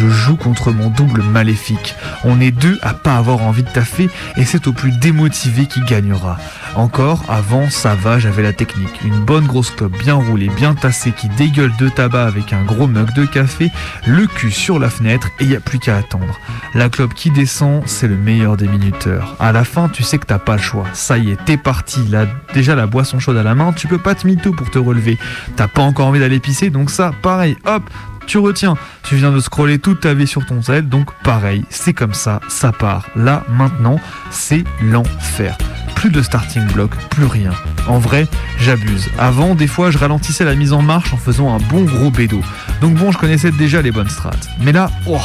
Je 0.00 0.08
joue 0.08 0.36
contre 0.36 0.72
mon 0.72 0.88
double 0.88 1.22
maléfique. 1.22 1.94
On 2.24 2.40
est 2.40 2.52
deux 2.52 2.78
à 2.80 2.94
pas 2.94 3.18
avoir 3.18 3.42
envie 3.42 3.64
de 3.64 3.68
taffer 3.68 4.08
et 4.38 4.46
c'est 4.46 4.66
au 4.66 4.72
plus 4.72 4.92
démotivé 4.92 5.66
qui 5.66 5.82
gagnera. 5.82 6.38
Encore, 6.74 7.22
avant, 7.28 7.68
ça 7.68 7.96
va, 7.96 8.18
j'avais 8.18 8.42
la 8.42 8.54
technique. 8.54 9.02
Une 9.04 9.22
bonne 9.26 9.46
grosse 9.46 9.70
clope 9.70 9.98
bien 9.98 10.14
roulée, 10.14 10.48
bien 10.56 10.74
tassée 10.74 11.12
qui 11.12 11.28
dégueule 11.28 11.72
de 11.78 11.90
tabac 11.90 12.24
avec 12.24 12.54
un 12.54 12.64
gros 12.64 12.86
mug 12.86 13.12
de 13.12 13.26
café, 13.26 13.70
le 14.06 14.26
cul 14.26 14.50
sur 14.50 14.78
la 14.78 14.88
fenêtre 14.88 15.28
et 15.38 15.44
y 15.44 15.54
a 15.54 15.60
plus 15.60 15.78
qu'à 15.78 15.98
attendre. 15.98 16.40
La 16.74 16.88
clope 16.88 17.12
qui 17.12 17.30
descend, 17.30 17.82
c'est 17.84 18.08
le 18.08 18.16
meilleur 18.16 18.56
des 18.56 18.68
minuteurs. 18.68 19.36
À 19.38 19.52
la 19.52 19.64
fin, 19.64 19.90
tu 19.90 20.02
sais 20.02 20.16
que 20.16 20.24
t'as 20.24 20.38
pas 20.38 20.56
le 20.56 20.62
choix. 20.62 20.86
Ça 20.94 21.18
y 21.18 21.30
est, 21.30 21.44
t'es 21.44 21.58
parti. 21.58 22.00
Là, 22.08 22.24
déjà 22.54 22.74
la 22.74 22.86
boisson 22.86 23.18
chaude 23.18 23.36
à 23.36 23.42
la 23.42 23.54
main, 23.54 23.74
tu 23.74 23.86
peux 23.86 23.98
pas 23.98 24.14
te 24.14 24.26
mytho 24.26 24.52
pour 24.52 24.70
te 24.70 24.78
relever. 24.78 25.18
T'as 25.56 25.68
pas 25.68 25.82
encore 25.82 26.06
envie 26.06 26.20
d'aller 26.20 26.40
pisser, 26.40 26.70
donc 26.70 26.88
ça, 26.90 27.12
pareil, 27.20 27.58
hop, 27.66 27.82
tu 28.30 28.38
retiens. 28.38 28.76
Tu 29.02 29.16
viens 29.16 29.32
de 29.32 29.40
scroller 29.40 29.80
toute 29.80 30.02
ta 30.02 30.14
vie 30.14 30.28
sur 30.28 30.46
ton 30.46 30.62
sel, 30.62 30.88
donc 30.88 31.10
pareil, 31.24 31.64
c'est 31.68 31.92
comme 31.92 32.14
ça, 32.14 32.40
ça 32.48 32.70
part. 32.70 33.08
Là, 33.16 33.42
maintenant, 33.48 33.98
c'est 34.30 34.62
l'enfer. 34.80 35.58
Plus 35.96 36.10
de 36.10 36.22
starting 36.22 36.64
block, 36.72 36.92
plus 37.08 37.24
rien. 37.24 37.50
En 37.88 37.98
vrai, 37.98 38.28
j'abuse. 38.60 39.08
Avant, 39.18 39.56
des 39.56 39.66
fois, 39.66 39.90
je 39.90 39.98
ralentissais 39.98 40.44
la 40.44 40.54
mise 40.54 40.72
en 40.72 40.80
marche 40.80 41.12
en 41.12 41.16
faisant 41.16 41.52
un 41.52 41.58
bon 41.58 41.82
gros 41.82 42.12
bédo. 42.12 42.40
Donc 42.80 42.94
bon, 42.94 43.10
je 43.10 43.18
connaissais 43.18 43.50
déjà 43.50 43.82
les 43.82 43.90
bonnes 43.90 44.08
strates. 44.08 44.48
Mais 44.60 44.70
là, 44.70 44.92
oh, 45.08 45.18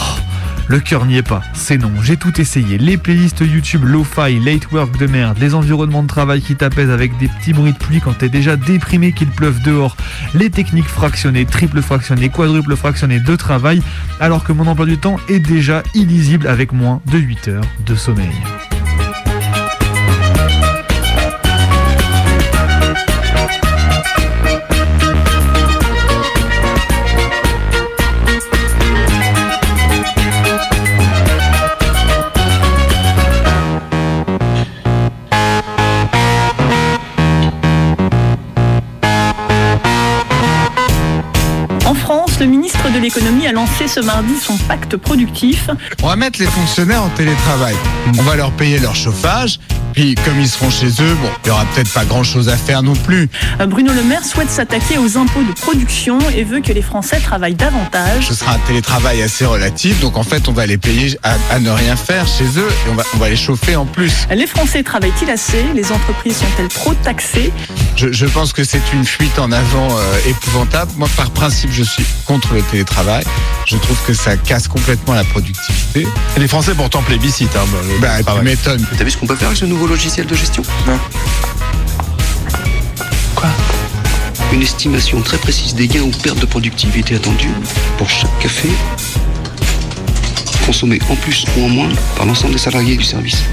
le 0.68 0.80
cœur 0.80 1.06
n'y 1.06 1.18
est 1.18 1.28
pas, 1.28 1.42
c'est 1.54 1.78
non, 1.78 1.92
j'ai 2.02 2.18
tout 2.18 2.40
essayé. 2.42 2.78
Les 2.78 2.98
playlists 2.98 3.42
YouTube 3.42 3.84
lo-fi, 3.86 4.40
late 4.40 4.72
work 4.72 4.98
de 4.98 5.06
merde, 5.08 5.38
les 5.40 5.54
environnements 5.54 6.04
de 6.04 6.08
travail 6.08 6.42
qui 6.42 6.56
t'apaisent 6.56 6.90
avec 6.90 7.18
des 7.18 7.28
petits 7.28 7.54
bruits 7.54 7.74
de 7.74 7.78
pluie 7.78 8.02
quand 8.02 8.18
t'es 8.18 8.30
déjà 8.30 8.56
déprimé 8.56 9.12
qu'il 9.12 9.30
pleuve 9.30 9.62
dehors, 9.62 9.96
les 10.34 10.50
techniques 10.50 10.88
fractionnées, 10.88 11.46
triple 11.46 11.82
fractionnées, 11.82 12.30
quadruple 12.30 12.76
fractionnées 12.76 13.20
de 13.20 13.36
travail, 13.36 13.82
alors 14.20 14.44
que 14.44 14.54
mon 14.54 14.68
emploi 14.68 14.86
du 14.86 14.98
temps 14.98 15.18
est 15.30 15.40
déjà 15.40 15.84
illisible 15.94 16.48
avec 16.48 16.72
moins 16.72 17.02
de 17.12 17.18
8 17.18 17.48
heures 17.50 17.66
de 17.86 17.96
sommeil. 17.96 18.36
Lancé 43.56 43.88
ce 43.88 44.02
mardi 44.02 44.36
son 44.38 44.58
pacte 44.58 44.98
productif. 44.98 45.70
On 46.04 46.08
va 46.08 46.18
mettre 46.18 46.40
les 46.40 46.46
fonctionnaires 46.46 47.04
en 47.04 47.10
télétravail. 47.10 47.76
On 48.20 48.22
va 48.24 48.36
leur 48.36 48.52
payer 48.52 48.80
leur 48.80 48.96
chauffage. 48.96 49.60
Puis, 49.96 50.14
comme 50.26 50.40
ils 50.42 50.48
seront 50.50 50.70
chez 50.70 50.88
eux, 50.88 51.16
bon, 51.22 51.30
il 51.46 51.48
y 51.48 51.52
aura 51.52 51.64
peut-être 51.74 51.92
pas 51.94 52.04
grand 52.06 52.24
chose 52.24 52.50
à 52.50 52.58
faire 52.58 52.84
non 52.84 52.96
plus. 52.96 53.30
Bruno 53.68 53.94
Le 53.94 54.04
Maire 54.04 54.26
souhaite 54.26 54.50
s'attaquer 54.50 54.98
aux 54.98 55.18
impôts 55.18 55.42
de 55.44 55.54
production 55.54 56.20
et 56.36 56.44
veut 56.44 56.60
que 56.60 56.74
les 56.74 56.82
Français 56.82 57.20
travaillent 57.20 57.56
davantage. 57.56 58.28
Ce 58.28 58.34
sera 58.34 58.56
un 58.56 58.60
télétravail 58.68 59.22
assez 59.24 59.46
relatif, 59.46 60.00
donc 60.02 60.18
en 60.18 60.24
fait, 60.24 60.48
on 60.50 60.52
va 60.52 60.66
les 60.66 60.78
payer 60.78 61.18
à, 61.24 61.36
à 61.50 61.60
ne 61.60 61.70
rien 61.70 61.96
faire 61.96 62.28
chez 62.28 62.44
eux 62.60 62.68
et 62.86 62.90
on 62.92 62.96
va, 62.96 63.04
on 63.14 63.18
va 63.18 63.30
les 63.30 63.38
chauffer 63.38 63.76
en 63.78 63.86
plus. 63.86 64.12
Les 64.30 64.48
Français 64.48 64.84
travaillent-ils 64.84 65.30
assez? 65.30 65.64
Les 65.74 65.92
entreprises 65.92 66.38
sont-elles 66.38 66.68
trop 66.68 66.94
taxées? 66.96 67.54
Je, 67.96 68.12
je 68.12 68.26
pense 68.26 68.52
que 68.52 68.64
c'est 68.66 68.82
une 68.94 69.06
fuite 69.06 69.40
en 69.40 69.52
avant 69.54 69.88
euh, 69.98 70.18
épouvantable. 70.28 70.92
Moi, 70.98 71.08
par 71.16 71.32
principe, 71.32 71.72
je 71.72 71.84
suis 71.84 72.04
contre 72.26 72.54
le 72.54 72.62
télétravail. 72.64 73.24
Je 73.66 73.78
trouve 73.78 73.98
que 74.06 74.14
ça 74.14 74.36
casse 74.36 74.68
complètement 74.68 75.14
la 75.14 75.24
productivité. 75.24 76.06
Les 76.38 76.48
Français 76.50 76.74
pourtant 76.76 77.02
plébiscitent. 77.02 77.56
Hein, 77.56 77.66
Bah, 78.02 78.22
tu 78.22 78.44
m'étonnes. 78.44 78.86
T'as 78.98 79.04
vu 79.06 79.12
ce 79.12 79.18
qu'on 79.18 79.26
peut 79.28 79.36
faire 79.36 79.48
avec 79.48 79.58
ce 79.58 79.66
nouveau 79.66 79.85
logiciel 79.88 80.26
de 80.26 80.36
gestion 80.36 80.64
Non. 80.88 80.98
Une 84.54 84.62
estimation 84.62 85.20
très 85.22 85.38
précise 85.38 85.76
des 85.76 85.88
gains 85.88 86.02
ou 86.04 86.12
pertes 86.12 86.40
de 86.40 86.46
productivité 86.46 87.16
attendues 87.16 87.50
pour 87.98 88.10
chaque 88.10 88.40
café 88.40 88.70
consommé 90.66 91.00
en 91.10 91.16
plus 91.16 91.46
ou 91.58 91.66
en 91.66 91.70
moins 91.70 91.90
par 92.16 92.26
l'ensemble 92.26 92.54
des 92.54 92.60
salariés 92.60 92.96
du 92.96 93.04
service. 93.04 93.44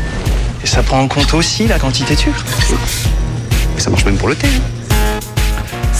Et 0.62 0.66
ça 0.66 0.82
prend 0.82 1.00
en 1.00 1.08
compte 1.08 1.34
aussi 1.34 1.66
la 1.66 1.78
quantité 1.78 2.14
de 2.14 2.20
sucre 2.20 2.44
Et 3.76 3.80
ça 3.80 3.90
marche 3.90 4.04
même 4.04 4.16
pour 4.16 4.28
le 4.28 4.36
thé. 4.36 4.46
hein. 4.46 4.81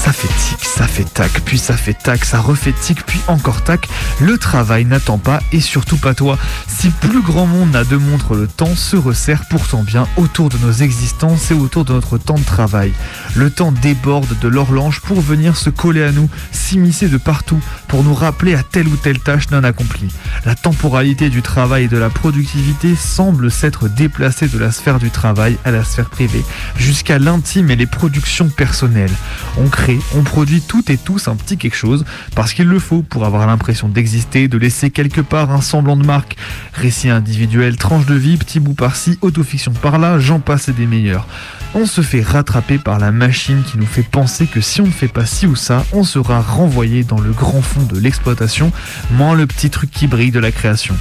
Ça 0.05 0.13
fait 0.13 0.27
tic, 0.27 0.65
ça 0.65 0.89
fait 0.89 1.05
tac, 1.05 1.31
puis 1.45 1.59
ça 1.59 1.77
fait 1.77 1.95
tac, 1.95 2.25
ça 2.25 2.41
refait 2.41 2.73
tic, 2.73 3.07
puis 3.07 3.21
encore 3.29 3.63
tac. 3.63 3.89
Le 4.21 4.37
travail 4.37 4.85
n'attend 4.85 5.17
pas 5.17 5.39
et 5.53 5.61
surtout 5.61 5.97
pas 5.97 6.13
toi. 6.13 6.37
Si 6.67 6.91
plus 6.91 7.23
grand 7.23 7.47
monde 7.47 7.71
n'a 7.71 7.85
de 7.85 7.95
montre, 7.95 8.35
le 8.35 8.49
temps 8.49 8.75
se 8.75 8.97
resserre 8.97 9.45
pourtant 9.49 9.85
bien 9.85 10.09
autour 10.17 10.49
de 10.49 10.59
nos 10.59 10.73
existences 10.73 11.53
et 11.53 11.55
autour 11.55 11.85
de 11.85 11.93
notre 11.93 12.19
temps 12.19 12.35
de 12.35 12.43
travail. 12.43 12.93
Le 13.37 13.49
temps 13.49 13.71
déborde 13.71 14.37
de 14.41 14.49
l'horloge 14.49 15.01
pour 15.03 15.21
venir 15.21 15.57
se 15.57 15.71
coller 15.71 16.03
à 16.03 16.11
nous, 16.11 16.29
s'immiscer 16.51 17.07
de 17.07 17.17
partout, 17.17 17.61
pour 17.93 18.05
nous 18.05 18.14
rappeler 18.14 18.55
à 18.55 18.62
telle 18.62 18.88
ou 18.88 18.97
telle 18.97 19.18
tâche 19.18 19.51
non 19.51 19.62
accomplie. 19.64 20.09
La 20.47 20.55
temporalité 20.55 21.28
du 21.28 21.43
travail 21.43 21.84
et 21.84 21.88
de 21.88 21.99
la 21.99 22.09
productivité 22.09 22.97
semble 22.97 23.51
s'être 23.51 23.86
déplacée 23.86 24.49
de 24.49 24.59
la 24.59 24.72
sphère 24.72 24.99
du 24.99 25.11
travail 25.11 25.59
à 25.66 25.70
la 25.72 25.84
sphère 25.84 26.09
privée, 26.09 26.43
jusqu'à 26.78 27.18
l'intime 27.18 27.70
et 27.70 27.76
les 27.76 27.84
productions 27.84 28.49
personnelles. 28.49 29.12
On 29.59 29.68
crée, 29.68 29.99
on 30.16 30.22
produit 30.22 30.62
toutes 30.62 30.88
et 30.88 30.97
tous 30.97 31.28
un 31.28 31.36
petit 31.36 31.59
quelque 31.59 31.76
chose, 31.76 32.07
parce 32.34 32.55
qu'il 32.55 32.66
le 32.66 32.78
faut 32.78 33.03
pour 33.03 33.26
avoir 33.26 33.47
l'impression 33.47 33.90
d'exister, 33.90 34.49
de 34.49 34.57
laisser 34.57 34.88
quelque 34.88 35.20
part 35.20 35.51
un 35.51 35.61
semblant 35.61 35.99
de 35.99 36.07
marque. 36.07 36.38
Récit 36.72 37.11
individuel, 37.11 37.76
tranche 37.76 38.07
de 38.07 38.14
vie, 38.14 38.38
petit 38.38 38.59
bout 38.59 38.72
par-ci, 38.72 39.18
autofiction 39.20 39.72
par-là, 39.72 40.18
j'en 40.18 40.40
passe 40.40 40.70
et 40.70 40.72
des 40.72 40.86
meilleurs. 40.86 41.26
On 41.75 41.87
se 41.87 42.03
fait 42.03 42.20
rattraper 42.20 42.77
par 42.77 42.99
la 42.99 43.12
machine 43.12 43.62
qui 43.62 43.79
nous 43.79 43.87
fait 43.87 44.03
penser 44.03 44.47
que 44.47 44.61
si 44.61 44.83
on 44.83 44.87
ne 44.87 44.91
fait 44.91 45.09
pas 45.09 45.25
ci 45.25 45.47
ou 45.47 45.57
ça, 45.57 45.87
on 45.93 46.05
sera 46.05 46.43
renvoyé 46.43 47.03
dans 47.03 47.18
le 47.18 47.31
grand 47.31 47.62
fond 47.62 47.83
de 47.83 47.99
l'exploitation, 47.99 48.70
moins 49.12 49.35
le 49.35 49.47
petit 49.47 49.70
truc 49.70 49.91
qui 49.91 50.07
brille 50.07 50.31
de 50.31 50.39
la 50.39 50.53
création. 50.53 50.95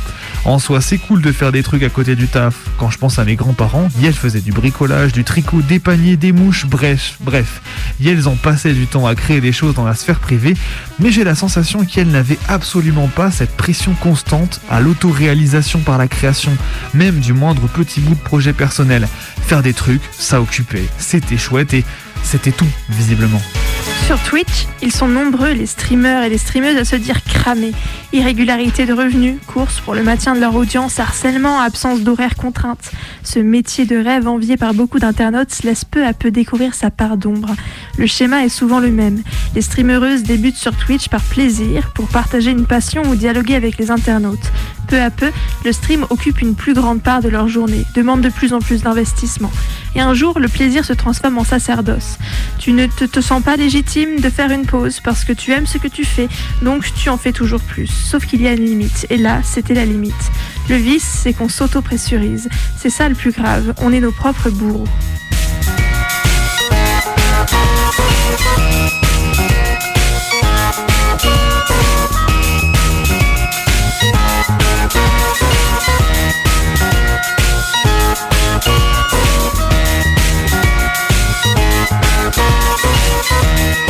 En 0.45 0.59
soi, 0.59 0.79
c'est 0.79 0.97
cool 0.97 1.21
de 1.21 1.33
faire 1.33 1.51
des 1.51 1.61
trucs 1.61 1.83
à 1.83 1.89
côté 1.89 2.15
du 2.15 2.27
taf. 2.27 2.55
Quand 2.77 2.89
je 2.89 2.97
pense 2.97 3.19
à 3.19 3.25
mes 3.25 3.35
grands-parents, 3.35 3.89
Yel 3.99 4.13
faisait 4.13 4.39
du 4.39 4.53
bricolage, 4.53 5.11
du 5.11 5.25
tricot, 5.25 5.61
des 5.61 5.79
paniers, 5.79 6.15
des 6.15 6.31
mouches, 6.31 6.65
bref, 6.65 7.17
bref. 7.19 7.61
Yels 7.99 8.29
en 8.29 8.35
passait 8.37 8.73
du 8.73 8.87
temps 8.87 9.05
à 9.05 9.13
créer 9.13 9.41
des 9.41 9.51
choses 9.51 9.75
dans 9.75 9.85
la 9.85 9.93
sphère 9.93 10.19
privée, 10.19 10.55
mais 10.99 11.11
j'ai 11.11 11.25
la 11.25 11.35
sensation 11.35 11.83
qu'elle 11.83 12.07
n'avait 12.07 12.39
absolument 12.47 13.09
pas 13.09 13.29
cette 13.29 13.57
pression 13.57 13.93
constante 13.93 14.61
à 14.69 14.79
l'autoréalisation 14.79 15.79
par 15.79 15.97
la 15.97 16.07
création, 16.07 16.55
même 16.93 17.19
du 17.19 17.33
moindre 17.33 17.67
petit 17.67 17.99
bout 17.99 18.15
de 18.15 18.21
projet 18.21 18.53
personnel. 18.53 19.07
Faire 19.41 19.61
des 19.61 19.73
trucs, 19.73 20.01
ça 20.17 20.39
c'était 20.97 21.37
chouette 21.37 21.73
et 21.73 21.83
c'était 22.23 22.51
tout, 22.51 22.67
visiblement. 22.89 23.41
Sur 24.05 24.21
Twitch, 24.23 24.67
ils 24.81 24.91
sont 24.91 25.07
nombreux, 25.07 25.51
les 25.51 25.65
streamers 25.65 26.23
et 26.23 26.29
les 26.29 26.37
streameuses, 26.37 26.77
à 26.77 26.85
se 26.85 26.95
dire 26.95 27.23
cramés. 27.23 27.71
Irrégularité 28.13 28.85
de 28.85 28.93
revenus, 28.93 29.35
course 29.47 29.79
pour 29.79 29.95
le 29.95 30.03
maintien 30.03 30.35
de 30.35 30.41
leur 30.41 30.55
audience, 30.55 30.99
harcèlement, 30.99 31.61
absence 31.61 32.01
d'horaires 32.01 32.35
contraintes. 32.35 32.91
Ce 33.23 33.39
métier 33.39 33.85
de 33.85 33.95
rêve 33.95 34.27
envié 34.27 34.57
par 34.57 34.73
beaucoup 34.73 34.99
d'internautes 34.99 35.63
laisse 35.63 35.85
peu 35.85 36.05
à 36.05 36.13
peu 36.13 36.29
découvrir 36.29 36.73
sa 36.73 36.91
part 36.91 37.15
d'ombre. 37.15 37.55
Le 37.97 38.05
schéma 38.05 38.43
est 38.43 38.49
souvent 38.49 38.79
le 38.79 38.91
même. 38.91 39.21
Les 39.55 39.61
streamereuses 39.61 40.23
débutent 40.23 40.57
sur 40.57 40.75
Twitch 40.75 41.07
par 41.07 41.21
plaisir, 41.21 41.91
pour 41.93 42.07
partager 42.07 42.51
une 42.51 42.65
passion 42.65 43.03
ou 43.03 43.15
dialoguer 43.15 43.55
avec 43.55 43.77
les 43.77 43.91
internautes. 43.91 44.51
Peu 44.87 44.99
à 44.99 45.09
peu, 45.09 45.31
le 45.63 45.71
stream 45.71 46.05
occupe 46.09 46.41
une 46.41 46.55
plus 46.55 46.73
grande 46.73 47.01
part 47.01 47.21
de 47.21 47.29
leur 47.29 47.47
journée, 47.47 47.85
demande 47.95 48.19
de 48.19 48.29
plus 48.29 48.51
en 48.51 48.59
plus 48.59 48.81
d'investissement. 48.81 49.51
Et 49.95 49.99
un 49.99 50.13
jour, 50.13 50.39
le 50.39 50.47
plaisir 50.47 50.85
se 50.85 50.93
transforme 50.93 51.37
en 51.37 51.43
sacerdoce. 51.43 52.17
Tu 52.57 52.71
ne 52.73 52.87
te, 52.87 53.21
sens 53.21 53.43
pas 53.43 53.57
légitime 53.57 54.19
de 54.19 54.29
faire 54.29 54.51
une 54.51 54.65
pause 54.65 54.99
parce 54.99 55.23
que 55.23 55.33
tu 55.33 55.51
aimes 55.51 55.67
ce 55.67 55.77
que 55.77 55.87
tu 55.87 56.05
fais, 56.05 56.29
donc 56.61 56.85
tu 56.93 57.09
en 57.09 57.17
fais 57.17 57.31
toujours 57.31 57.61
plus. 57.61 57.87
Sauf 57.87 58.25
qu'il 58.25 58.41
y 58.41 58.47
a 58.47 58.53
une 58.53 58.65
limite. 58.65 59.05
Et 59.09 59.17
là, 59.17 59.41
c'était 59.43 59.73
la 59.73 59.85
limite. 59.85 60.31
Le 60.69 60.75
vice, 60.75 61.19
c'est 61.23 61.33
qu'on 61.33 61.49
s'auto-pressurise. 61.49 62.49
C'est 62.77 62.89
ça 62.89 63.09
le 63.09 63.15
plus 63.15 63.31
grave. 63.31 63.73
On 63.81 63.91
est 63.91 63.99
nos 63.99 64.11
propres 64.11 64.49
bourreaux. 64.49 64.87
Música 83.31 83.80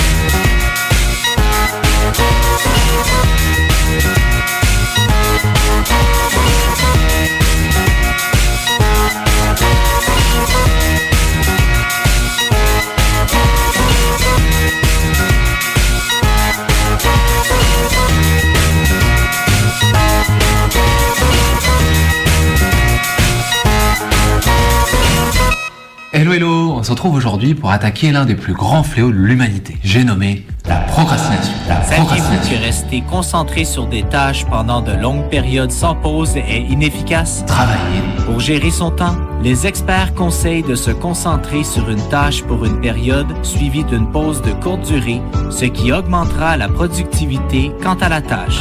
aujourd'hui 27.10 27.56
pour 27.56 27.72
attaquer 27.72 28.12
l'un 28.12 28.26
des 28.26 28.36
plus 28.36 28.54
grands 28.54 28.84
fléaux 28.84 29.12
de 29.12 29.18
l'humanité. 29.18 29.78
J'ai 29.84 30.04
nommé 30.04 30.46
la 30.68 30.78
procrastination. 31.02 31.54
La 31.68 31.84
Saviez-vous 31.84 32.50
que 32.50 32.64
rester 32.64 33.02
concentré 33.02 33.66
sur 33.66 33.88
des 33.88 34.04
tâches 34.04 34.46
pendant 34.46 34.82
de 34.82 34.92
longues 34.92 35.28
périodes 35.30 35.72
sans 35.72 35.96
pause 35.96 36.38
est 36.38 36.62
inefficace? 36.70 37.44
Travailler. 37.48 38.02
Pour 38.26 38.40
gérer 38.40 38.72
son 38.72 38.92
temps, 38.92 39.16
les 39.44 39.66
experts 39.66 40.14
conseillent 40.14 40.64
de 40.64 40.76
se 40.76 40.92
concentrer 40.92 41.64
sur 41.64 41.90
une 41.90 42.02
tâche 42.10 42.44
pour 42.44 42.66
une 42.66 42.80
période 42.80 43.28
suivie 43.42 43.84
d'une 43.84 44.08
pause 44.08 44.42
de 44.42 44.52
courte 44.52 44.84
durée, 44.84 45.22
ce 45.50 45.66
qui 45.66 45.92
augmentera 45.92 46.58
la 46.58 46.68
productivité 46.68 47.72
quant 47.82 47.98
à 48.02 48.10
la 48.10 48.22
tâche. 48.22 48.60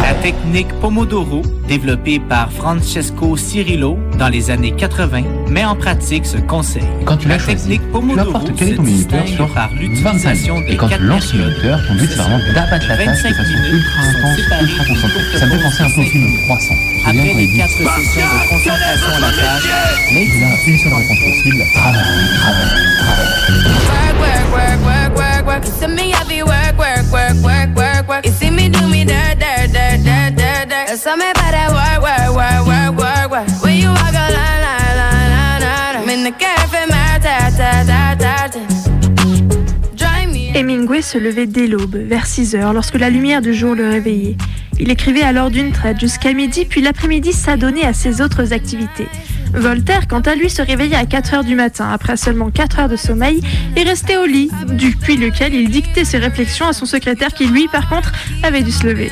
La 0.00 0.14
technique 0.14 0.68
Pomodoro, 0.80 1.42
développée 1.66 2.20
par 2.20 2.52
Francesco 2.52 3.36
Cirillo 3.36 3.98
dans 4.18 4.28
les 4.28 4.50
années 4.50 4.72
80, 4.72 5.22
met 5.48 5.64
en 5.64 5.74
pratique 5.74 6.26
ce 6.26 6.36
conseil. 6.36 6.84
Quand 7.04 7.16
tu 7.16 7.28
la 7.28 7.38
choisi, 7.38 7.70
technique 7.70 7.82
tu 7.82 7.88
Pomodoro 7.88 8.46
se 8.46 8.80
distingue 8.82 9.26
sur 9.26 9.48
par 9.48 9.70
25 9.70 9.80
l'utilisation 9.80 10.60
de 10.60 10.66
tu 10.66 10.76
quatre 10.76 11.02
lances 11.02 11.34
le 11.34 11.44
périodes. 11.60 11.63
Ton 11.64 11.94
but 11.94 12.10
c'est 12.10 12.16
vraiment 12.16 12.38
d'abattre 12.52 12.86
la 12.88 12.96
tâche 12.96 13.06
de 13.06 13.28
25 13.28 13.36
façon 13.36 13.50
ultra 13.72 14.02
intense, 14.02 14.38
ultra 14.38 14.84
concentrée. 14.84 15.38
Ça 15.38 15.46
me 15.46 15.50
fait 15.52 15.62
penser 15.62 15.82
un 15.82 15.90
peu 15.90 16.00
au 16.00 16.04
film 16.04 16.26
300. 16.46 16.74
Tu 16.74 17.00
te 17.00 17.04
souviens 17.04 17.22
Après 17.22 17.32
quand 17.32 17.38
les 17.38 17.44
il 17.44 17.50
dit 17.50 17.58
quatre 17.58 17.70
sessions 17.70 17.84
de 17.84 18.48
concentration 18.48 19.10
à 19.16 19.20
la 19.20 19.30
tâche, 19.30 19.68
Mais 20.12 20.24
il 20.24 20.44
a 20.44 20.46
une 20.66 20.78
seule 20.78 20.94
réponse 20.94 21.18
possible, 21.18 21.64
travailler, 21.74 22.04
travailler, 22.36 22.84
travailler. 23.00 23.34
Hemingway 40.54 41.02
se 41.02 41.18
levait 41.18 41.48
dès 41.48 41.66
l'aube, 41.66 41.96
vers 41.96 42.26
6 42.26 42.54
heures, 42.54 42.72
lorsque 42.72 42.94
la 42.94 43.10
lumière 43.10 43.42
du 43.42 43.52
jour 43.52 43.74
le 43.74 43.88
réveillait. 43.88 44.36
Il 44.78 44.88
écrivait 44.88 45.22
alors 45.22 45.50
d'une 45.50 45.72
traite 45.72 45.98
jusqu'à 45.98 46.32
midi, 46.32 46.64
puis 46.64 46.80
l'après-midi 46.80 47.32
s'adonnait 47.32 47.84
à 47.84 47.92
ses 47.92 48.20
autres 48.20 48.52
activités. 48.52 49.08
Voltaire, 49.52 50.06
quant 50.06 50.20
à 50.20 50.36
lui, 50.36 50.48
se 50.48 50.62
réveillait 50.62 50.94
à 50.94 51.06
4 51.06 51.34
heures 51.34 51.44
du 51.44 51.56
matin, 51.56 51.88
après 51.92 52.16
seulement 52.16 52.50
4 52.50 52.78
heures 52.78 52.88
de 52.88 52.96
sommeil, 52.96 53.40
et 53.74 53.82
restait 53.82 54.16
au 54.16 54.26
lit, 54.26 54.50
depuis 54.68 55.16
lequel 55.16 55.54
il 55.54 55.70
dictait 55.70 56.04
ses 56.04 56.18
réflexions 56.18 56.66
à 56.66 56.72
son 56.72 56.86
secrétaire 56.86 57.34
qui, 57.34 57.46
lui, 57.46 57.66
par 57.66 57.88
contre, 57.88 58.12
avait 58.44 58.62
dû 58.62 58.70
se 58.70 58.86
lever. 58.86 59.10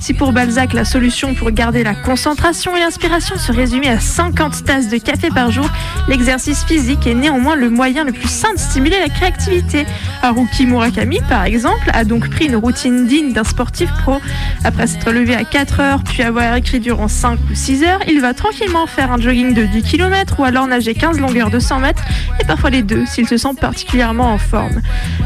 Si 0.00 0.14
pour 0.14 0.32
Balzac, 0.32 0.72
la 0.72 0.86
solution 0.86 1.34
pour 1.34 1.50
garder 1.50 1.84
la 1.84 1.94
concentration 1.94 2.74
et 2.74 2.80
l'inspiration 2.80 3.36
se 3.36 3.52
résumait 3.52 3.90
à 3.90 4.00
50 4.00 4.64
tasses 4.64 4.88
de 4.88 4.96
café 4.96 5.28
par 5.28 5.50
jour, 5.50 5.68
l'exercice 6.08 6.64
physique 6.64 7.06
est 7.06 7.14
néanmoins 7.14 7.54
le 7.54 7.68
moyen 7.68 8.04
le 8.04 8.12
plus 8.12 8.30
sain 8.30 8.52
de 8.54 8.58
stimuler 8.58 8.98
la 8.98 9.10
créativité. 9.10 9.84
Haruki 10.22 10.64
Murakami, 10.64 11.20
par 11.28 11.44
exemple, 11.44 11.90
a 11.92 12.04
donc 12.04 12.30
pris 12.30 12.46
une 12.46 12.56
routine 12.56 13.06
digne 13.06 13.34
d'un 13.34 13.44
sportif 13.44 13.90
pro. 14.02 14.20
Après 14.64 14.86
s'être 14.86 15.12
levé 15.12 15.34
à 15.34 15.44
4 15.44 15.80
heures, 15.80 16.02
puis 16.02 16.22
avoir 16.22 16.56
écrit 16.56 16.80
durant 16.80 17.08
5 17.08 17.38
ou 17.50 17.54
6 17.54 17.84
heures, 17.84 18.00
il 18.08 18.22
va 18.22 18.32
tranquillement 18.32 18.86
faire 18.86 19.12
un 19.12 19.20
jogging 19.20 19.52
de 19.52 19.64
10 19.64 19.82
km 19.82 20.40
ou 20.40 20.44
alors 20.44 20.66
nager 20.66 20.94
15 20.94 21.20
longueurs 21.20 21.50
de 21.50 21.58
100 21.58 21.78
mètres, 21.78 22.04
et 22.40 22.44
parfois 22.44 22.70
les 22.70 22.82
deux 22.82 23.04
s'il 23.04 23.28
se 23.28 23.36
sent 23.36 23.54
particulièrement 23.60 24.32
en 24.32 24.38
forme. 24.38 24.80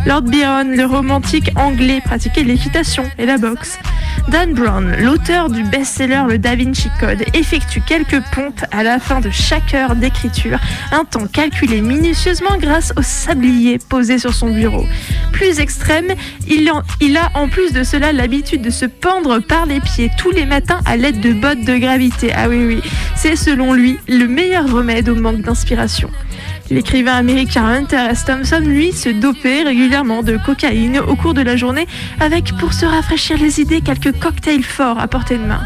Lord 0.04 0.22
Byron, 0.22 0.74
le 0.76 0.84
romantique 0.84 1.50
anglais, 1.54 2.00
pratiquait 2.04 2.42
l'équitation 2.42 3.04
et 3.18 3.26
la 3.26 3.38
boxe. 3.38 3.78
L'auteur 4.98 5.50
du 5.50 5.62
best-seller 5.62 6.22
Le 6.28 6.38
Da 6.38 6.56
Vinci 6.56 6.88
Code, 6.98 7.22
effectue 7.34 7.82
quelques 7.86 8.20
pompes 8.32 8.64
à 8.70 8.82
la 8.82 8.98
fin 8.98 9.20
de 9.20 9.30
chaque 9.30 9.74
heure 9.74 9.94
d'écriture, 9.94 10.58
un 10.90 11.04
temps 11.04 11.26
calculé 11.26 11.80
minutieusement 11.80 12.56
grâce 12.58 12.92
au 12.96 13.02
sablier 13.02 13.78
posé 13.78 14.18
sur 14.18 14.32
son 14.32 14.50
bureau. 14.50 14.86
Plus 15.32 15.60
extrême, 15.60 16.14
il, 16.48 16.68
a 16.68 17.30
en 17.34 17.48
plus 17.48 17.72
de 17.72 17.84
cela 17.84 18.12
l'habitude 18.12 18.62
de 18.62 18.70
se 18.70 18.86
pendre 18.86 19.38
par 19.40 19.66
les 19.66 19.80
pieds 19.80 20.10
tous 20.16 20.30
les 20.30 20.46
matins 20.46 20.80
à 20.86 20.96
l'aide 20.96 21.20
de 21.20 21.32
bottes 21.32 21.64
de 21.64 21.76
gravité. 21.76 22.32
Ah 22.34 22.48
oui 22.48 22.64
oui, 22.66 22.80
c'est 23.16 23.36
selon 23.36 23.74
lui 23.74 23.98
le 24.08 24.26
meilleur 24.26 24.70
remède 24.70 25.08
au 25.08 25.14
manque 25.14 25.42
d'inspiration. 25.42 26.10
L'écrivain 26.70 27.14
américain 27.14 27.64
Hunter 27.66 28.06
S. 28.10 28.24
Thompson, 28.24 28.60
lui, 28.64 28.92
se 28.92 29.10
dopait 29.10 29.62
régulièrement 29.62 30.22
de 30.22 30.38
cocaïne 30.38 30.98
au 30.98 31.14
cours 31.14 31.34
de 31.34 31.42
la 31.42 31.56
journée 31.56 31.86
avec, 32.20 32.56
pour 32.58 32.72
se 32.72 32.86
rafraîchir 32.86 33.36
les 33.38 33.60
idées, 33.60 33.82
quelques 33.82 34.18
cocktails 34.18 34.62
forts 34.62 34.98
à 34.98 35.06
portée 35.06 35.36
de 35.36 35.44
main. 35.44 35.60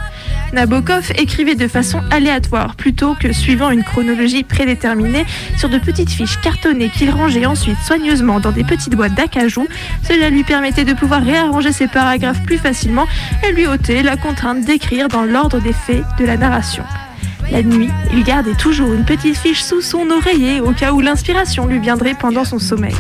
Nabokov 0.53 1.13
écrivait 1.17 1.55
de 1.55 1.69
façon 1.69 2.01
aléatoire 2.11 2.75
plutôt 2.75 3.15
que 3.15 3.33
suivant 3.33 3.71
une 3.71 3.85
chronologie 3.85 4.45
prédéterminée 4.45 5.27
sur 5.57 5.69
de 5.69 5.79
petites 5.79 6.11
fiches 6.11 6.41
cartonnées 6.41 6.89
qu'il 6.89 7.11
rangeait 7.11 7.47
ensuite 7.47 7.79
soigneusement 7.87 8.41
dans 8.41 8.53
des 8.53 8.65
petites 8.65 8.97
boîtes 8.97 9.15
d'acajou. 9.15 9.69
Cela 10.03 10.31
lui 10.31 10.45
permettait 10.45 10.85
de 10.85 10.95
pouvoir 10.95 11.23
réarranger 11.23 11.73
ses 11.73 11.87
paragraphes 11.87 12.43
plus 12.45 12.59
facilement 12.59 13.07
et 13.47 13.53
lui 13.53 13.67
ôter 13.67 14.03
la 14.03 14.17
contrainte 14.17 14.65
d'écrire 14.65 15.09
dans 15.09 15.25
l'ordre 15.25 15.61
des 15.61 15.75
faits 15.75 16.05
de 16.19 16.25
la 16.25 16.37
narration. 16.37 16.85
La 17.51 17.63
nuit, 17.63 17.89
il 18.13 18.25
gardait 18.25 18.55
toujours 18.55 18.93
une 18.93 19.05
petite 19.05 19.37
fiche 19.37 19.63
sous 19.63 19.81
son 19.81 20.11
oreiller 20.11 20.61
au 20.61 20.73
cas 20.73 20.93
où 20.93 21.01
l'inspiration 21.01 21.67
lui 21.67 21.79
viendrait 21.79 22.15
pendant 22.15 22.45
son 22.45 22.59
sommeil. 22.59 22.95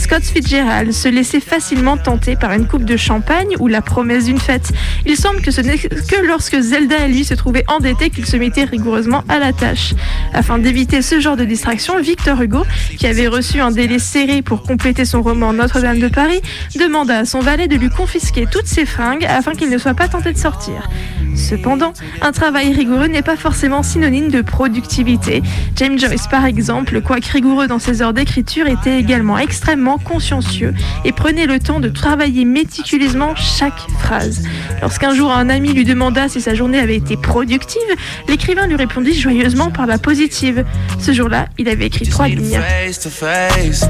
Scott 0.00 0.22
Fitzgerald 0.22 0.92
se 0.92 1.08
laissait 1.08 1.40
facilement 1.40 1.98
tenter 1.98 2.34
par 2.34 2.52
une 2.52 2.66
coupe 2.66 2.86
de 2.86 2.96
champagne 2.96 3.54
ou 3.60 3.68
la 3.68 3.82
promesse 3.82 4.24
d'une 4.24 4.40
fête. 4.40 4.72
Il 5.04 5.14
semble 5.14 5.42
que 5.42 5.50
ce 5.50 5.60
n'est 5.60 5.76
que 5.76 6.26
lorsque 6.26 6.58
Zelda 6.58 7.06
lui 7.06 7.22
se 7.22 7.34
trouvait 7.34 7.64
endetté 7.68 8.08
qu'il 8.08 8.24
se 8.24 8.38
mettait 8.38 8.64
rigoureusement 8.64 9.22
à 9.28 9.38
la 9.38 9.52
tâche. 9.52 9.92
Afin 10.32 10.58
d'éviter 10.58 11.02
ce 11.02 11.20
genre 11.20 11.36
de 11.36 11.44
distraction, 11.44 12.00
Victor 12.00 12.40
Hugo, 12.40 12.64
qui 12.98 13.06
avait 13.06 13.28
reçu 13.28 13.60
un 13.60 13.70
délai 13.70 13.98
serré 13.98 14.40
pour 14.40 14.62
compléter 14.62 15.04
son 15.04 15.20
roman 15.20 15.52
Notre-Dame 15.52 15.98
de 15.98 16.08
Paris, 16.08 16.40
demanda 16.78 17.18
à 17.18 17.24
son 17.26 17.40
valet 17.40 17.68
de 17.68 17.76
lui 17.76 17.90
confisquer 17.90 18.46
toutes 18.50 18.66
ses 18.66 18.86
fringues 18.86 19.26
afin 19.26 19.52
qu'il 19.52 19.68
ne 19.68 19.78
soit 19.78 19.94
pas 19.94 20.08
tenté 20.08 20.32
de 20.32 20.38
sortir. 20.38 20.88
Cependant, 21.36 21.92
un 22.22 22.32
travail 22.32 22.72
rigoureux 22.72 23.06
n'est 23.06 23.22
pas 23.22 23.36
forcément 23.36 23.82
synonyme 23.82 24.30
de 24.30 24.42
productivité. 24.42 25.42
James 25.76 25.98
Joyce, 25.98 26.26
par 26.26 26.44
exemple, 26.44 27.00
quoique 27.00 27.30
rigoureux 27.30 27.66
dans 27.66 27.78
ses 27.78 28.02
heures 28.02 28.12
d'écriture, 28.12 28.66
était 28.66 28.98
également 28.98 29.38
extrêmement 29.38 29.89
consciencieux 29.98 30.74
et 31.04 31.12
prenait 31.12 31.46
le 31.46 31.58
temps 31.58 31.80
de 31.80 31.88
travailler 31.88 32.44
méticuleusement 32.44 33.34
chaque 33.36 33.78
phrase. 33.98 34.44
Lorsqu'un 34.82 35.14
jour 35.14 35.32
un 35.32 35.48
ami 35.48 35.72
lui 35.72 35.84
demanda 35.84 36.28
si 36.28 36.40
sa 36.40 36.54
journée 36.54 36.78
avait 36.78 36.96
été 36.96 37.16
productive, 37.16 37.80
l'écrivain 38.28 38.66
lui 38.66 38.76
répondit 38.76 39.14
joyeusement 39.14 39.70
par 39.70 39.86
la 39.86 39.98
positive. 39.98 40.64
Ce 40.98 41.12
jour-là, 41.12 41.46
il 41.58 41.68
avait 41.68 41.86
écrit 41.86 42.06
trois 42.06 42.28
lignes. 42.28 42.60
face 42.60 42.98
to 42.98 43.10
face. 43.10 43.84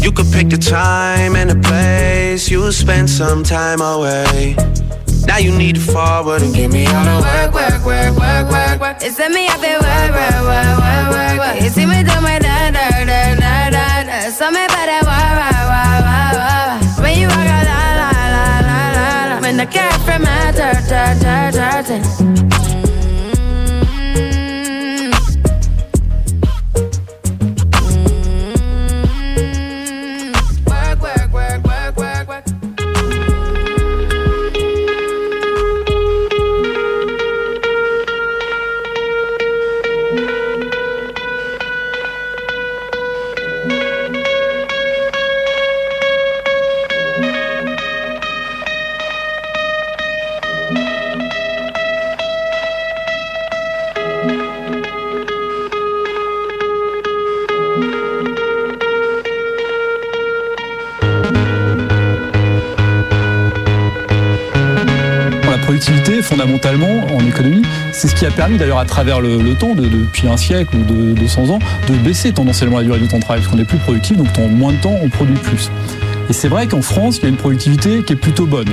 You 0.00 0.12
could 0.12 0.30
pick 0.30 0.48
the 0.48 0.58
time 0.58 1.34
and 1.36 1.48
the 1.48 1.60
place. 1.60 2.50
You 2.50 2.70
spend 2.70 3.08
some 3.08 3.42
time 3.42 3.80
away. 3.80 4.56
Now 5.26 5.38
you 5.38 5.52
need 5.52 5.76
to 5.76 5.80
forward 5.80 6.42
and 6.42 6.54
give 6.54 6.70
me 6.72 6.86
all 6.86 7.04
the 7.04 7.22
work, 7.22 7.54
work, 7.54 7.84
work, 7.86 8.16
work, 8.18 8.50
work, 8.50 8.80
work. 8.80 8.96
It's 9.00 9.18
me 9.18 9.48
up 9.48 9.60
there, 9.60 9.80
work, 9.80 10.10
work, 10.12 10.44
work, 10.44 10.78
work, 10.78 11.10
work, 11.10 11.38
work. 11.38 11.62
You 11.62 11.70
see 11.70 11.86
me 11.86 12.04
do 12.04 12.20
my 12.20 12.38
da 12.38 12.70
da 12.70 12.90
da 13.04 13.34
da 13.34 13.70
da 13.70 14.04
da. 14.04 14.30
So 14.30 14.50
me 14.50 14.66
better 14.68 15.00
work, 15.06 15.08
work, 15.08 15.08
work, 15.08 15.23
I 19.64 19.66
get 19.66 19.98
from 20.02 20.26
her 20.26 20.52
dirt, 20.52 20.84
dirt, 20.90 21.20
dirt, 21.22 21.54
dirty. 21.54 22.73
C'est 68.04 68.10
ce 68.10 68.14
qui 68.16 68.26
a 68.26 68.30
permis 68.30 68.58
d'ailleurs 68.58 68.78
à 68.78 68.84
travers 68.84 69.22
le, 69.22 69.54
temps, 69.54 69.74
de- 69.74 69.86
depuis 69.88 70.28
un 70.28 70.36
siècle 70.36 70.76
ou 70.76 70.84
de 70.84 71.14
200 71.14 71.48
ans, 71.48 71.58
de 71.88 71.94
baisser 71.94 72.32
tendanciellement 72.32 72.76
la 72.76 72.84
durée 72.84 72.98
du 72.98 73.08
temps 73.08 73.16
de 73.16 73.22
travail, 73.22 73.40
parce 73.40 73.50
qu'on 73.50 73.58
est 73.58 73.64
plus 73.64 73.78
productif, 73.78 74.14
donc 74.18 74.26
en 74.38 74.46
moins 74.48 74.72
de 74.72 74.76
temps, 74.76 74.94
on 75.02 75.08
produit 75.08 75.36
plus. 75.38 75.70
Et 76.28 76.34
c'est 76.34 76.48
vrai 76.48 76.66
qu'en 76.66 76.82
France, 76.82 77.16
il 77.16 77.22
y 77.22 77.26
a 77.26 77.28
une 77.30 77.36
productivité 77.38 78.02
qui 78.02 78.12
est 78.12 78.16
plutôt 78.16 78.44
bonne. 78.44 78.68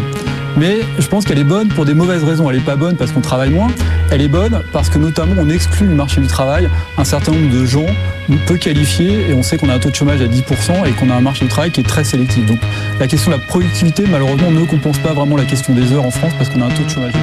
Mais 0.58 0.80
je 1.00 1.08
pense 1.08 1.24
qu'elle 1.24 1.40
est 1.40 1.46
bonne 1.46 1.70
pour 1.70 1.86
des 1.86 1.94
mauvaises 1.94 2.26
raisons. 2.26 2.50
Elle 2.50 2.58
n'est 2.58 2.62
pas 2.62 2.76
bonne 2.76 2.98
parce 2.98 3.14
qu'on 3.14 3.22
travaille 3.22 3.52
moins. 3.52 3.70
Elle 4.10 4.22
est 4.22 4.28
bonne 4.28 4.64
parce 4.74 4.90
que 4.90 4.98
notamment 4.98 5.36
on 5.38 5.50
exclut 5.50 5.88
du 5.88 5.94
marché 5.94 6.20
du 6.20 6.28
travail 6.28 6.68
un 6.98 7.06
certain 7.06 7.32
nombre 7.32 7.54
de 7.58 7.66
gens 7.66 7.86
peu 8.48 8.58
qualifiés 8.58 9.30
et 9.30 9.34
on 9.34 9.44
sait 9.44 9.58
qu'on 9.58 9.70
a 9.70 9.76
un 9.76 9.80
taux 9.80 9.90
de 9.92 9.96
chômage 9.96 10.20
à 10.22 10.26
10% 10.28 10.86
et 10.86 10.92
qu'on 10.92 11.10
a 11.10 11.14
un 11.16 11.22
marché 11.22 11.46
du 11.46 11.50
travail 11.50 11.72
qui 11.72 11.80
est 11.80 11.88
très 11.88 12.04
sélectif. 12.04 12.46
Donc 12.48 12.60
la 13.00 13.08
question 13.08 13.32
de 13.32 13.38
la 13.38 13.42
productivité 13.42 14.04
malheureusement 14.12 14.52
ne 14.52 14.66
compense 14.66 14.98
pas 14.98 15.14
vraiment 15.14 15.38
la 15.38 15.46
question 15.46 15.74
des 15.74 15.94
heures 15.94 16.06
en 16.06 16.12
France 16.12 16.34
parce 16.38 16.50
qu'on 16.50 16.62
a 16.62 16.66
un 16.66 16.70
taux 16.70 16.84
de 16.84 16.90
chômage 16.90 17.14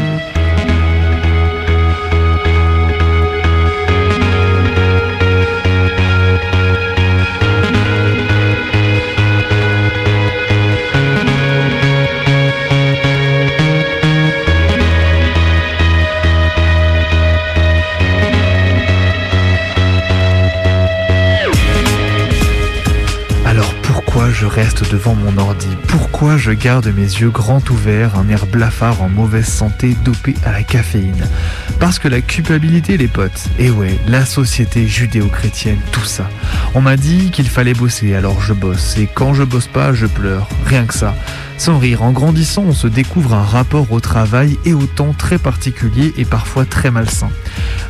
reste 24.59 24.91
devant 24.91 25.15
mon 25.15 25.39
ordi 25.39 25.69
Pourquoi 25.87 26.37
je 26.37 26.51
garde 26.51 26.89
mes 26.89 27.03
yeux 27.03 27.31
grands 27.31 27.63
ouverts, 27.71 28.19
un 28.19 28.29
air 28.29 28.45
blafard 28.47 29.01
en 29.03 29.09
mauvaise 29.09 29.47
santé 29.47 29.97
dopé 30.05 30.35
à 30.45 30.51
la 30.51 30.65
caféine? 30.65 31.29
Parce 31.79 32.01
que 32.01 32.09
la 32.09 32.21
culpabilité, 32.21 32.97
les 32.97 33.07
potes, 33.07 33.45
et 33.61 33.71
ouais, 33.71 33.97
la 34.09 34.27
société 34.27 34.89
judéo-chrétienne, 34.89 35.79
tout 35.93 36.05
ça. 36.05 36.29
On 36.75 36.81
m'a 36.81 36.97
dit 36.97 37.31
qu'il 37.31 37.49
fallait 37.49 37.73
bosser, 37.73 38.17
alors 38.17 38.41
je 38.41 38.53
bosse, 38.53 38.97
et 38.99 39.07
quand 39.07 39.33
je 39.33 39.45
bosse 39.45 39.69
pas, 39.69 39.93
je 39.93 40.07
pleure, 40.07 40.49
rien 40.67 40.87
que 40.87 40.95
ça. 40.95 41.15
Sans 41.57 41.79
rire, 41.79 42.03
en 42.03 42.11
grandissant, 42.11 42.65
on 42.67 42.73
se 42.73 42.87
découvre 42.89 43.35
un 43.35 43.43
rapport 43.43 43.91
au 43.93 44.01
travail 44.01 44.57
et 44.65 44.75
au 44.75 44.87
temps 44.87 45.13
très 45.17 45.39
particulier 45.39 46.15
et 46.17 46.25
parfois 46.25 46.65
très 46.65 46.91
malsain. 46.91 47.31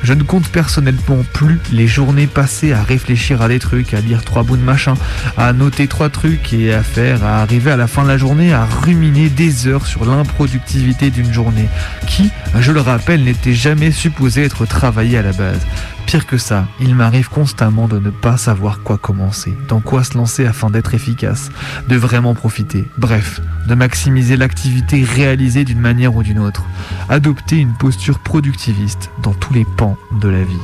Je 0.08 0.14
ne 0.14 0.22
compte 0.22 0.48
personnellement 0.48 1.22
plus 1.34 1.60
les 1.70 1.86
journées 1.86 2.26
passées 2.26 2.72
à 2.72 2.82
réfléchir 2.82 3.42
à 3.42 3.48
des 3.48 3.58
trucs, 3.58 3.92
à 3.92 4.00
lire 4.00 4.24
trois 4.24 4.42
bouts 4.42 4.56
de 4.56 4.62
machin, 4.62 4.94
à 5.36 5.52
noter 5.52 5.86
trois 5.86 6.08
trucs 6.08 6.54
et 6.54 6.72
à 6.72 6.82
faire, 6.82 7.22
à 7.24 7.42
arriver 7.42 7.72
à 7.72 7.76
la 7.76 7.86
fin 7.86 8.04
de 8.04 8.08
la 8.08 8.16
journée 8.16 8.54
à 8.54 8.64
ruminer 8.64 9.28
des 9.28 9.66
heures 9.66 9.86
sur 9.86 10.06
l'improductivité 10.06 11.10
d'une 11.10 11.30
journée, 11.30 11.68
qui, 12.06 12.30
je 12.58 12.72
le 12.72 12.80
rappelle, 12.80 13.22
n'était 13.22 13.52
jamais 13.52 13.90
supposée 13.90 14.44
être 14.44 14.64
travaillée 14.64 15.18
à 15.18 15.22
la 15.22 15.32
base. 15.32 15.60
Pire 16.06 16.26
que 16.26 16.38
ça, 16.38 16.66
il 16.80 16.94
m'arrive 16.94 17.28
constamment 17.28 17.86
de 17.86 17.98
ne 17.98 18.08
pas 18.08 18.38
savoir 18.38 18.80
quoi 18.82 18.96
commencer, 18.96 19.52
dans 19.68 19.80
quoi 19.80 20.04
se 20.04 20.16
lancer 20.16 20.46
afin 20.46 20.70
d'être 20.70 20.94
efficace, 20.94 21.50
de 21.86 21.96
vraiment 21.96 22.34
profiter, 22.34 22.86
bref, 22.96 23.42
de 23.66 23.74
maximiser 23.74 24.38
l'activité 24.38 25.04
réalisée 25.04 25.66
d'une 25.66 25.80
manière 25.80 26.16
ou 26.16 26.22
d'une 26.22 26.38
autre, 26.38 26.64
adopter 27.10 27.56
une 27.56 27.74
posture 27.74 28.20
productiviste 28.20 29.10
dans 29.22 29.34
tous 29.34 29.52
les 29.52 29.66
pans 29.76 29.97
de 30.10 30.28
la 30.28 30.42
vie. 30.42 30.58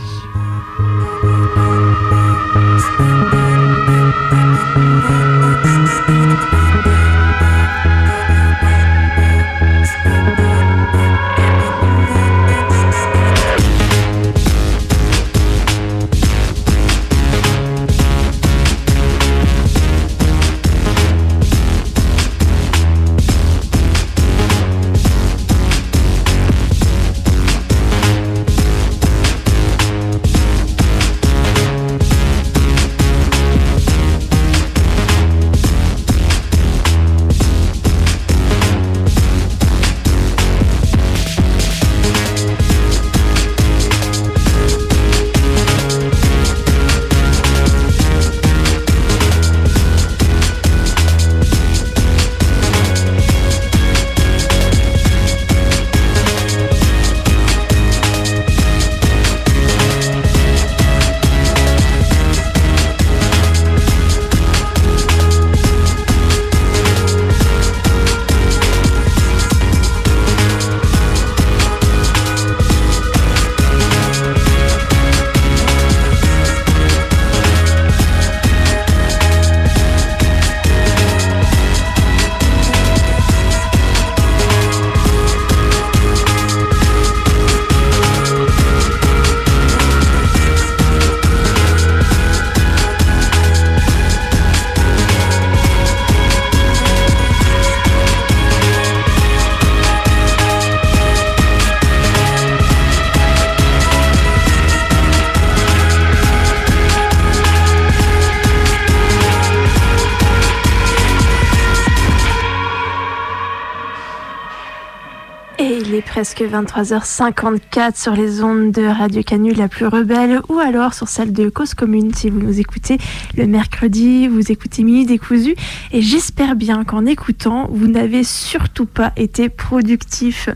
Presque 116.35 116.53
23h54 116.53 118.01
sur 118.01 118.15
les 118.15 118.43
ondes 118.43 118.73
de 118.73 118.85
Radio 118.85 119.23
Canu 119.23 119.53
la 119.53 119.69
plus 119.69 119.87
rebelle 119.87 120.41
ou 120.49 120.59
alors 120.59 120.95
sur 120.95 121.09
celle 121.09 121.33
de 121.33 121.49
Cause 121.49 121.75
Commune 121.75 122.15
si 122.15 122.31
vous 122.31 122.41
nous 122.41 122.59
écoutez 122.61 122.99
le 123.37 123.47
mercredi, 123.47 124.27
vous 124.27 124.51
écoutez 124.51 124.83
Minuit 124.83 125.07
décousu 125.07 125.55
et 125.93 126.03
j'espère 126.03 126.57
bien 126.57 126.85
qu'en 126.85 127.07
écoutant, 127.07 127.69
vous 127.71 127.89
n'avez 127.89 128.25
surtout 128.25 128.87
pas 128.87 129.13
été 129.17 129.49
productif. 129.49 130.49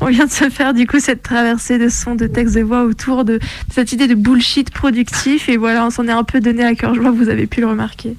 On 0.00 0.06
vient 0.06 0.26
de 0.26 0.30
se 0.30 0.48
faire 0.50 0.74
du 0.74 0.86
coup 0.86 1.00
cette 1.00 1.22
traversée 1.22 1.78
de 1.78 1.88
sons, 1.88 2.14
de 2.14 2.26
textes 2.26 2.54
de 2.54 2.62
voix 2.62 2.84
autour 2.84 3.24
de 3.24 3.40
cette 3.70 3.92
idée 3.92 4.06
de 4.06 4.14
bullshit 4.14 4.70
productif 4.70 5.48
et 5.48 5.56
voilà, 5.56 5.86
on 5.86 5.90
s'en 5.90 6.06
est 6.06 6.12
un 6.12 6.24
peu 6.24 6.40
donné 6.40 6.64
à 6.64 6.74
cœur 6.74 6.94
joie, 6.94 7.10
vous 7.10 7.28
avez 7.28 7.46
pu 7.46 7.60
le 7.60 7.68
remarquer. 7.68 8.16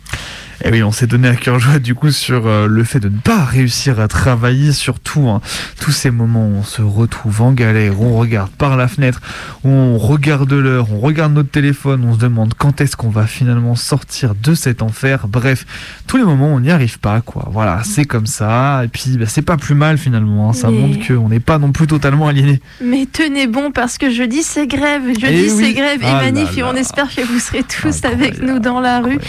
Et 0.65 0.71
oui, 0.71 0.81
on 0.81 0.91
s'est 0.91 1.05
donné 1.05 1.27
à 1.27 1.35
cœur 1.35 1.59
joie 1.59 1.77
du 1.77 1.93
coup 1.93 2.09
sur 2.09 2.47
euh, 2.47 2.67
le 2.67 2.83
fait 2.83 2.99
de 2.99 3.09
ne 3.09 3.17
pas 3.19 3.45
réussir 3.45 3.99
à 3.99 4.07
travailler, 4.07 4.71
surtout 4.71 5.27
hein, 5.29 5.39
tous 5.79 5.91
ces 5.91 6.09
moments 6.09 6.47
où 6.47 6.55
on 6.57 6.63
se 6.63 6.81
retrouve 6.81 7.41
en 7.43 7.51
galère, 7.51 8.01
où 8.01 8.05
on 8.05 8.17
regarde 8.17 8.49
par 8.51 8.75
la 8.75 8.87
fenêtre, 8.87 9.21
où 9.63 9.69
on 9.69 9.97
regarde 9.99 10.51
l'heure, 10.51 10.87
on 10.91 10.99
regarde 10.99 11.33
notre 11.33 11.51
téléphone, 11.51 12.03
on 12.05 12.15
se 12.15 12.19
demande 12.19 12.55
quand 12.57 12.81
est-ce 12.81 12.97
qu'on 12.97 13.09
va 13.09 13.27
finalement 13.27 13.75
sortir 13.75 14.33
de 14.33 14.55
cet 14.55 14.81
enfer. 14.81 15.27
Bref, 15.27 15.65
tous 16.07 16.17
les 16.17 16.23
moments 16.23 16.47
où 16.53 16.55
on 16.55 16.59
n'y 16.59 16.71
arrive 16.71 16.97
pas, 16.99 17.21
quoi. 17.21 17.47
Voilà, 17.51 17.81
c'est 17.85 18.05
comme 18.05 18.25
ça. 18.25 18.81
Et 18.83 18.87
puis, 18.87 19.15
bah, 19.17 19.25
c'est 19.27 19.43
pas 19.43 19.57
plus 19.57 19.75
mal 19.75 19.99
finalement. 19.99 20.49
hein. 20.49 20.53
Ça 20.53 20.71
Mais- 20.71 20.79
montre 20.79 21.07
qu'on 21.07 21.29
n'est 21.29 21.39
pas 21.39 21.59
non 21.59 21.71
plus 21.71 21.85
totalement 21.85 22.27
aliéné. 22.27 22.61
Mais 22.81 23.05
tenez 23.11 23.45
bon 23.45 23.69
parce 23.71 23.99
que 23.99 24.09
jeudi 24.09 24.41
c'est 24.41 24.65
grève, 24.65 25.03
jeudi 25.07 25.27
Eh 25.29 25.51
oui. 25.51 25.55
c'est 25.55 25.73
grève 25.73 26.01
et 26.01 26.05
Ah 26.07 26.13
là 26.23 26.31
manif 26.31 26.57
et 26.57 26.63
on 26.63 26.73
espère 26.75 27.13
que 27.15 27.21
vous 27.21 27.37
serez 27.39 27.63
tous 27.63 28.03
avec 28.05 28.41
nous 28.41 28.57
dans 28.57 28.79
la 28.79 29.01
rue 29.01 29.19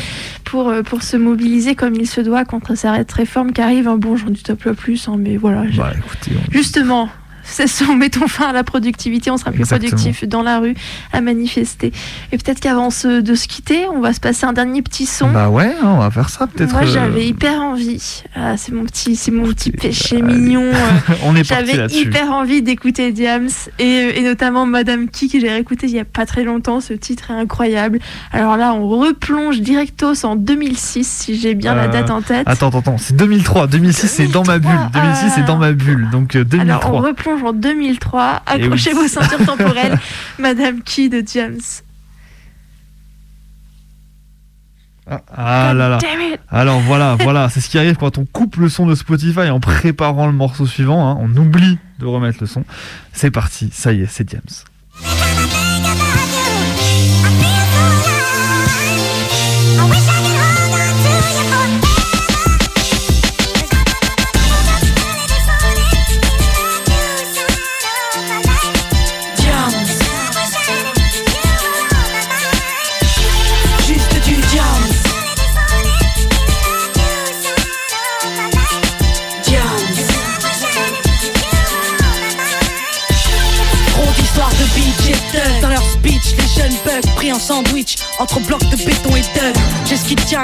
pour, 0.45 0.71
euh, 0.71 0.83
pour 0.83 1.03
se 1.03 1.18
mobiliser 1.19 1.75
comme 1.75 1.95
il 1.95 2.07
se 2.07 2.21
doit 2.21 2.45
contre 2.45 2.75
cette 2.77 3.11
réforme 3.13 3.53
qui 3.53 3.61
arrive. 3.61 3.89
Hein, 3.89 3.97
Bon, 3.99 4.17
j'en 4.17 4.31
dis 4.31 4.43
top 4.43 4.65
le 4.65 4.75
plus, 4.75 5.09
hein, 5.09 5.17
mais 5.19 5.37
voilà. 5.37 5.63
Bah 5.77 5.93
écoutez, 5.97 6.33
on- 6.37 6.53
Justement, 6.53 7.09
ça, 7.49 7.65
mettons 7.95 8.29
fin 8.29 8.49
à 8.49 8.53
la 8.53 8.65
productivité, 8.65 9.31
on 9.31 9.37
sera 9.37 9.51
plus 9.51 9.61
Exactement. 9.61 9.91
productif 9.91 10.29
dans 10.29 10.43
la 10.43 10.59
rue 10.59 10.75
à 11.13 11.21
manifester. 11.21 11.93
Et 12.33 12.39
peut-être 12.39 12.61
qu'avant 12.61 12.89
de 12.89 13.35
se 13.35 13.49
quitter, 13.49 13.87
on 13.89 14.01
va 14.01 14.13
se 14.13 14.21
passer 14.21 14.47
un 14.47 14.53
dernier 14.53 14.83
petit 14.83 15.07
son. 15.07 15.31
bah 15.31 15.49
ouais, 15.49 15.73
hein, 15.83 15.95
on 15.97 15.99
va 15.99 16.11
faire 16.11 16.29
ça 16.29 16.47
peut-être. 16.47 16.73
Moi 16.73 16.83
euh, 16.83 16.87
j'avais 16.87 17.27
hyper 17.27 17.61
envie, 17.61 18.23
ah, 18.35 18.57
c'est 18.57 18.73
mon 18.73 18.85
petit, 18.85 19.17
c'est 19.17 19.31
mon 19.31 19.47
petit 19.49 19.71
péché 19.71 20.23
mignon. 20.23 20.63
euh, 20.65 21.15
On 21.25 21.35
est 21.37 21.49
parti 21.49 21.67
J'avais 21.75 21.93
hyper 21.93 22.33
envie 22.33 22.63
d'écouter 22.63 23.13
Diams 23.13 23.49
et, 23.79 24.19
et 24.19 24.23
notamment 24.23 24.67
Madame 24.67 25.09
Ki 25.09 25.29
que 25.29 25.41
j'ai 25.41 25.49
réécouté 25.49 25.87
il 25.87 25.95
y 25.95 26.01
a 26.01 26.05
pas 26.05 26.27
très 26.27 26.45
longtemps. 26.45 26.81
Ce 26.81 26.93
titre 26.93 27.31
est 27.31 27.35
incroyable. 27.35 27.99
Alors 28.33 28.57
là, 28.57 28.75
on 28.75 28.89
replonge 28.89 29.61
directos 29.61 30.25
en 30.25 30.37
2006 30.37 31.05
si 31.07 31.39
j'ai 31.39 31.55
bien 31.55 31.75
la 31.75 31.85
Euh, 31.85 31.89
date 31.89 32.11
en 32.11 32.21
tête. 32.23 32.47
Attends, 32.47 32.69
attends, 32.69 32.79
attends, 32.81 32.99
c'est 32.99 33.17
2003. 33.17 33.67
2006, 33.67 34.09
c'est 34.09 34.27
dans 34.27 34.45
ma 34.45 34.59
bulle. 34.59 34.71
2006, 34.93 35.31
c'est 35.35 35.45
dans 35.45 35.57
ma 35.57 35.73
bulle. 35.73 36.09
Donc 36.11 36.37
euh, 36.37 36.45
Alors 36.59 36.83
on 36.93 37.01
2003. 37.01 37.01
En 37.45 37.53
2003. 37.53 38.43
Eh 38.47 38.57
oui. 38.57 38.63
Accrochez 38.65 38.93
vos 38.93 39.09
ceintures 39.09 39.45
temporelles. 39.47 39.99
Madame 40.39 40.83
Ki 40.83 41.09
de 41.09 41.21
Diams. 41.21 41.61
Ah 45.35 45.73
là 45.75 45.89
là. 45.89 45.99
it. 46.35 46.41
Alors 46.51 46.81
voilà, 46.81 47.17
voilà, 47.19 47.49
c'est 47.49 47.61
ce 47.61 47.71
qui 47.71 47.79
arrive 47.79 47.97
quand 47.97 48.19
on 48.19 48.27
coupe 48.27 48.57
le 48.57 48.69
son 48.69 48.87
de 48.87 48.95
Spotify 48.95 49.49
en 49.49 49.59
préparant 49.59 50.27
le 50.27 50.35
morceau 50.35 50.67
suivant. 50.67 51.09
hein. 51.11 51.17
On 51.21 51.35
oublie 51.37 51.79
de 51.99 52.05
remettre 52.05 52.39
le 52.41 52.47
son. 52.47 52.65
C'est 53.15 53.31
parti, 53.31 53.71
ça 53.73 53.93
y 53.93 54.03
est, 54.03 54.07
c'est 54.07 54.29
James. 54.29 54.43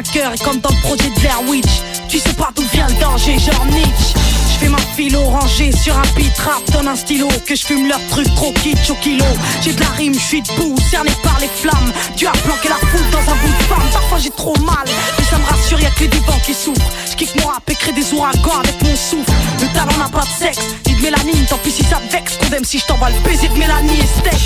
Tient 0.02 0.22
cœur 0.22 0.32
et 0.32 0.38
comme 0.38 0.58
dans 0.58 0.70
le 0.70 0.82
beat 6.16 6.36
rap 6.38 6.62
Donne 6.72 6.88
un 6.88 6.96
stylo 6.96 7.28
que 7.46 7.54
je 7.54 7.64
fume 7.64 7.88
leur 7.88 8.00
truc 8.10 8.26
trop 8.34 8.52
kitsch 8.52 8.90
au 8.90 8.94
kilo. 8.94 9.24
J'ai 9.62 9.72
de 9.72 9.80
la 9.80 9.88
rime, 9.88 10.14
je 10.14 10.18
suis 10.18 10.42
debout, 10.42 10.74
cerné 10.90 11.10
par 11.22 11.38
les 11.40 11.48
flammes. 11.48 11.92
Tu 12.16 12.26
as 12.26 12.32
planqué 12.32 12.68
la 12.68 12.76
foule 12.76 13.10
dans 13.10 13.32
un 13.32 13.36
bout 13.36 13.48
de 13.58 13.62
femme. 13.64 13.88
Parfois 13.92 14.18
j'ai 14.18 14.30
trop 14.30 14.56
mal, 14.60 14.84
mais 14.86 15.24
ça 15.24 15.38
me 15.38 15.44
rassure, 15.44 15.80
y'a 15.80 15.90
que 15.90 16.00
les 16.00 16.08
vivants 16.08 16.40
qui 16.44 16.54
souffrent. 16.54 16.90
Je 17.10 17.16
kick 17.16 17.34
mon 17.36 17.48
rap 17.48 17.62
et 17.68 17.74
crée 17.74 17.92
des 17.92 18.12
ouragans 18.12 18.58
avec 18.62 18.82
mon 18.82 18.96
souffle. 18.96 19.32
Le 19.60 19.66
talent 19.74 19.96
n'a 19.98 20.08
pas 20.08 20.24
de 20.24 20.44
sexe, 20.44 20.64
ni 20.86 20.94
de 20.94 21.02
mélanine. 21.02 21.46
Tant 21.48 21.58
pis 21.58 21.70
si 21.70 21.84
ça 21.84 22.00
vexe, 22.10 22.36
condamne 22.38 22.64
si 22.64 22.78
je 22.78 22.86
t'envoie 22.86 23.10
le 23.10 23.20
baiser 23.20 23.48
de 23.48 23.54
Mélanie 23.54 23.98
et 24.00 24.20
steak. 24.20 24.40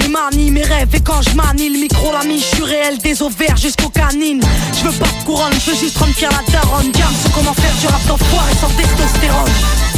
Mes 0.00 0.08
manies, 0.08 0.50
mes 0.50 0.62
rêves 0.62 0.94
et 0.94 1.00
quand 1.00 1.20
je 1.22 1.34
manie 1.34 1.68
le 1.68 1.78
micro 1.78 2.12
l'ami 2.12 2.38
je 2.38 2.56
suis 2.56 2.64
réel 2.64 2.98
des 2.98 3.22
ovaires 3.22 3.56
jusqu'aux 3.56 3.90
canines. 3.90 4.42
Je 4.78 4.88
veux 4.88 4.98
pas 4.98 5.06
de 5.06 5.24
couronne, 5.24 5.52
je 5.52 5.70
veux 5.70 5.76
juste 5.76 5.98
rendre 5.98 6.14
fier 6.14 6.30
la 6.30 6.52
daronne. 6.52 6.92
Sur 6.94 7.32
comment 7.32 7.54
faire 7.54 7.74
du 7.80 7.86
rap 7.86 8.04
d'enfoiré 8.06 8.52
sans 8.60 8.68
testostérone 8.68 9.89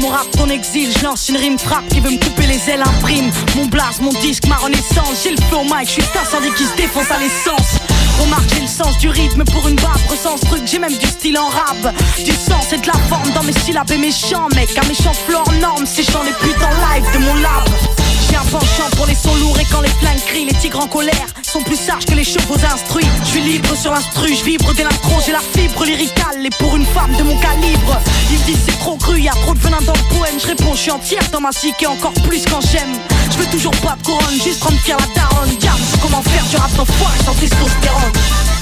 Mon 0.00 0.08
rap 0.08 0.28
ton 0.36 0.48
exil, 0.48 0.90
je 0.96 1.04
lance 1.04 1.28
une 1.28 1.36
rime 1.36 1.58
frappe 1.58 1.88
Qui 1.88 2.00
veut 2.00 2.10
me 2.10 2.18
couper 2.18 2.46
les 2.46 2.70
ailes, 2.70 2.82
imprime 2.82 3.30
Mon 3.56 3.66
blast, 3.66 4.00
mon 4.00 4.12
disque, 4.20 4.46
ma 4.46 4.56
renaissance 4.56 5.22
J'ai 5.22 5.30
le 5.30 5.42
flow 5.48 5.62
mic, 5.62 5.86
je 5.86 5.92
suis 5.92 6.02
le 6.02 6.20
incendie 6.20 6.50
qui 6.56 6.64
se 6.64 6.76
défonce 6.76 7.10
à 7.10 7.18
l'essence. 7.18 7.78
Remarque, 8.20 8.48
j'ai 8.54 8.60
le 8.60 8.66
sens 8.66 8.98
du 8.98 9.08
rythme 9.08 9.44
pour 9.44 9.68
une 9.68 9.76
barbe 9.76 10.00
Ressens 10.10 10.46
truc, 10.46 10.62
j'ai 10.66 10.78
même 10.78 10.96
du 10.96 11.06
style 11.06 11.38
en 11.38 11.48
rap. 11.48 11.94
Du 12.24 12.32
sens 12.32 12.72
et 12.72 12.78
de 12.78 12.86
la 12.86 12.98
forme 13.08 13.30
dans 13.32 13.42
mes 13.42 13.52
syllabes 13.52 13.90
et 13.90 13.98
mes 13.98 14.12
chants 14.12 14.48
Mec, 14.54 14.70
un 14.76 14.86
méchant 14.88 15.12
flow 15.12 15.38
en 15.46 15.52
norme 15.60 15.86
Séchant 15.86 16.22
les 16.24 16.32
putes 16.32 16.62
en 16.62 16.94
live 16.94 17.12
de 17.14 17.18
mon 17.18 17.34
lab 17.34 18.07
j'ai 18.28 18.36
un 18.36 18.44
penchant 18.44 18.88
pour 18.96 19.06
les 19.06 19.14
sons 19.14 19.34
lourds 19.36 19.58
et 19.58 19.66
quand 19.70 19.80
les 19.80 19.88
flingues 19.88 20.24
crient, 20.26 20.44
les 20.44 20.54
tigres 20.54 20.80
en 20.80 20.86
colère 20.86 21.26
sont 21.42 21.62
plus 21.62 21.76
sages 21.76 22.04
que 22.04 22.14
les 22.14 22.24
chevaux 22.24 22.54
instruits. 22.54 23.06
Je 23.24 23.28
suis 23.28 23.40
libre 23.40 23.74
sur 23.76 23.92
l'instru, 23.92 24.34
je 24.34 24.44
vibre 24.44 24.72
dès 24.74 24.84
l'intro, 24.84 25.12
j'ai 25.24 25.32
la 25.32 25.40
fibre 25.40 25.84
lyricale 25.84 26.44
et 26.44 26.50
pour 26.50 26.76
une 26.76 26.86
femme 26.86 27.14
de 27.16 27.22
mon 27.22 27.36
calibre. 27.38 27.98
Ils 28.30 28.42
disent 28.42 28.64
c'est 28.66 28.78
trop 28.78 28.96
cru, 28.96 29.20
y 29.20 29.28
a 29.28 29.32
trop 29.32 29.54
de 29.54 29.58
venin 29.58 29.80
dans 29.86 29.92
le 29.92 30.16
poème. 30.16 30.38
Je 30.40 30.46
réponds, 30.46 30.74
je 30.74 30.80
suis 30.80 30.90
entière 30.90 31.22
dans 31.32 31.40
ma 31.40 31.50
psyché 31.50 31.86
encore 31.86 32.14
plus 32.26 32.44
quand 32.44 32.60
j'aime. 32.60 32.94
Je 33.30 33.38
veux 33.38 33.46
toujours 33.46 33.76
pas 33.82 33.96
de 33.96 34.06
couronne, 34.06 34.40
juste 34.42 34.62
rendre 34.62 34.78
fier 34.78 34.96
la 34.98 35.20
daronne. 35.20 35.50
Diable, 35.58 35.80
comment 36.02 36.22
faire 36.22 36.44
du 36.44 36.56
rap 36.56 36.72
d'enfoiré 36.74 37.18
sans 37.24 37.34
testostérone. 37.34 38.57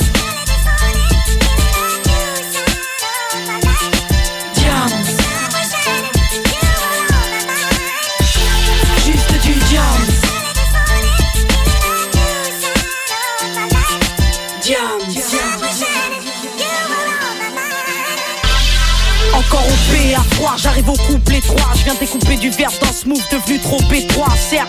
Froid, 20.86 20.94
j'arrive 20.94 21.10
au 21.10 21.12
couple 21.12 21.34
étroit. 21.34 21.72
Je 21.76 21.84
viens 21.84 21.94
découper 21.94 22.36
du 22.36 22.50
verbe 22.50 22.74
dans 22.80 22.92
ce 22.92 23.08
move 23.08 23.22
devenu 23.30 23.58
trop 23.60 23.80
étroit. 23.92 24.28
Serbe, 24.36 24.68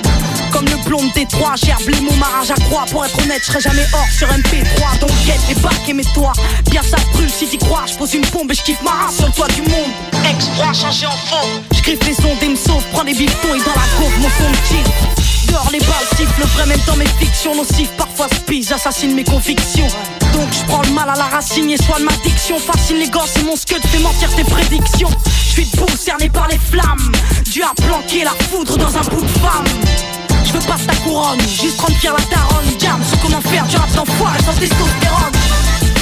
comme 0.51 0.65
le 0.65 0.77
plomb 0.85 1.03
de 1.05 1.13
Détroit. 1.13 1.55
Gerbe 1.55 1.87
les 1.87 2.01
mots 2.01 2.15
marrage 2.19 2.51
à 2.51 2.55
croix. 2.55 2.85
Pour 2.89 3.05
être 3.05 3.17
honnête, 3.21 3.41
je 3.41 3.51
serai 3.51 3.61
jamais 3.61 3.85
hors 3.93 4.09
sur 4.17 4.27
MP3. 4.27 4.99
Donc 4.99 5.11
guette 5.25 5.41
les 5.49 5.55
bacs 5.55 5.89
et 5.89 5.93
mets-toi. 5.93 6.31
Bien 6.71 6.81
ça 6.81 6.97
brûle 7.13 7.29
si 7.29 7.47
t'y 7.47 7.57
crois. 7.57 7.85
Je 7.87 7.95
pose 7.95 8.13
une 8.13 8.25
bombe 8.25 8.51
et 8.51 8.55
je 8.55 8.63
kiffe 8.63 8.81
ma 8.83 8.91
race 8.91 9.17
sur 9.17 9.27
le 9.27 9.33
toit 9.33 9.47
du 9.49 9.61
monde. 9.61 9.91
Ex-froid 10.29 10.73
changé 10.73 11.05
en 11.05 11.11
faux. 11.11 11.47
Je 11.73 11.81
griffe 11.81 12.05
les 12.05 12.25
ondes 12.25 12.41
et 12.41 12.49
me 12.49 12.55
sauve. 12.55 12.83
Prends 12.91 13.03
des 13.03 13.13
bifetons 13.13 13.55
et 13.55 13.59
dans 13.59 13.75
la 13.75 13.87
couve, 13.97 14.19
mon 14.19 14.29
son 14.29 14.49
me 14.49 15.26
Dehors 15.47 15.69
les 15.71 15.79
balles 15.79 16.07
sifflent, 16.15 16.43
vrai 16.55 16.65
même 16.65 16.79
dans 16.85 16.95
mes 16.95 17.07
fictions 17.19 17.55
nocives 17.55 17.89
Parfois 17.97 18.27
spise, 18.29 18.69
j'assassine 18.69 19.13
mes 19.13 19.23
convictions. 19.23 19.87
Donc 20.33 20.47
je 20.51 20.63
prends 20.65 20.81
le 20.81 20.91
mal 20.91 21.09
à 21.09 21.15
la 21.15 21.25
racine 21.25 21.69
et 21.69 21.77
soigne 21.77 22.03
ma 22.03 22.15
diction 22.23 22.57
Fascine 22.59 22.97
les 22.97 23.09
gosses 23.09 23.35
et 23.39 23.43
mon 23.43 23.55
scud 23.55 23.81
fait 23.87 23.99
mentir 23.99 24.29
tes 24.35 24.43
prédictions. 24.43 25.09
Je 25.25 25.63
suis 25.63 25.65
debout, 25.65 25.85
par 26.33 26.47
les 26.47 26.57
flammes. 26.57 27.11
Dieu 27.45 27.63
a 27.63 27.73
planqué 27.81 28.23
la 28.23 28.33
foudre 28.49 28.77
dans 28.77 28.97
un 28.97 29.01
bout 29.01 29.21
de 29.21 29.39
femme. 29.39 29.65
Je 30.45 30.53
veux 30.53 30.59
pas 30.59 30.77
ta 30.85 30.95
couronne, 31.03 31.39
juste 31.41 31.79
rendre 31.79 31.97
fier 31.97 32.13
la 32.13 32.23
daronne. 32.35 32.65
Jam 32.79 33.01
sur 33.03 33.19
comment 33.21 33.41
faire 33.41 33.65
du 33.67 33.75
rap 33.77 33.91
d'enfoiré 33.93 34.39
sans 34.39 34.53
testostérone 34.53 35.96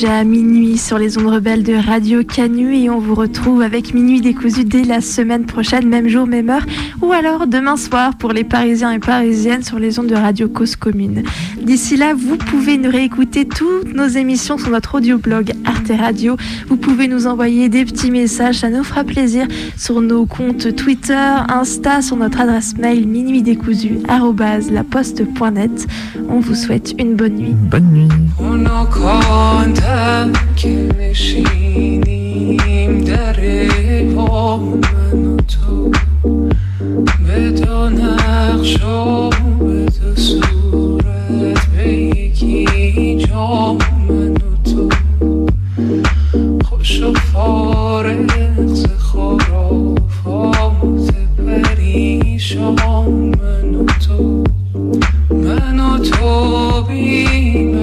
déjà 0.00 0.24
minuit 0.24 0.76
sur 0.76 0.98
les 0.98 1.16
ondes 1.16 1.28
rebelles 1.28 1.62
de 1.62 1.72
Radio 1.72 2.22
Canu 2.22 2.76
et 2.76 2.90
on 2.90 2.98
vous 2.98 3.14
retrouve 3.14 3.62
avec 3.62 3.94
Minuit 3.94 4.20
décousu 4.20 4.64
dès 4.64 4.84
la 4.84 5.00
semaine 5.00 5.46
prochaine, 5.46 5.88
même 5.88 6.06
jour, 6.06 6.26
même 6.26 6.50
heure, 6.50 6.66
ou 7.00 7.12
alors 7.12 7.46
demain 7.46 7.78
soir 7.78 8.14
pour 8.14 8.34
les 8.34 8.44
Parisiens 8.44 8.90
et 8.90 8.98
Parisiennes 8.98 9.62
sur 9.62 9.78
les 9.78 9.98
ondes 9.98 10.08
de 10.08 10.14
Radio 10.14 10.50
Cause 10.50 10.76
Commune. 10.76 11.22
D'ici 11.62 11.96
là, 11.96 12.12
vous 12.12 12.36
pouvez 12.36 12.76
nous 12.76 12.90
réécouter 12.90 13.46
toutes 13.46 13.94
nos 13.94 14.06
émissions 14.06 14.58
sur 14.58 14.68
notre 14.68 14.96
audioblog 14.96 15.54
Arte 15.64 15.92
Radio. 15.98 16.36
Vous 16.68 16.76
pouvez 16.76 17.08
nous 17.08 17.26
envoyer 17.26 17.70
des 17.70 17.86
petits 17.86 18.10
messages, 18.10 18.58
ça 18.58 18.68
nous 18.68 18.84
fera 18.84 19.02
plaisir 19.02 19.46
sur 19.78 20.02
nos 20.02 20.26
comptes 20.26 20.76
Twitter, 20.76 21.36
Insta, 21.48 22.02
sur 22.02 22.16
notre 22.16 22.42
adresse 22.42 22.76
mail 22.76 23.08
minuitdécousu@laposte.net. 23.08 25.86
On 26.28 26.40
vous 26.40 26.54
souhaite 26.54 26.94
une 26.98 27.14
bonne 27.14 27.36
nuit. 27.36 27.54
Bonne 27.70 27.90
nuit. 27.92 28.08
کندم 29.86 30.32
که 30.56 30.68
نشینیم 30.98 31.84
در 33.04 33.36
پا 34.14 34.56
من 34.56 35.26
و 35.26 35.36
تو. 35.36 35.90
به 37.26 37.50
دو 37.50 37.90
نقش 37.90 38.82
و 38.82 39.30
به 39.58 39.84
دو 39.84 40.16
صورت 40.16 41.66
به 41.76 41.92
یکی 41.92 43.16
جا 43.16 43.76
من 44.08 44.32
و 44.32 44.56
تو. 44.70 44.88
خوش 46.64 47.02
و 47.02 47.12
فارغ 47.14 48.30
خرافات 48.98 50.54
پریشان 51.46 52.74
من 53.42 53.74
و 53.74 53.84
تو. 54.06 54.44
من 55.30 55.80
و 55.80 55.98
تو 55.98 56.82
بی 56.82 57.75